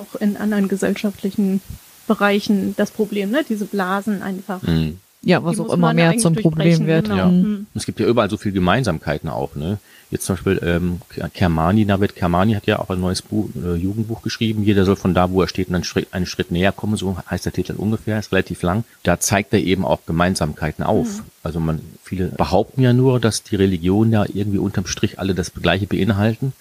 auch 0.04 0.20
in 0.20 0.36
anderen 0.36 0.68
gesellschaftlichen 0.68 1.60
Bereichen 2.06 2.74
das 2.76 2.90
Problem, 2.90 3.30
ne? 3.30 3.44
Diese 3.48 3.64
Blasen 3.64 4.22
einfach. 4.22 4.62
Mhm. 4.62 4.98
Ja, 5.22 5.42
was 5.42 5.58
auch 5.58 5.72
immer 5.72 5.94
mehr 5.94 6.18
zum 6.18 6.34
Problem 6.34 6.86
wird. 6.86 7.04
Genau. 7.04 7.16
Ja. 7.16 7.26
Mhm. 7.26 7.66
Es 7.74 7.86
gibt 7.86 7.98
ja 7.98 8.06
überall 8.06 8.28
so 8.28 8.36
viele 8.36 8.54
Gemeinsamkeiten 8.54 9.30
auch, 9.30 9.54
ne? 9.56 9.78
Jetzt 10.10 10.26
zum 10.26 10.36
Beispiel 10.36 10.60
ähm, 10.62 11.00
Kermani, 11.32 11.84
Navid 11.84 12.14
Kermani 12.14 12.52
hat 12.52 12.66
ja 12.66 12.78
auch 12.78 12.90
ein 12.90 13.00
neues 13.00 13.22
Buch, 13.22 13.48
äh, 13.56 13.74
Jugendbuch 13.74 14.22
geschrieben. 14.22 14.62
Jeder 14.62 14.84
soll 14.84 14.96
von 14.96 15.14
da, 15.14 15.30
wo 15.30 15.40
er 15.40 15.48
steht, 15.48 15.68
einen 15.68 15.82
Schritt, 15.82 16.08
einen 16.12 16.26
Schritt 16.26 16.50
näher 16.50 16.72
kommen, 16.72 16.96
so 16.96 17.16
heißt 17.28 17.46
der 17.46 17.52
Titel 17.52 17.74
ungefähr, 17.76 18.18
ist 18.18 18.30
relativ 18.30 18.62
lang. 18.62 18.84
Da 19.02 19.18
zeigt 19.18 19.52
er 19.54 19.60
eben 19.60 19.84
auch 19.84 20.00
Gemeinsamkeiten 20.06 20.84
auf. 20.84 21.08
Mhm. 21.08 21.22
Also 21.42 21.58
man, 21.58 21.80
viele 22.02 22.26
behaupten 22.26 22.82
ja 22.82 22.92
nur, 22.92 23.18
dass 23.18 23.42
die 23.42 23.56
Religionen 23.56 24.12
ja 24.12 24.24
irgendwie 24.32 24.58
unterm 24.58 24.86
Strich 24.86 25.18
alle 25.18 25.34
das 25.34 25.52
Gleiche 25.54 25.86
beinhalten 25.86 26.52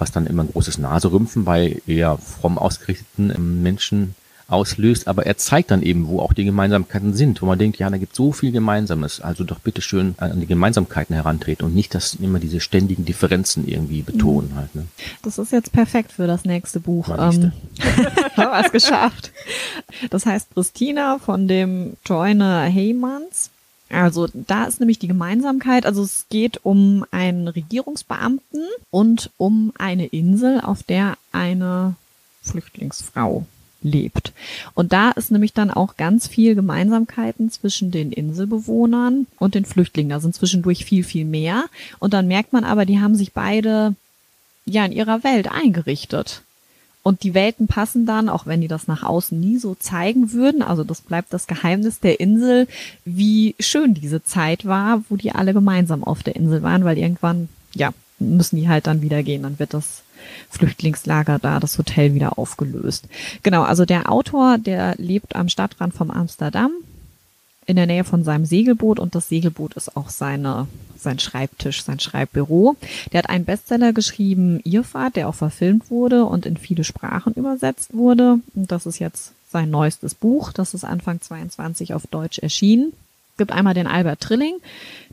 was 0.00 0.12
dann 0.12 0.26
immer 0.26 0.44
ein 0.44 0.52
großes 0.52 0.78
Naserümpfen 0.78 1.44
bei 1.44 1.80
eher 1.86 2.18
fromm 2.18 2.58
ausgerichteten 2.58 3.30
ähm, 3.34 3.62
Menschen 3.62 4.14
auslöst, 4.50 5.06
aber 5.06 5.26
er 5.26 5.36
zeigt 5.36 5.70
dann 5.70 5.82
eben, 5.82 6.08
wo 6.08 6.18
auch 6.18 6.32
die 6.32 6.44
Gemeinsamkeiten 6.44 7.14
sind, 7.14 7.40
wo 7.40 7.46
man 7.46 7.58
denkt, 7.58 7.78
ja, 7.78 7.88
da 7.88 7.98
gibt 7.98 8.16
so 8.16 8.32
viel 8.32 8.52
Gemeinsames, 8.52 9.20
also 9.20 9.44
doch 9.44 9.60
bitte 9.60 9.80
schön 9.80 10.14
an 10.18 10.40
die 10.40 10.46
Gemeinsamkeiten 10.46 11.14
herantreten 11.14 11.64
und 11.64 11.74
nicht, 11.74 11.94
dass 11.94 12.14
immer 12.14 12.40
diese 12.40 12.60
ständigen 12.60 13.04
Differenzen 13.04 13.66
irgendwie 13.66 14.02
betonen 14.02 14.50
mhm. 14.50 14.56
halt. 14.56 14.74
Ne? 14.74 14.86
Das 15.22 15.38
ist 15.38 15.52
jetzt 15.52 15.72
perfekt 15.72 16.12
für 16.12 16.26
das 16.26 16.44
nächste 16.44 16.80
Buch. 16.80 17.08
Ähm, 17.10 17.52
haben 18.36 18.64
es 18.64 18.72
geschafft. 18.72 19.30
Das 20.10 20.26
heißt 20.26 20.48
Christina 20.54 21.18
von 21.18 21.46
dem 21.46 21.96
Joyner 22.04 22.62
Heymans 22.62 23.50
Also 23.90 24.28
da 24.32 24.64
ist 24.64 24.80
nämlich 24.80 24.98
die 24.98 25.08
Gemeinsamkeit, 25.08 25.84
also 25.84 26.02
es 26.02 26.26
geht 26.30 26.64
um 26.64 27.04
einen 27.10 27.48
Regierungsbeamten 27.48 28.64
und 28.90 29.30
um 29.36 29.72
eine 29.78 30.06
Insel, 30.06 30.60
auf 30.60 30.82
der 30.84 31.18
eine 31.32 31.96
Flüchtlingsfrau 32.42 33.46
lebt. 33.82 34.32
Und 34.74 34.92
da 34.92 35.10
ist 35.10 35.30
nämlich 35.30 35.52
dann 35.52 35.70
auch 35.70 35.96
ganz 35.96 36.28
viel 36.28 36.54
Gemeinsamkeiten 36.54 37.50
zwischen 37.50 37.90
den 37.90 38.12
Inselbewohnern 38.12 39.26
und 39.38 39.54
den 39.54 39.64
Flüchtlingen. 39.64 40.10
Da 40.10 40.20
sind 40.20 40.34
zwischendurch 40.34 40.84
viel, 40.84 41.02
viel 41.02 41.24
mehr. 41.24 41.64
Und 41.98 42.12
dann 42.12 42.28
merkt 42.28 42.52
man 42.52 42.64
aber, 42.64 42.86
die 42.86 43.00
haben 43.00 43.16
sich 43.16 43.32
beide 43.32 43.94
ja 44.66 44.84
in 44.84 44.92
ihrer 44.92 45.24
Welt 45.24 45.50
eingerichtet. 45.50 46.42
Und 47.02 47.22
die 47.22 47.32
Welten 47.32 47.66
passen 47.66 48.04
dann, 48.04 48.28
auch 48.28 48.46
wenn 48.46 48.60
die 48.60 48.68
das 48.68 48.86
nach 48.86 49.02
außen 49.02 49.38
nie 49.38 49.56
so 49.56 49.74
zeigen 49.74 50.32
würden, 50.32 50.62
also 50.62 50.84
das 50.84 51.00
bleibt 51.00 51.32
das 51.32 51.46
Geheimnis 51.46 52.00
der 52.00 52.20
Insel, 52.20 52.68
wie 53.04 53.54
schön 53.58 53.94
diese 53.94 54.22
Zeit 54.22 54.66
war, 54.66 55.02
wo 55.08 55.16
die 55.16 55.32
alle 55.32 55.54
gemeinsam 55.54 56.04
auf 56.04 56.22
der 56.22 56.36
Insel 56.36 56.62
waren, 56.62 56.84
weil 56.84 56.98
irgendwann, 56.98 57.48
ja, 57.74 57.90
müssen 58.18 58.56
die 58.56 58.68
halt 58.68 58.86
dann 58.86 59.00
wieder 59.00 59.22
gehen, 59.22 59.44
dann 59.44 59.58
wird 59.58 59.72
das 59.72 60.02
Flüchtlingslager 60.50 61.38
da, 61.38 61.58
das 61.58 61.78
Hotel 61.78 62.12
wieder 62.14 62.38
aufgelöst. 62.38 63.08
Genau, 63.42 63.62
also 63.62 63.86
der 63.86 64.12
Autor, 64.12 64.58
der 64.58 64.94
lebt 64.98 65.34
am 65.36 65.48
Stadtrand 65.48 65.94
von 65.94 66.10
Amsterdam, 66.10 66.70
in 67.70 67.76
der 67.76 67.86
Nähe 67.86 68.04
von 68.04 68.24
seinem 68.24 68.44
Segelboot 68.44 68.98
und 68.98 69.14
das 69.14 69.28
Segelboot 69.28 69.74
ist 69.74 69.96
auch 69.96 70.10
seine, 70.10 70.66
sein 70.98 71.18
Schreibtisch, 71.20 71.84
sein 71.84 72.00
Schreibbüro. 72.00 72.76
Der 73.12 73.18
hat 73.18 73.30
einen 73.30 73.44
Bestseller 73.44 73.92
geschrieben, 73.92 74.60
Irrfahrt, 74.64 75.16
der 75.16 75.28
auch 75.28 75.34
verfilmt 75.36 75.90
wurde 75.90 76.24
und 76.24 76.46
in 76.46 76.56
viele 76.56 76.84
Sprachen 76.84 77.34
übersetzt 77.34 77.94
wurde. 77.94 78.40
Und 78.54 78.72
das 78.72 78.86
ist 78.86 78.98
jetzt 78.98 79.32
sein 79.50 79.70
neuestes 79.70 80.14
Buch. 80.14 80.52
Das 80.52 80.74
ist 80.74 80.84
Anfang 80.84 81.20
22 81.20 81.94
auf 81.94 82.06
Deutsch 82.08 82.40
erschienen. 82.40 82.92
Es 83.32 83.38
gibt 83.38 83.52
einmal 83.52 83.74
den 83.74 83.86
Albert 83.86 84.20
Trilling, 84.20 84.56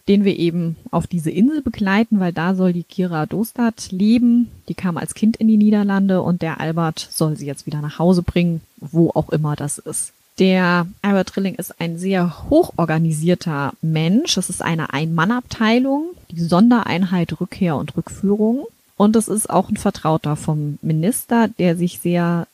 den 0.08 0.26
wir 0.26 0.38
eben 0.38 0.78
auf 0.90 1.06
diese 1.06 1.30
Insel 1.30 1.62
begleiten, 1.62 2.20
weil 2.20 2.34
da 2.34 2.56
soll 2.56 2.74
die 2.74 2.84
Kira 2.84 3.28
Dostat 3.28 3.92
leben. 3.92 4.50
Die 4.68 4.74
kam 4.74 4.98
als 4.98 5.14
Kind 5.14 5.38
in 5.38 5.48
die 5.48 5.58
Niederlande 5.58 6.24
und 6.24 6.42
der 6.42 6.60
Albert 6.60 7.08
soll 7.12 7.38
sie 7.38 7.46
jetzt 7.46 7.68
wieder 7.68 7.82
nach 7.82 8.00
Hause 8.00 8.24
bringen, 8.24 8.62
wo 8.78 9.12
auch 9.12 9.30
immer 9.30 9.56
das 9.56 9.78
ist. 9.78 10.12
Der 10.40 10.86
Albert 11.02 11.30
Trilling 11.30 11.56
ist 11.56 11.82
ein 11.82 11.98
sehr 11.98 12.50
hochorganisierter 12.50 13.74
Mensch. 13.82 14.38
Es 14.38 14.50
ist 14.50 14.62
eine 14.62 14.94
Ein-Mann-Abteilung, 14.94 16.12
die 16.30 16.42
Sondereinheit 16.42 17.40
Rückkehr 17.42 17.76
und 17.76 17.98
Rückführung. 17.98 18.68
Und 18.98 19.16
es 19.16 19.28
ist 19.28 19.50
auch 19.50 19.70
ein 19.70 19.78
Vertrauter 19.78 20.36
vom 20.36 20.78
Minister, 20.82 21.48
der 21.48 21.76
sich 21.76 22.00
sehr 22.00 22.48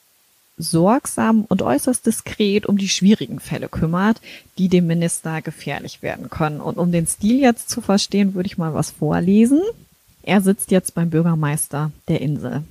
sorgsam 0.57 1.45
und 1.49 1.61
äußerst 1.61 2.05
diskret 2.05 2.67
um 2.67 2.77
die 2.77 2.87
schwierigen 2.87 3.39
Fälle 3.39 3.67
kümmert, 3.67 4.21
die 4.57 4.69
dem 4.69 4.87
Minister 4.87 5.41
gefährlich 5.41 6.01
werden 6.01 6.29
können. 6.29 6.61
Und 6.61 6.77
um 6.77 6.91
den 6.91 7.07
Stil 7.07 7.39
jetzt 7.39 7.69
zu 7.69 7.81
verstehen, 7.81 8.33
würde 8.33 8.47
ich 8.47 8.57
mal 8.57 8.73
was 8.73 8.91
vorlesen. 8.91 9.59
Er 10.21 10.41
sitzt 10.41 10.71
jetzt 10.71 10.95
beim 10.95 11.09
Bürgermeister 11.09 11.91
der 12.07 12.21
Insel 12.21 12.63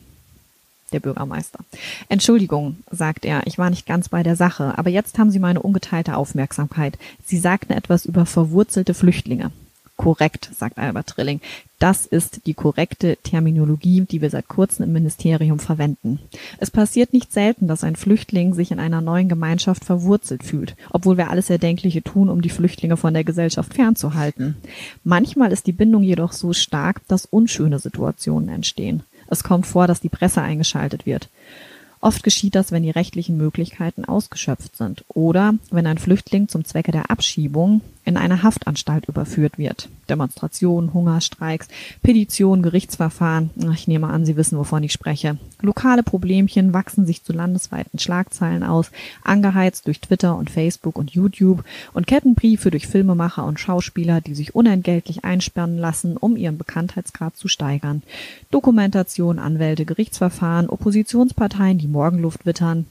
der 0.92 1.00
Bürgermeister. 1.00 1.60
Entschuldigung, 2.08 2.76
sagt 2.90 3.24
er, 3.24 3.46
ich 3.46 3.58
war 3.58 3.70
nicht 3.70 3.86
ganz 3.86 4.08
bei 4.08 4.22
der 4.22 4.36
Sache, 4.36 4.78
aber 4.78 4.90
jetzt 4.90 5.18
haben 5.18 5.30
Sie 5.30 5.38
meine 5.38 5.62
ungeteilte 5.62 6.16
Aufmerksamkeit. 6.16 6.98
Sie 7.24 7.38
sagten 7.38 7.72
etwas 7.72 8.06
über 8.06 8.26
verwurzelte 8.26 8.94
Flüchtlinge. 8.94 9.50
Korrekt, 9.96 10.50
sagt 10.56 10.78
Albert 10.78 11.08
Trilling. 11.08 11.40
Das 11.78 12.06
ist 12.06 12.46
die 12.46 12.54
korrekte 12.54 13.18
Terminologie, 13.22 14.00
die 14.00 14.20
wir 14.20 14.30
seit 14.30 14.48
kurzem 14.48 14.86
im 14.86 14.92
Ministerium 14.92 15.58
verwenden. 15.58 16.18
Es 16.58 16.70
passiert 16.70 17.12
nicht 17.12 17.32
selten, 17.32 17.68
dass 17.68 17.84
ein 17.84 17.94
Flüchtling 17.94 18.54
sich 18.54 18.72
in 18.72 18.80
einer 18.80 19.00
neuen 19.00 19.28
Gemeinschaft 19.28 19.84
verwurzelt 19.84 20.42
fühlt, 20.44 20.76
obwohl 20.90 21.18
wir 21.18 21.30
alles 21.30 21.50
Erdenkliche 21.50 22.02
tun, 22.02 22.30
um 22.30 22.40
die 22.40 22.50
Flüchtlinge 22.50 22.96
von 22.96 23.14
der 23.14 23.24
Gesellschaft 23.24 23.74
fernzuhalten. 23.74 24.56
Manchmal 25.04 25.52
ist 25.52 25.66
die 25.66 25.72
Bindung 25.72 26.02
jedoch 26.02 26.32
so 26.32 26.52
stark, 26.52 27.06
dass 27.06 27.26
unschöne 27.26 27.78
Situationen 27.78 28.48
entstehen. 28.48 29.02
Es 29.26 29.44
kommt 29.44 29.66
vor, 29.66 29.86
dass 29.86 30.00
die 30.00 30.08
Presse 30.08 30.42
eingeschaltet 30.42 31.06
wird. 31.06 31.28
Oft 32.02 32.24
geschieht 32.24 32.56
das, 32.56 32.72
wenn 32.72 32.82
die 32.82 32.90
rechtlichen 32.90 33.36
Möglichkeiten 33.36 34.04
ausgeschöpft 34.04 34.76
sind 34.76 35.04
oder 35.06 35.54
wenn 35.70 35.86
ein 35.86 35.98
Flüchtling 35.98 36.48
zum 36.48 36.64
Zwecke 36.64 36.90
der 36.90 37.12
Abschiebung 37.12 37.80
in 38.04 38.16
eine 38.16 38.42
Haftanstalt 38.42 39.06
überführt 39.06 39.58
wird. 39.58 39.88
Demonstrationen, 40.08 40.92
Hungerstreiks, 40.92 41.68
Petitionen, 42.02 42.62
Gerichtsverfahren. 42.62 43.50
Ich 43.72 43.86
nehme 43.86 44.08
an, 44.08 44.26
Sie 44.26 44.36
wissen, 44.36 44.58
wovon 44.58 44.82
ich 44.82 44.92
spreche. 44.92 45.38
Lokale 45.60 46.02
Problemchen 46.02 46.74
wachsen 46.74 47.06
sich 47.06 47.22
zu 47.22 47.32
landesweiten 47.32 48.00
Schlagzeilen 48.00 48.64
aus, 48.64 48.90
angeheizt 49.22 49.86
durch 49.86 50.00
Twitter 50.00 50.36
und 50.36 50.50
Facebook 50.50 50.98
und 50.98 51.12
YouTube 51.12 51.64
und 51.94 52.08
Kettenbriefe 52.08 52.72
durch 52.72 52.88
Filmemacher 52.88 53.44
und 53.44 53.60
Schauspieler, 53.60 54.20
die 54.20 54.34
sich 54.34 54.54
unentgeltlich 54.54 55.24
einsperren 55.24 55.78
lassen, 55.78 56.16
um 56.16 56.36
ihren 56.36 56.58
Bekanntheitsgrad 56.58 57.36
zu 57.36 57.46
steigern. 57.46 58.02
Dokumentation, 58.50 59.38
Anwälte, 59.38 59.84
Gerichtsverfahren, 59.84 60.68
Oppositionsparteien, 60.68 61.78
die 61.78 61.86
Morgenluft 61.92 62.46
wittern. 62.46 62.86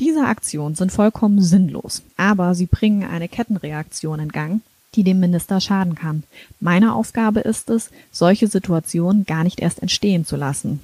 Diese 0.00 0.24
Aktionen 0.24 0.74
sind 0.74 0.92
vollkommen 0.92 1.42
sinnlos, 1.42 2.02
aber 2.16 2.54
sie 2.54 2.66
bringen 2.66 3.04
eine 3.04 3.28
Kettenreaktion 3.28 4.20
in 4.20 4.30
Gang, 4.30 4.62
die 4.94 5.04
dem 5.04 5.20
Minister 5.20 5.60
schaden 5.60 5.94
kann. 5.94 6.22
Meine 6.60 6.94
Aufgabe 6.94 7.40
ist 7.40 7.68
es, 7.70 7.90
solche 8.10 8.46
Situationen 8.46 9.26
gar 9.26 9.44
nicht 9.44 9.60
erst 9.60 9.82
entstehen 9.82 10.24
zu 10.24 10.36
lassen. 10.36 10.80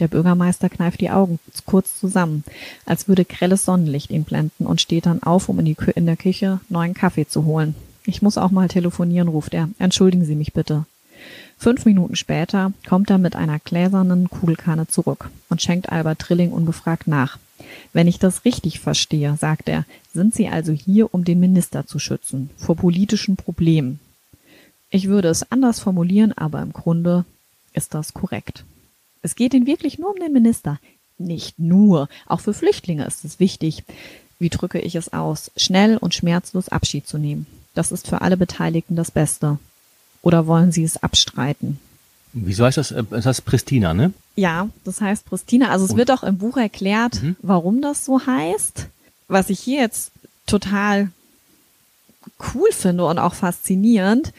Der 0.00 0.08
Bürgermeister 0.08 0.68
kneift 0.68 1.00
die 1.00 1.10
Augen 1.10 1.38
kurz 1.66 1.98
zusammen, 1.98 2.44
als 2.86 3.06
würde 3.06 3.24
grelles 3.24 3.64
Sonnenlicht 3.64 4.10
ihn 4.10 4.24
blenden 4.24 4.66
und 4.66 4.80
steht 4.80 5.06
dann 5.06 5.22
auf, 5.22 5.48
um 5.48 5.58
in, 5.58 5.66
die 5.66 5.76
in 5.94 6.06
der 6.06 6.16
Küche 6.16 6.60
neuen 6.68 6.94
Kaffee 6.94 7.26
zu 7.26 7.44
holen. 7.44 7.74
Ich 8.06 8.22
muss 8.22 8.38
auch 8.38 8.50
mal 8.50 8.68
telefonieren, 8.68 9.28
ruft 9.28 9.52
er. 9.52 9.68
Entschuldigen 9.78 10.24
Sie 10.24 10.34
mich 10.34 10.54
bitte. 10.54 10.86
Fünf 11.58 11.84
Minuten 11.84 12.16
später 12.16 12.72
kommt 12.88 13.10
er 13.10 13.18
mit 13.18 13.36
einer 13.36 13.58
gläsernen 13.58 14.30
Kugelkanne 14.30 14.88
zurück 14.88 15.30
und 15.48 15.60
schenkt 15.60 15.90
Albert 15.90 16.20
Trilling 16.20 16.52
ungefragt 16.52 17.06
nach. 17.06 17.38
Wenn 17.92 18.08
ich 18.08 18.18
das 18.18 18.44
richtig 18.44 18.80
verstehe, 18.80 19.36
sagt 19.36 19.68
er, 19.68 19.84
sind 20.14 20.34
Sie 20.34 20.48
also 20.48 20.72
hier, 20.72 21.12
um 21.12 21.24
den 21.24 21.40
Minister 21.40 21.86
zu 21.86 21.98
schützen 21.98 22.50
vor 22.56 22.76
politischen 22.76 23.36
Problemen. 23.36 24.00
Ich 24.90 25.08
würde 25.08 25.28
es 25.28 25.50
anders 25.52 25.80
formulieren, 25.80 26.32
aber 26.32 26.62
im 26.62 26.72
Grunde 26.72 27.24
ist 27.72 27.94
das 27.94 28.14
korrekt. 28.14 28.64
Es 29.22 29.36
geht 29.36 29.54
Ihnen 29.54 29.66
wirklich 29.66 29.98
nur 29.98 30.10
um 30.10 30.18
den 30.18 30.32
Minister. 30.32 30.80
Nicht 31.18 31.58
nur. 31.58 32.08
Auch 32.26 32.40
für 32.40 32.54
Flüchtlinge 32.54 33.04
ist 33.04 33.24
es 33.24 33.38
wichtig, 33.38 33.84
wie 34.38 34.48
drücke 34.48 34.80
ich 34.80 34.94
es 34.94 35.12
aus, 35.12 35.50
schnell 35.56 35.98
und 35.98 36.14
schmerzlos 36.14 36.70
Abschied 36.70 37.06
zu 37.06 37.18
nehmen. 37.18 37.46
Das 37.74 37.92
ist 37.92 38.08
für 38.08 38.22
alle 38.22 38.36
Beteiligten 38.36 38.96
das 38.96 39.10
Beste. 39.10 39.58
Oder 40.22 40.46
wollen 40.46 40.72
Sie 40.72 40.84
es 40.84 41.02
abstreiten? 41.02 41.78
Wieso 42.32 42.64
heißt 42.64 42.78
das? 42.78 42.94
Das 43.10 43.26
heißt 43.26 43.44
Pristina, 43.44 43.94
ne? 43.94 44.12
Ja, 44.36 44.68
das 44.84 45.00
heißt 45.00 45.24
Pristina. 45.26 45.70
Also 45.70 45.84
es 45.84 45.92
Und? 45.92 45.96
wird 45.96 46.10
auch 46.10 46.22
im 46.22 46.38
Buch 46.38 46.56
erklärt, 46.56 47.22
mhm. 47.22 47.36
warum 47.42 47.82
das 47.82 48.04
so 48.04 48.24
heißt. 48.24 48.86
Was 49.28 49.50
ich 49.50 49.60
hier 49.60 49.80
jetzt 49.80 50.12
total 50.46 51.10
cool 52.54 52.68
finde 52.72 53.04
und 53.06 53.18
auch 53.18 53.34
faszinierend, 53.34 54.32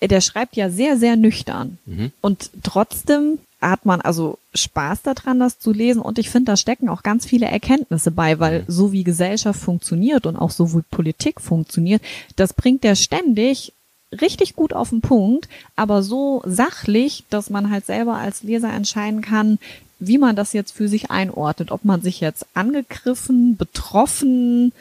der 0.00 0.20
schreibt 0.20 0.56
ja 0.56 0.70
sehr, 0.70 0.96
sehr 0.96 1.16
nüchtern. 1.16 1.78
Mhm. 1.86 2.12
Und 2.20 2.50
trotzdem 2.62 3.38
hat 3.60 3.86
man 3.86 4.00
also 4.00 4.38
Spaß 4.54 5.02
daran, 5.02 5.40
das 5.40 5.58
zu 5.58 5.72
lesen. 5.72 6.00
Und 6.00 6.18
ich 6.18 6.30
finde, 6.30 6.52
da 6.52 6.56
stecken 6.56 6.88
auch 6.88 7.02
ganz 7.02 7.26
viele 7.26 7.46
Erkenntnisse 7.46 8.10
bei, 8.10 8.38
weil 8.38 8.60
mhm. 8.60 8.64
so 8.68 8.92
wie 8.92 9.04
Gesellschaft 9.04 9.60
funktioniert 9.60 10.26
und 10.26 10.36
auch 10.36 10.50
so 10.50 10.74
wie 10.74 10.82
Politik 10.82 11.40
funktioniert, 11.40 12.02
das 12.36 12.52
bringt 12.52 12.84
er 12.84 12.96
ständig 12.96 13.72
richtig 14.12 14.54
gut 14.56 14.72
auf 14.72 14.90
den 14.90 15.00
Punkt, 15.00 15.48
aber 15.74 16.02
so 16.02 16.42
sachlich, 16.46 17.24
dass 17.30 17.50
man 17.50 17.70
halt 17.70 17.86
selber 17.86 18.14
als 18.14 18.42
Leser 18.42 18.72
entscheiden 18.72 19.20
kann, 19.20 19.58
wie 19.98 20.18
man 20.18 20.36
das 20.36 20.52
jetzt 20.52 20.72
für 20.72 20.88
sich 20.88 21.10
einordnet, 21.10 21.70
ob 21.70 21.84
man 21.84 22.02
sich 22.02 22.20
jetzt 22.20 22.46
angegriffen, 22.54 23.56
betroffen, 23.56 24.72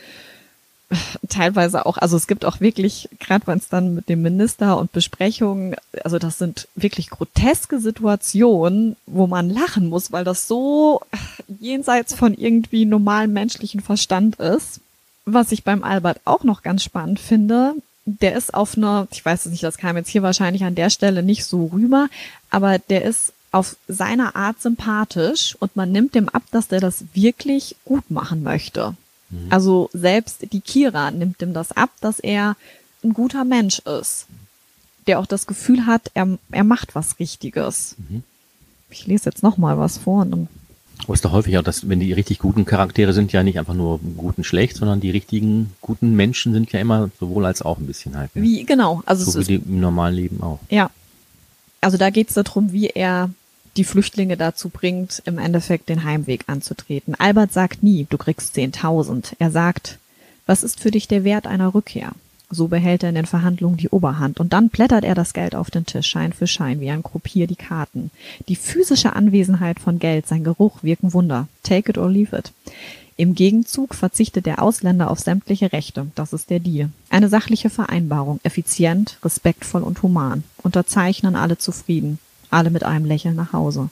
teilweise 1.30 1.86
auch, 1.86 1.98
also 1.98 2.16
es 2.16 2.28
gibt 2.28 2.46
auch 2.46 2.60
wirklich, 2.60 3.10
gerade 3.20 3.48
wenn 3.48 3.58
es 3.58 3.70
dann 3.70 3.96
mit 3.96 4.10
dem 4.10 4.22
Minister 4.22 4.78
und 4.78 4.92
Besprechungen, 4.92 5.76
also 6.04 6.20
das 6.20 6.38
sind 6.38 6.68
wirklich 6.76 7.10
groteske 7.10 7.80
Situationen, 7.80 8.96
wo 9.06 9.26
man 9.26 9.50
lachen 9.50 9.90
muss, 9.90 10.12
weil 10.12 10.24
das 10.24 10.48
so 10.48 11.02
jenseits 11.60 12.14
von 12.14 12.34
irgendwie 12.34 12.86
normalen 12.86 13.34
menschlichen 13.34 13.82
Verstand 13.82 14.36
ist. 14.38 14.80
Was 15.26 15.52
ich 15.52 15.64
beim 15.64 15.84
Albert 15.84 16.22
auch 16.26 16.44
noch 16.44 16.62
ganz 16.62 16.84
spannend 16.84 17.20
finde, 17.20 17.74
der 18.06 18.36
ist 18.36 18.54
auf 18.54 18.78
einer, 18.78 19.08
ich 19.12 19.26
weiß 19.26 19.46
es 19.46 19.52
nicht, 19.52 19.64
das 19.64 19.78
kam 19.78 19.98
jetzt 19.98 20.10
hier 20.10 20.22
wahrscheinlich 20.22 20.64
an 20.64 20.76
der 20.76 20.90
Stelle 20.90 21.24
nicht 21.24 21.46
so 21.46 21.66
rüber, 21.66 22.08
aber 22.50 22.78
der 22.78 23.04
ist 23.04 23.34
auf 23.52 23.76
seine 23.88 24.36
Art 24.36 24.62
sympathisch 24.62 25.56
und 25.60 25.76
man 25.76 25.92
nimmt 25.92 26.14
dem 26.14 26.30
ab, 26.30 26.44
dass 26.52 26.68
der 26.68 26.80
das 26.80 27.06
wirklich 27.14 27.76
gut 27.86 28.12
machen 28.12 28.44
möchte. 28.44 28.96
Mhm. 29.30 29.48
Also 29.50 29.90
selbst 29.94 30.52
die 30.52 30.62
Kira 30.62 31.12
nimmt 31.12 31.42
dem 31.42 31.54
das 31.54 31.72
ab, 31.72 31.90
dass 32.02 32.20
er 32.20 32.56
ein 33.04 33.14
guter 33.14 33.44
Mensch 33.44 33.80
ist, 33.80 34.28
der 35.08 35.20
auch 35.20 35.26
das 35.26 35.48
Gefühl 35.48 35.86
hat, 35.86 36.12
er, 36.14 36.38
er 36.52 36.64
macht 36.64 36.96
was 36.96 37.20
Richtiges. 37.20 37.96
Mhm. 37.98 38.24
Ich 38.90 39.08
lese 39.08 39.30
jetzt 39.30 39.42
noch 39.42 39.58
mal 39.58 39.78
was 39.78 39.98
vor. 39.98 40.22
Aber 40.22 40.36
es 40.36 40.50
ist 41.14 41.26
doch 41.26 41.32
häufig 41.32 41.58
auch, 41.58 41.64
dass 41.64 41.88
wenn 41.90 42.00
die 42.00 42.14
richtig 42.14 42.40
guten 42.40 42.66
Charaktere 42.66 43.14
sind, 43.14 43.32
ja 43.32 43.44
nicht 43.44 43.60
einfach 43.60 43.74
nur 43.74 44.00
gut 44.00 44.38
und 44.38 44.44
schlecht, 44.44 44.78
sondern 44.78 45.02
die 45.02 45.10
richtigen 45.10 45.72
guten 45.82 46.16
Menschen 46.16 46.54
sind 46.54 46.72
ja 46.72 46.80
immer 46.80 47.10
sowohl 47.20 47.46
als 47.46 47.62
auch 47.62 47.78
ein 47.78 47.88
bisschen 47.88 48.18
halt. 48.18 48.36
Ne? 48.36 48.42
Wie, 48.42 48.64
genau. 48.66 49.02
Also 49.06 49.30
so 49.30 49.48
wie 49.48 49.56
im 49.56 49.80
normalen 49.80 50.16
Leben 50.16 50.42
auch. 50.42 50.60
Ja. 50.70 50.90
Also 51.82 51.98
da 51.98 52.10
geht 52.10 52.30
es 52.30 52.36
darum, 52.36 52.72
wie 52.72 52.88
er 52.88 53.30
die 53.78 53.84
Flüchtlinge 53.84 54.38
dazu 54.38 54.70
bringt, 54.70 55.22
im 55.26 55.38
Endeffekt 55.38 55.90
den 55.90 56.04
Heimweg 56.04 56.46
anzutreten. 56.48 57.16
Albert 57.16 57.52
sagt 57.52 57.84
nie, 57.84 58.08
du 58.10 58.18
kriegst 58.18 58.56
10.000. 58.56 59.34
Er 59.40 59.52
sagt, 59.52 60.00
was 60.46 60.64
ist 60.64 60.80
für 60.80 60.92
dich 60.92 61.08
der 61.08 61.24
Wert 61.24 61.46
einer 61.46 61.74
Rückkehr? 61.74 62.14
So 62.50 62.68
behält 62.68 63.04
er 63.04 63.10
in 63.10 63.16
den 63.16 63.26
Verhandlungen 63.26 63.78
die 63.78 63.90
Oberhand 63.90 64.40
und 64.40 64.54
dann 64.54 64.70
blättert 64.70 65.04
er 65.04 65.16
das 65.16 65.34
Geld 65.34 65.56
auf 65.56 65.72
den 65.72 65.86
Tisch, 65.86 66.08
Schein 66.08 66.34
für 66.34 66.48
Schein, 66.48 66.80
wie 66.80 66.90
ein 66.90 67.04
Gruppier 67.04 67.48
die 67.48 67.56
Karten. 67.56 68.12
Die 68.48 68.56
physische 68.56 69.16
Anwesenheit 69.16 69.80
von 69.80 70.00
Geld, 70.00 70.28
sein 70.28 70.44
Geruch 70.44 70.84
wirken 70.84 71.14
Wunder. 71.14 71.48
Take 71.64 71.90
it 71.90 71.98
or 71.98 72.10
leave 72.10 72.36
it. 72.36 72.52
Im 73.18 73.34
Gegenzug 73.34 73.96
verzichtet 73.96 74.46
der 74.46 74.62
Ausländer 74.62 75.10
auf 75.10 75.20
sämtliche 75.20 75.72
Rechte. 75.72 76.08
Das 76.16 76.34
ist 76.34 76.50
der 76.50 76.60
Deal. 76.60 76.90
Eine 77.10 77.30
sachliche 77.30 77.70
Vereinbarung, 77.70 78.42
effizient, 78.44 79.18
respektvoll 79.24 79.84
und 79.84 80.04
human. 80.04 80.44
Unterzeichnen 80.62 81.36
alle 81.36 81.58
zufrieden 81.58 82.20
alle 82.50 82.70
mit 82.70 82.84
einem 82.84 83.06
Lächeln 83.06 83.36
nach 83.36 83.54
Hause. 83.54 83.90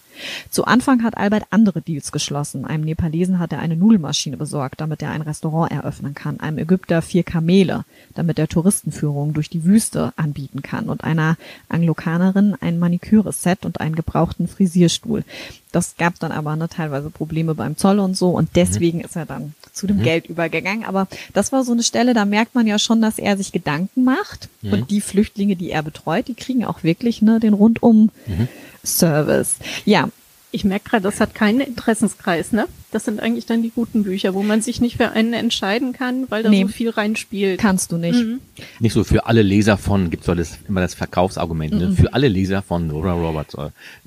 Zu 0.49 0.65
Anfang 0.65 1.03
hat 1.03 1.17
Albert 1.17 1.45
andere 1.49 1.81
Deals 1.81 2.11
geschlossen. 2.11 2.65
Einem 2.65 2.83
Nepalesen 2.83 3.39
hat 3.39 3.51
er 3.51 3.59
eine 3.59 3.75
Nudelmaschine 3.75 4.37
besorgt, 4.37 4.81
damit 4.81 5.01
er 5.01 5.11
ein 5.11 5.21
Restaurant 5.21 5.71
eröffnen 5.71 6.13
kann. 6.13 6.39
Einem 6.39 6.59
Ägypter 6.59 7.01
vier 7.01 7.23
Kamele, 7.23 7.85
damit 8.13 8.39
er 8.39 8.47
Touristenführungen 8.47 9.33
durch 9.33 9.49
die 9.49 9.63
Wüste 9.63 10.13
anbieten 10.15 10.61
kann. 10.61 10.89
Und 10.89 11.03
einer 11.03 11.37
Anglokanerin 11.69 12.55
ein 12.59 12.79
Maniküre-Set 12.79 13.65
und 13.65 13.81
einen 13.81 13.95
gebrauchten 13.95 14.47
Frisierstuhl. 14.47 15.23
Das 15.71 15.95
gab 15.97 16.19
dann 16.19 16.31
aber 16.31 16.55
ne, 16.55 16.69
teilweise 16.69 17.09
Probleme 17.09 17.55
beim 17.55 17.77
Zoll 17.77 17.99
und 17.99 18.15
so. 18.15 18.29
Und 18.29 18.49
deswegen 18.55 18.99
mhm. 18.99 19.05
ist 19.05 19.15
er 19.15 19.25
dann 19.25 19.53
zu 19.73 19.87
dem 19.87 19.97
mhm. 19.97 20.03
Geld 20.03 20.27
übergegangen. 20.27 20.85
Aber 20.85 21.07
das 21.33 21.51
war 21.51 21.63
so 21.63 21.71
eine 21.71 21.83
Stelle, 21.83 22.13
da 22.13 22.25
merkt 22.25 22.55
man 22.55 22.67
ja 22.67 22.79
schon, 22.79 23.01
dass 23.01 23.19
er 23.19 23.35
sich 23.37 23.51
Gedanken 23.51 24.03
macht. 24.03 24.49
Mhm. 24.61 24.73
Und 24.73 24.91
die 24.91 25.01
Flüchtlinge, 25.01 25.55
die 25.55 25.71
er 25.71 25.83
betreut, 25.83 26.27
die 26.27 26.35
kriegen 26.35 26.63
auch 26.63 26.83
wirklich 26.83 27.21
ne, 27.21 27.39
den 27.39 27.53
rundum 27.53 28.11
mhm. 28.27 28.47
Service. 28.83 29.55
Ja, 29.85 30.09
ich 30.53 30.63
merke 30.63 30.91
gerade, 30.91 31.03
das 31.03 31.19
hat 31.19 31.33
keinen 31.33 31.61
Interessenskreis, 31.61 32.51
ne? 32.51 32.67
Das 32.91 33.05
sind 33.05 33.19
eigentlich 33.19 33.47
dann 33.47 33.63
die 33.63 33.71
guten 33.71 34.03
Bücher, 34.03 34.35
wo 34.35 34.43
man 34.43 34.61
sich 34.61 34.79
nicht 34.79 34.97
für 34.97 35.09
einen 35.09 35.33
entscheiden 35.33 35.93
kann, 35.93 36.29
weil 36.29 36.43
da 36.43 36.49
nee, 36.49 36.61
so 36.61 36.67
viel 36.67 36.91
reinspielt. 36.91 37.59
Kannst 37.59 37.91
du 37.91 37.97
nicht. 37.97 38.23
Mhm. 38.23 38.39
Nicht 38.79 38.93
so 38.93 39.03
für 39.03 39.25
alle 39.25 39.41
Leser 39.41 39.77
von, 39.77 40.11
gibt's 40.11 40.27
doch 40.27 40.35
das, 40.35 40.59
immer 40.67 40.79
das 40.79 40.93
Verkaufsargument, 40.93 41.73
ne? 41.73 41.87
Mhm. 41.87 41.95
Für 41.97 42.13
alle 42.13 42.27
Leser 42.27 42.61
von 42.61 42.85
Nora 42.85 43.13
Roberts. 43.13 43.57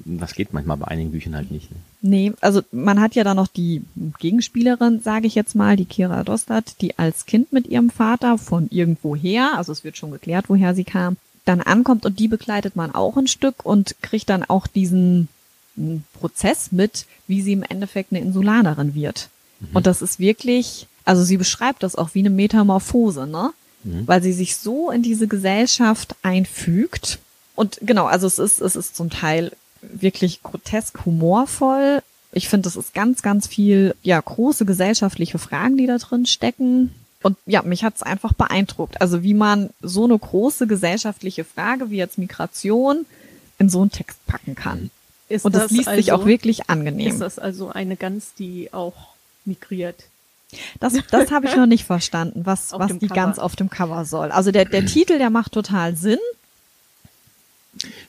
Das 0.05 0.35
geht 0.35 0.53
manchmal 0.53 0.77
bei 0.77 0.87
einigen 0.87 1.11
Büchern 1.11 1.35
halt 1.35 1.51
nicht. 1.51 1.69
Ne? 1.73 1.77
Nee, 2.01 2.33
also 2.41 2.63
man 2.71 3.01
hat 3.01 3.17
ja 3.17 3.25
da 3.25 3.35
noch 3.35 3.49
die 3.49 3.83
Gegenspielerin, 4.21 5.01
sage 5.01 5.27
ich 5.27 5.35
jetzt 5.35 5.57
mal, 5.57 5.77
die 5.77 5.85
Kira 5.85 6.23
Dostat, 6.23 6.81
die 6.81 6.97
als 6.97 7.27
Kind 7.27 7.53
mit 7.53 7.67
ihrem 7.67 7.91
Vater 7.91 8.39
von 8.39 8.69
irgendwoher, 8.71 9.59
also 9.59 9.73
es 9.73 9.83
wird 9.83 9.97
schon 9.97 10.13
geklärt, 10.13 10.45
woher 10.47 10.77
sie 10.77 10.85
kam, 10.85 11.17
dann 11.45 11.61
ankommt 11.61 12.07
und 12.07 12.21
die 12.21 12.29
begleitet 12.29 12.77
man 12.77 12.95
auch 12.95 13.17
ein 13.17 13.27
Stück 13.27 13.65
und 13.65 13.97
kriegt 14.01 14.29
dann 14.31 14.45
auch 14.45 14.69
diesen 14.69 15.29
Prozess 16.15 16.73
mit, 16.73 17.07
wie 17.27 17.43
sie 17.43 17.53
im 17.53 17.63
Endeffekt 17.63 18.13
eine 18.13 18.21
Insulanerin 18.21 18.95
wird. 18.95 19.29
Mhm. 19.61 19.69
Und 19.75 19.87
das 19.87 20.03
ist 20.03 20.19
wirklich, 20.19 20.87
also 21.05 21.23
sie 21.23 21.37
beschreibt 21.37 21.83
das 21.83 21.97
auch 21.97 22.11
wie 22.15 22.21
eine 22.21 22.31
Metamorphose, 22.31 23.27
ne? 23.27 23.53
Mhm. 23.85 24.07
Weil 24.07 24.23
sie 24.23 24.33
sich 24.33 24.57
so 24.57 24.91
in 24.91 25.03
diese 25.03 25.29
Gesellschaft 25.29 26.15
einfügt. 26.23 27.19
Und 27.55 27.79
genau, 27.83 28.07
also 28.07 28.27
es 28.27 28.39
ist, 28.39 28.61
es 28.61 28.77
ist 28.77 28.97
zum 28.97 29.11
Teil 29.11 29.53
wirklich 29.83 30.43
grotesk 30.43 31.05
humorvoll. 31.05 32.03
Ich 32.33 32.49
finde, 32.49 32.65
das 32.65 32.77
ist 32.77 32.93
ganz, 32.93 33.23
ganz 33.23 33.47
viel, 33.47 33.95
ja, 34.03 34.21
große 34.21 34.67
gesellschaftliche 34.67 35.39
Fragen, 35.39 35.77
die 35.77 35.87
da 35.87 35.99
drin 35.99 36.27
stecken. 36.27 36.95
Und 37.23 37.37
ja, 37.47 37.63
mich 37.63 37.83
hat's 37.83 38.03
einfach 38.03 38.35
beeindruckt. 38.35 39.01
Also 39.01 39.23
wie 39.23 39.35
man 39.35 39.71
so 39.81 40.05
eine 40.05 40.19
große 40.19 40.67
gesellschaftliche 40.67 41.45
Frage 41.45 41.91
wie 41.91 41.97
jetzt 41.97 42.19
Migration 42.19 43.07
in 43.59 43.69
so 43.69 43.81
einen 43.81 43.91
Text 43.91 44.25
packen 44.27 44.55
kann. 44.55 44.91
Ist 45.29 45.45
und 45.45 45.55
das, 45.55 45.65
das 45.65 45.71
liest 45.73 45.89
also, 45.89 46.01
sich 46.01 46.13
auch 46.13 46.19
also 46.19 46.29
wirklich 46.29 46.71
angenehm. 46.71 47.09
Ist 47.09 47.21
das 47.21 47.39
also 47.39 47.71
eine 47.71 47.97
Gans, 47.97 48.35
die 48.39 48.73
auch 48.73 48.95
migriert? 49.45 50.05
Das, 50.79 50.95
das 51.11 51.33
habe 51.33 51.47
ich 51.47 51.57
noch 51.57 51.67
nicht 51.67 51.85
verstanden, 51.85 52.43
was, 52.45 52.73
was 52.73 52.99
die 52.99 53.09
Cover. 53.09 53.21
Gans 53.21 53.39
auf 53.39 53.57
dem 53.57 53.69
Cover 53.69 54.05
soll. 54.05 54.31
Also 54.31 54.53
der, 54.53 54.65
der 54.65 54.87
Titel, 54.87 55.19
der 55.19 55.31
macht 55.31 55.53
total 55.53 55.97
Sinn. 55.97 56.21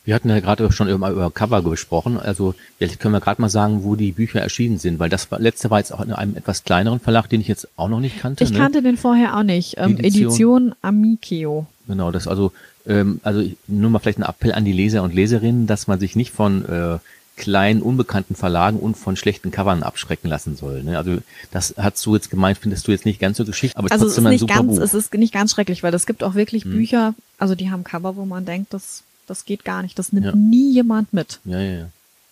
Wir 0.05 0.15
hatten 0.15 0.30
ja 0.30 0.39
gerade 0.39 0.72
schon 0.72 0.88
über, 0.88 1.09
über 1.09 1.32
Cover 1.32 1.61
gesprochen. 1.61 2.18
Also 2.18 2.53
jetzt 2.80 2.99
können 2.99 3.13
wir 3.13 3.20
gerade 3.20 3.41
mal 3.41 3.49
sagen, 3.49 3.84
wo 3.84 3.95
die 3.95 4.11
Bücher 4.11 4.39
erschienen 4.39 4.78
sind, 4.78 4.99
weil 4.99 5.09
das 5.09 5.28
letzte 5.38 5.70
war 5.70 5.80
jetzt 5.80 5.91
auch 5.91 5.99
in 6.01 6.13
einem 6.13 6.38
etwas 6.38 6.63
kleineren 6.63 6.99
Verlag, 6.99 7.28
den 7.28 7.41
ich 7.41 7.47
jetzt 7.47 7.68
auch 7.76 7.89
noch 7.89 7.99
nicht 7.99 8.20
kannte. 8.20 8.43
Ich 8.43 8.51
ne? 8.51 8.59
kannte 8.59 8.82
den 8.82 8.97
vorher 8.97 9.36
auch 9.36 9.43
nicht. 9.43 9.76
Ähm, 9.78 9.97
Edition, 9.97 10.24
Edition 10.24 10.76
Amikeo. 10.82 11.65
Genau, 11.88 12.11
das 12.11 12.28
also 12.28 12.53
ähm, 12.88 13.19
also 13.23 13.43
nur 13.67 13.89
mal 13.89 13.99
vielleicht 13.99 14.19
ein 14.19 14.23
Appell 14.23 14.53
an 14.53 14.65
die 14.65 14.73
Leser 14.73 15.03
und 15.03 15.13
Leserinnen, 15.13 15.67
dass 15.67 15.88
man 15.88 15.99
sich 15.99 16.15
nicht 16.15 16.31
von 16.31 16.65
äh, 16.65 16.99
kleinen, 17.38 17.81
unbekannten 17.81 18.35
Verlagen 18.35 18.79
und 18.79 18.97
von 18.97 19.15
schlechten 19.15 19.51
Covern 19.51 19.83
abschrecken 19.83 20.27
lassen 20.27 20.55
soll. 20.55 20.83
Ne? 20.83 20.97
Also 20.97 21.19
das 21.51 21.75
hast 21.77 22.03
du 22.05 22.15
jetzt 22.15 22.29
gemeint, 22.29 22.57
findest 22.57 22.88
du 22.88 22.91
jetzt 22.91 23.05
nicht 23.05 23.19
ganz 23.19 23.38
so 23.38 23.45
geschickt, 23.45 23.77
aber 23.77 23.91
also 23.91 24.05
trotzdem 24.05 24.25
es 24.25 24.35
ist 24.35 24.41
nicht 24.41 24.53
ganz, 24.53 24.67
Buch. 24.67 24.81
Es 24.81 24.93
ist 24.93 25.13
nicht 25.13 25.33
ganz 25.33 25.51
schrecklich, 25.51 25.83
weil 25.83 25.93
es 25.93 26.07
gibt 26.07 26.23
auch 26.23 26.33
wirklich 26.33 26.63
hm. 26.63 26.71
Bücher, 26.71 27.13
also 27.38 27.55
die 27.55 27.69
haben 27.69 27.83
Cover, 27.83 28.15
wo 28.15 28.25
man 28.25 28.45
denkt, 28.45 28.73
das, 28.73 29.03
das 29.27 29.45
geht 29.45 29.63
gar 29.63 29.83
nicht, 29.83 29.99
das 29.99 30.11
nimmt 30.11 30.25
ja. 30.25 30.35
nie 30.35 30.73
jemand 30.73 31.13
mit. 31.13 31.39
Ja, 31.45 31.59
ja, 31.59 31.79
ja. 31.79 31.85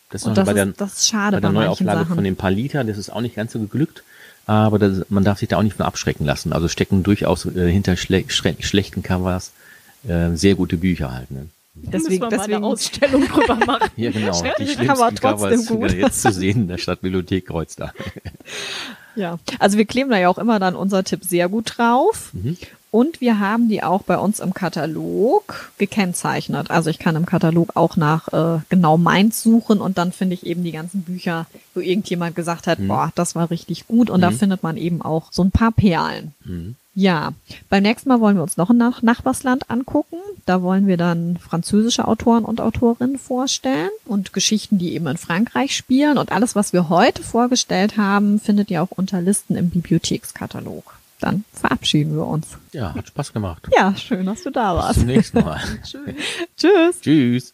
Das 0.10 0.22
ist, 0.22 0.28
und 0.28 0.38
das, 0.38 0.46
bei 0.46 0.54
der, 0.54 0.68
ist, 0.70 0.82
das 0.82 0.94
ist 0.94 1.08
schade 1.08 1.38
bei 1.38 1.42
der 1.42 1.50
bei 1.50 1.54
Neuauflage 1.54 2.00
Sachen. 2.00 2.16
von 2.16 2.24
dem 2.24 2.36
paar 2.36 2.52
Liter, 2.52 2.84
das 2.84 2.98
ist 2.98 3.12
auch 3.12 3.22
nicht 3.22 3.36
ganz 3.36 3.54
so 3.54 3.60
geglückt, 3.60 4.04
aber 4.48 4.80
das, 4.80 5.06
man 5.10 5.24
darf 5.24 5.40
sich 5.40 5.50
da 5.50 5.58
auch 5.58 5.64
nicht 5.64 5.76
von 5.76 5.86
abschrecken 5.86 6.26
lassen. 6.26 6.54
Also 6.54 6.68
stecken 6.68 7.04
durchaus 7.04 7.46
äh, 7.46 7.72
hinter 7.72 7.96
schle 7.96 8.26
schlechten 8.28 9.04
Covers 9.04 9.52
äh, 10.08 10.36
sehr 10.36 10.56
gute 10.56 10.78
Bücher 10.78 11.14
halt. 11.14 11.32
Ne? 11.32 11.48
Deswegen, 11.76 12.24
wir 12.24 12.30
deswegen 12.30 12.56
eine 12.56 12.68
Ausstellung 12.68 13.28
drüber 13.28 13.56
machen. 13.66 13.90
ja, 13.98 14.12
genau. 14.12 14.42
Die 14.60 14.68
schlimmsten 14.68 15.16
Covers 15.16 15.68
gut. 15.68 15.92
jetzt 15.92 16.22
zu 16.22 16.32
sehen 16.32 16.62
in 16.62 16.68
der 16.68 16.78
Stadtbibliothek 16.78 17.48
Kreuztal. 17.48 17.92
ja, 19.16 19.38
also 19.60 19.78
wir 19.78 19.86
kleben 19.86 20.10
da 20.10 20.18
ja 20.18 20.30
auch 20.30 20.38
immer 20.38 20.60
dann 20.60 20.76
unser 20.76 21.04
Tipp 21.04 21.24
sehr 21.24 21.50
gut 21.50 21.78
drauf. 21.78 22.30
Mhm. 22.34 22.58
Und 22.92 23.20
wir 23.20 23.40
haben 23.40 23.68
die 23.68 23.84
auch 23.84 24.04
bei 24.04 24.18
uns 24.18 24.40
im 24.40 24.54
Katalog 24.54 25.70
gekennzeichnet. 25.78 26.72
Also 26.72 26.90
ich 26.90 26.98
kann 26.98 27.18
im 27.18 27.26
Katalog 27.26 27.72
auch 27.76 27.98
nach 27.98 28.32
äh, 28.32 28.62
genau 28.70 28.98
meins 28.98 29.44
suchen 29.44 29.82
und 29.82 29.98
dann 29.98 30.14
finde 30.14 30.36
ich 30.36 30.46
eben 30.46 30.64
die 30.64 30.72
ganzen 30.72 31.02
Bücher, 31.02 31.46
wo 31.74 31.82
irgendjemand 31.82 32.38
gesagt 32.38 32.68
hat, 32.68 32.80
mhm. 32.80 32.88
boah, 32.88 33.12
das 33.14 33.36
war 33.36 33.52
richtig 33.52 33.86
gut. 33.88 34.10
Und 34.10 34.20
mhm. 34.20 34.22
da 34.22 34.32
findet 34.32 34.64
man 34.64 34.78
eben 34.78 35.02
auch 35.02 35.34
so 35.34 35.44
ein 35.44 35.52
paar 35.52 35.74
Perlen. 35.74 36.34
Ja, 36.98 37.34
beim 37.70 37.84
nächsten 37.84 38.08
Mal 38.08 38.22
wollen 38.22 38.38
wir 38.38 38.44
uns 38.44 38.56
noch 38.56 38.70
ein 38.70 38.78
Nach 38.78 39.02
Nachbarsland 39.02 39.70
angucken. 39.70 40.16
Da 40.46 40.62
wollen 40.62 40.88
wir 40.88 40.96
dann 40.96 41.38
französische 41.38 42.08
Autoren 42.08 42.46
und 42.46 42.62
Autorinnen 42.62 43.20
vorstellen 43.20 43.90
und 44.06 44.32
Geschichten, 44.32 44.78
die 44.78 44.94
eben 44.94 45.06
in 45.08 45.18
Frankreich 45.18 45.76
spielen. 45.76 46.18
Und 46.18 46.32
alles, 46.32 46.56
was 46.56 46.72
wir 46.72 46.88
heute 46.88 47.22
vorgestellt 47.22 47.98
haben, 47.98 48.40
findet 48.40 48.72
ihr 48.72 48.82
auch 48.82 48.92
unter 48.92 49.22
Listen 49.22 49.58
im 49.58 49.70
Bibliothekskatalog. 49.70 50.96
Dann 51.20 51.44
verabschieden 51.52 52.16
wir 52.16 52.26
uns. 52.26 52.48
Ja, 52.72 52.94
hat 52.96 53.08
Spaß 53.08 53.34
gemacht. 53.34 53.68
Ja, 53.76 53.94
schön, 53.96 54.26
dass 54.26 54.44
du 54.44 54.52
da 54.52 54.76
warst. 54.76 54.96
Bis 54.96 55.00
zum 55.00 55.08
nächsten 55.08 55.40
Mal. 55.40 55.62
Tschüss. 56.58 57.02
Tschüss. 57.02 57.54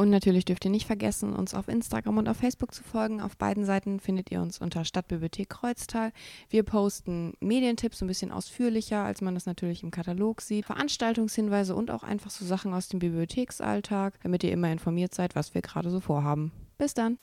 Und 0.00 0.08
natürlich 0.08 0.46
dürft 0.46 0.64
ihr 0.64 0.70
nicht 0.70 0.86
vergessen, 0.86 1.34
uns 1.34 1.52
auf 1.52 1.68
Instagram 1.68 2.16
und 2.16 2.26
auf 2.26 2.38
Facebook 2.38 2.72
zu 2.72 2.82
folgen. 2.82 3.20
Auf 3.20 3.36
beiden 3.36 3.66
Seiten 3.66 4.00
findet 4.00 4.30
ihr 4.30 4.40
uns 4.40 4.58
unter 4.58 4.86
Stadtbibliothek 4.86 5.50
Kreuztal. 5.50 6.12
Wir 6.48 6.62
posten 6.62 7.34
Medientipps 7.40 8.00
ein 8.00 8.06
bisschen 8.08 8.32
ausführlicher, 8.32 9.04
als 9.04 9.20
man 9.20 9.34
das 9.34 9.44
natürlich 9.44 9.82
im 9.82 9.90
Katalog 9.90 10.40
sieht, 10.40 10.64
Veranstaltungshinweise 10.64 11.76
und 11.76 11.90
auch 11.90 12.02
einfach 12.02 12.30
so 12.30 12.46
Sachen 12.46 12.72
aus 12.72 12.88
dem 12.88 12.98
Bibliotheksalltag, 12.98 14.18
damit 14.22 14.42
ihr 14.42 14.52
immer 14.52 14.72
informiert 14.72 15.12
seid, 15.12 15.34
was 15.34 15.52
wir 15.52 15.60
gerade 15.60 15.90
so 15.90 16.00
vorhaben. 16.00 16.50
Bis 16.78 16.94
dann. 16.94 17.18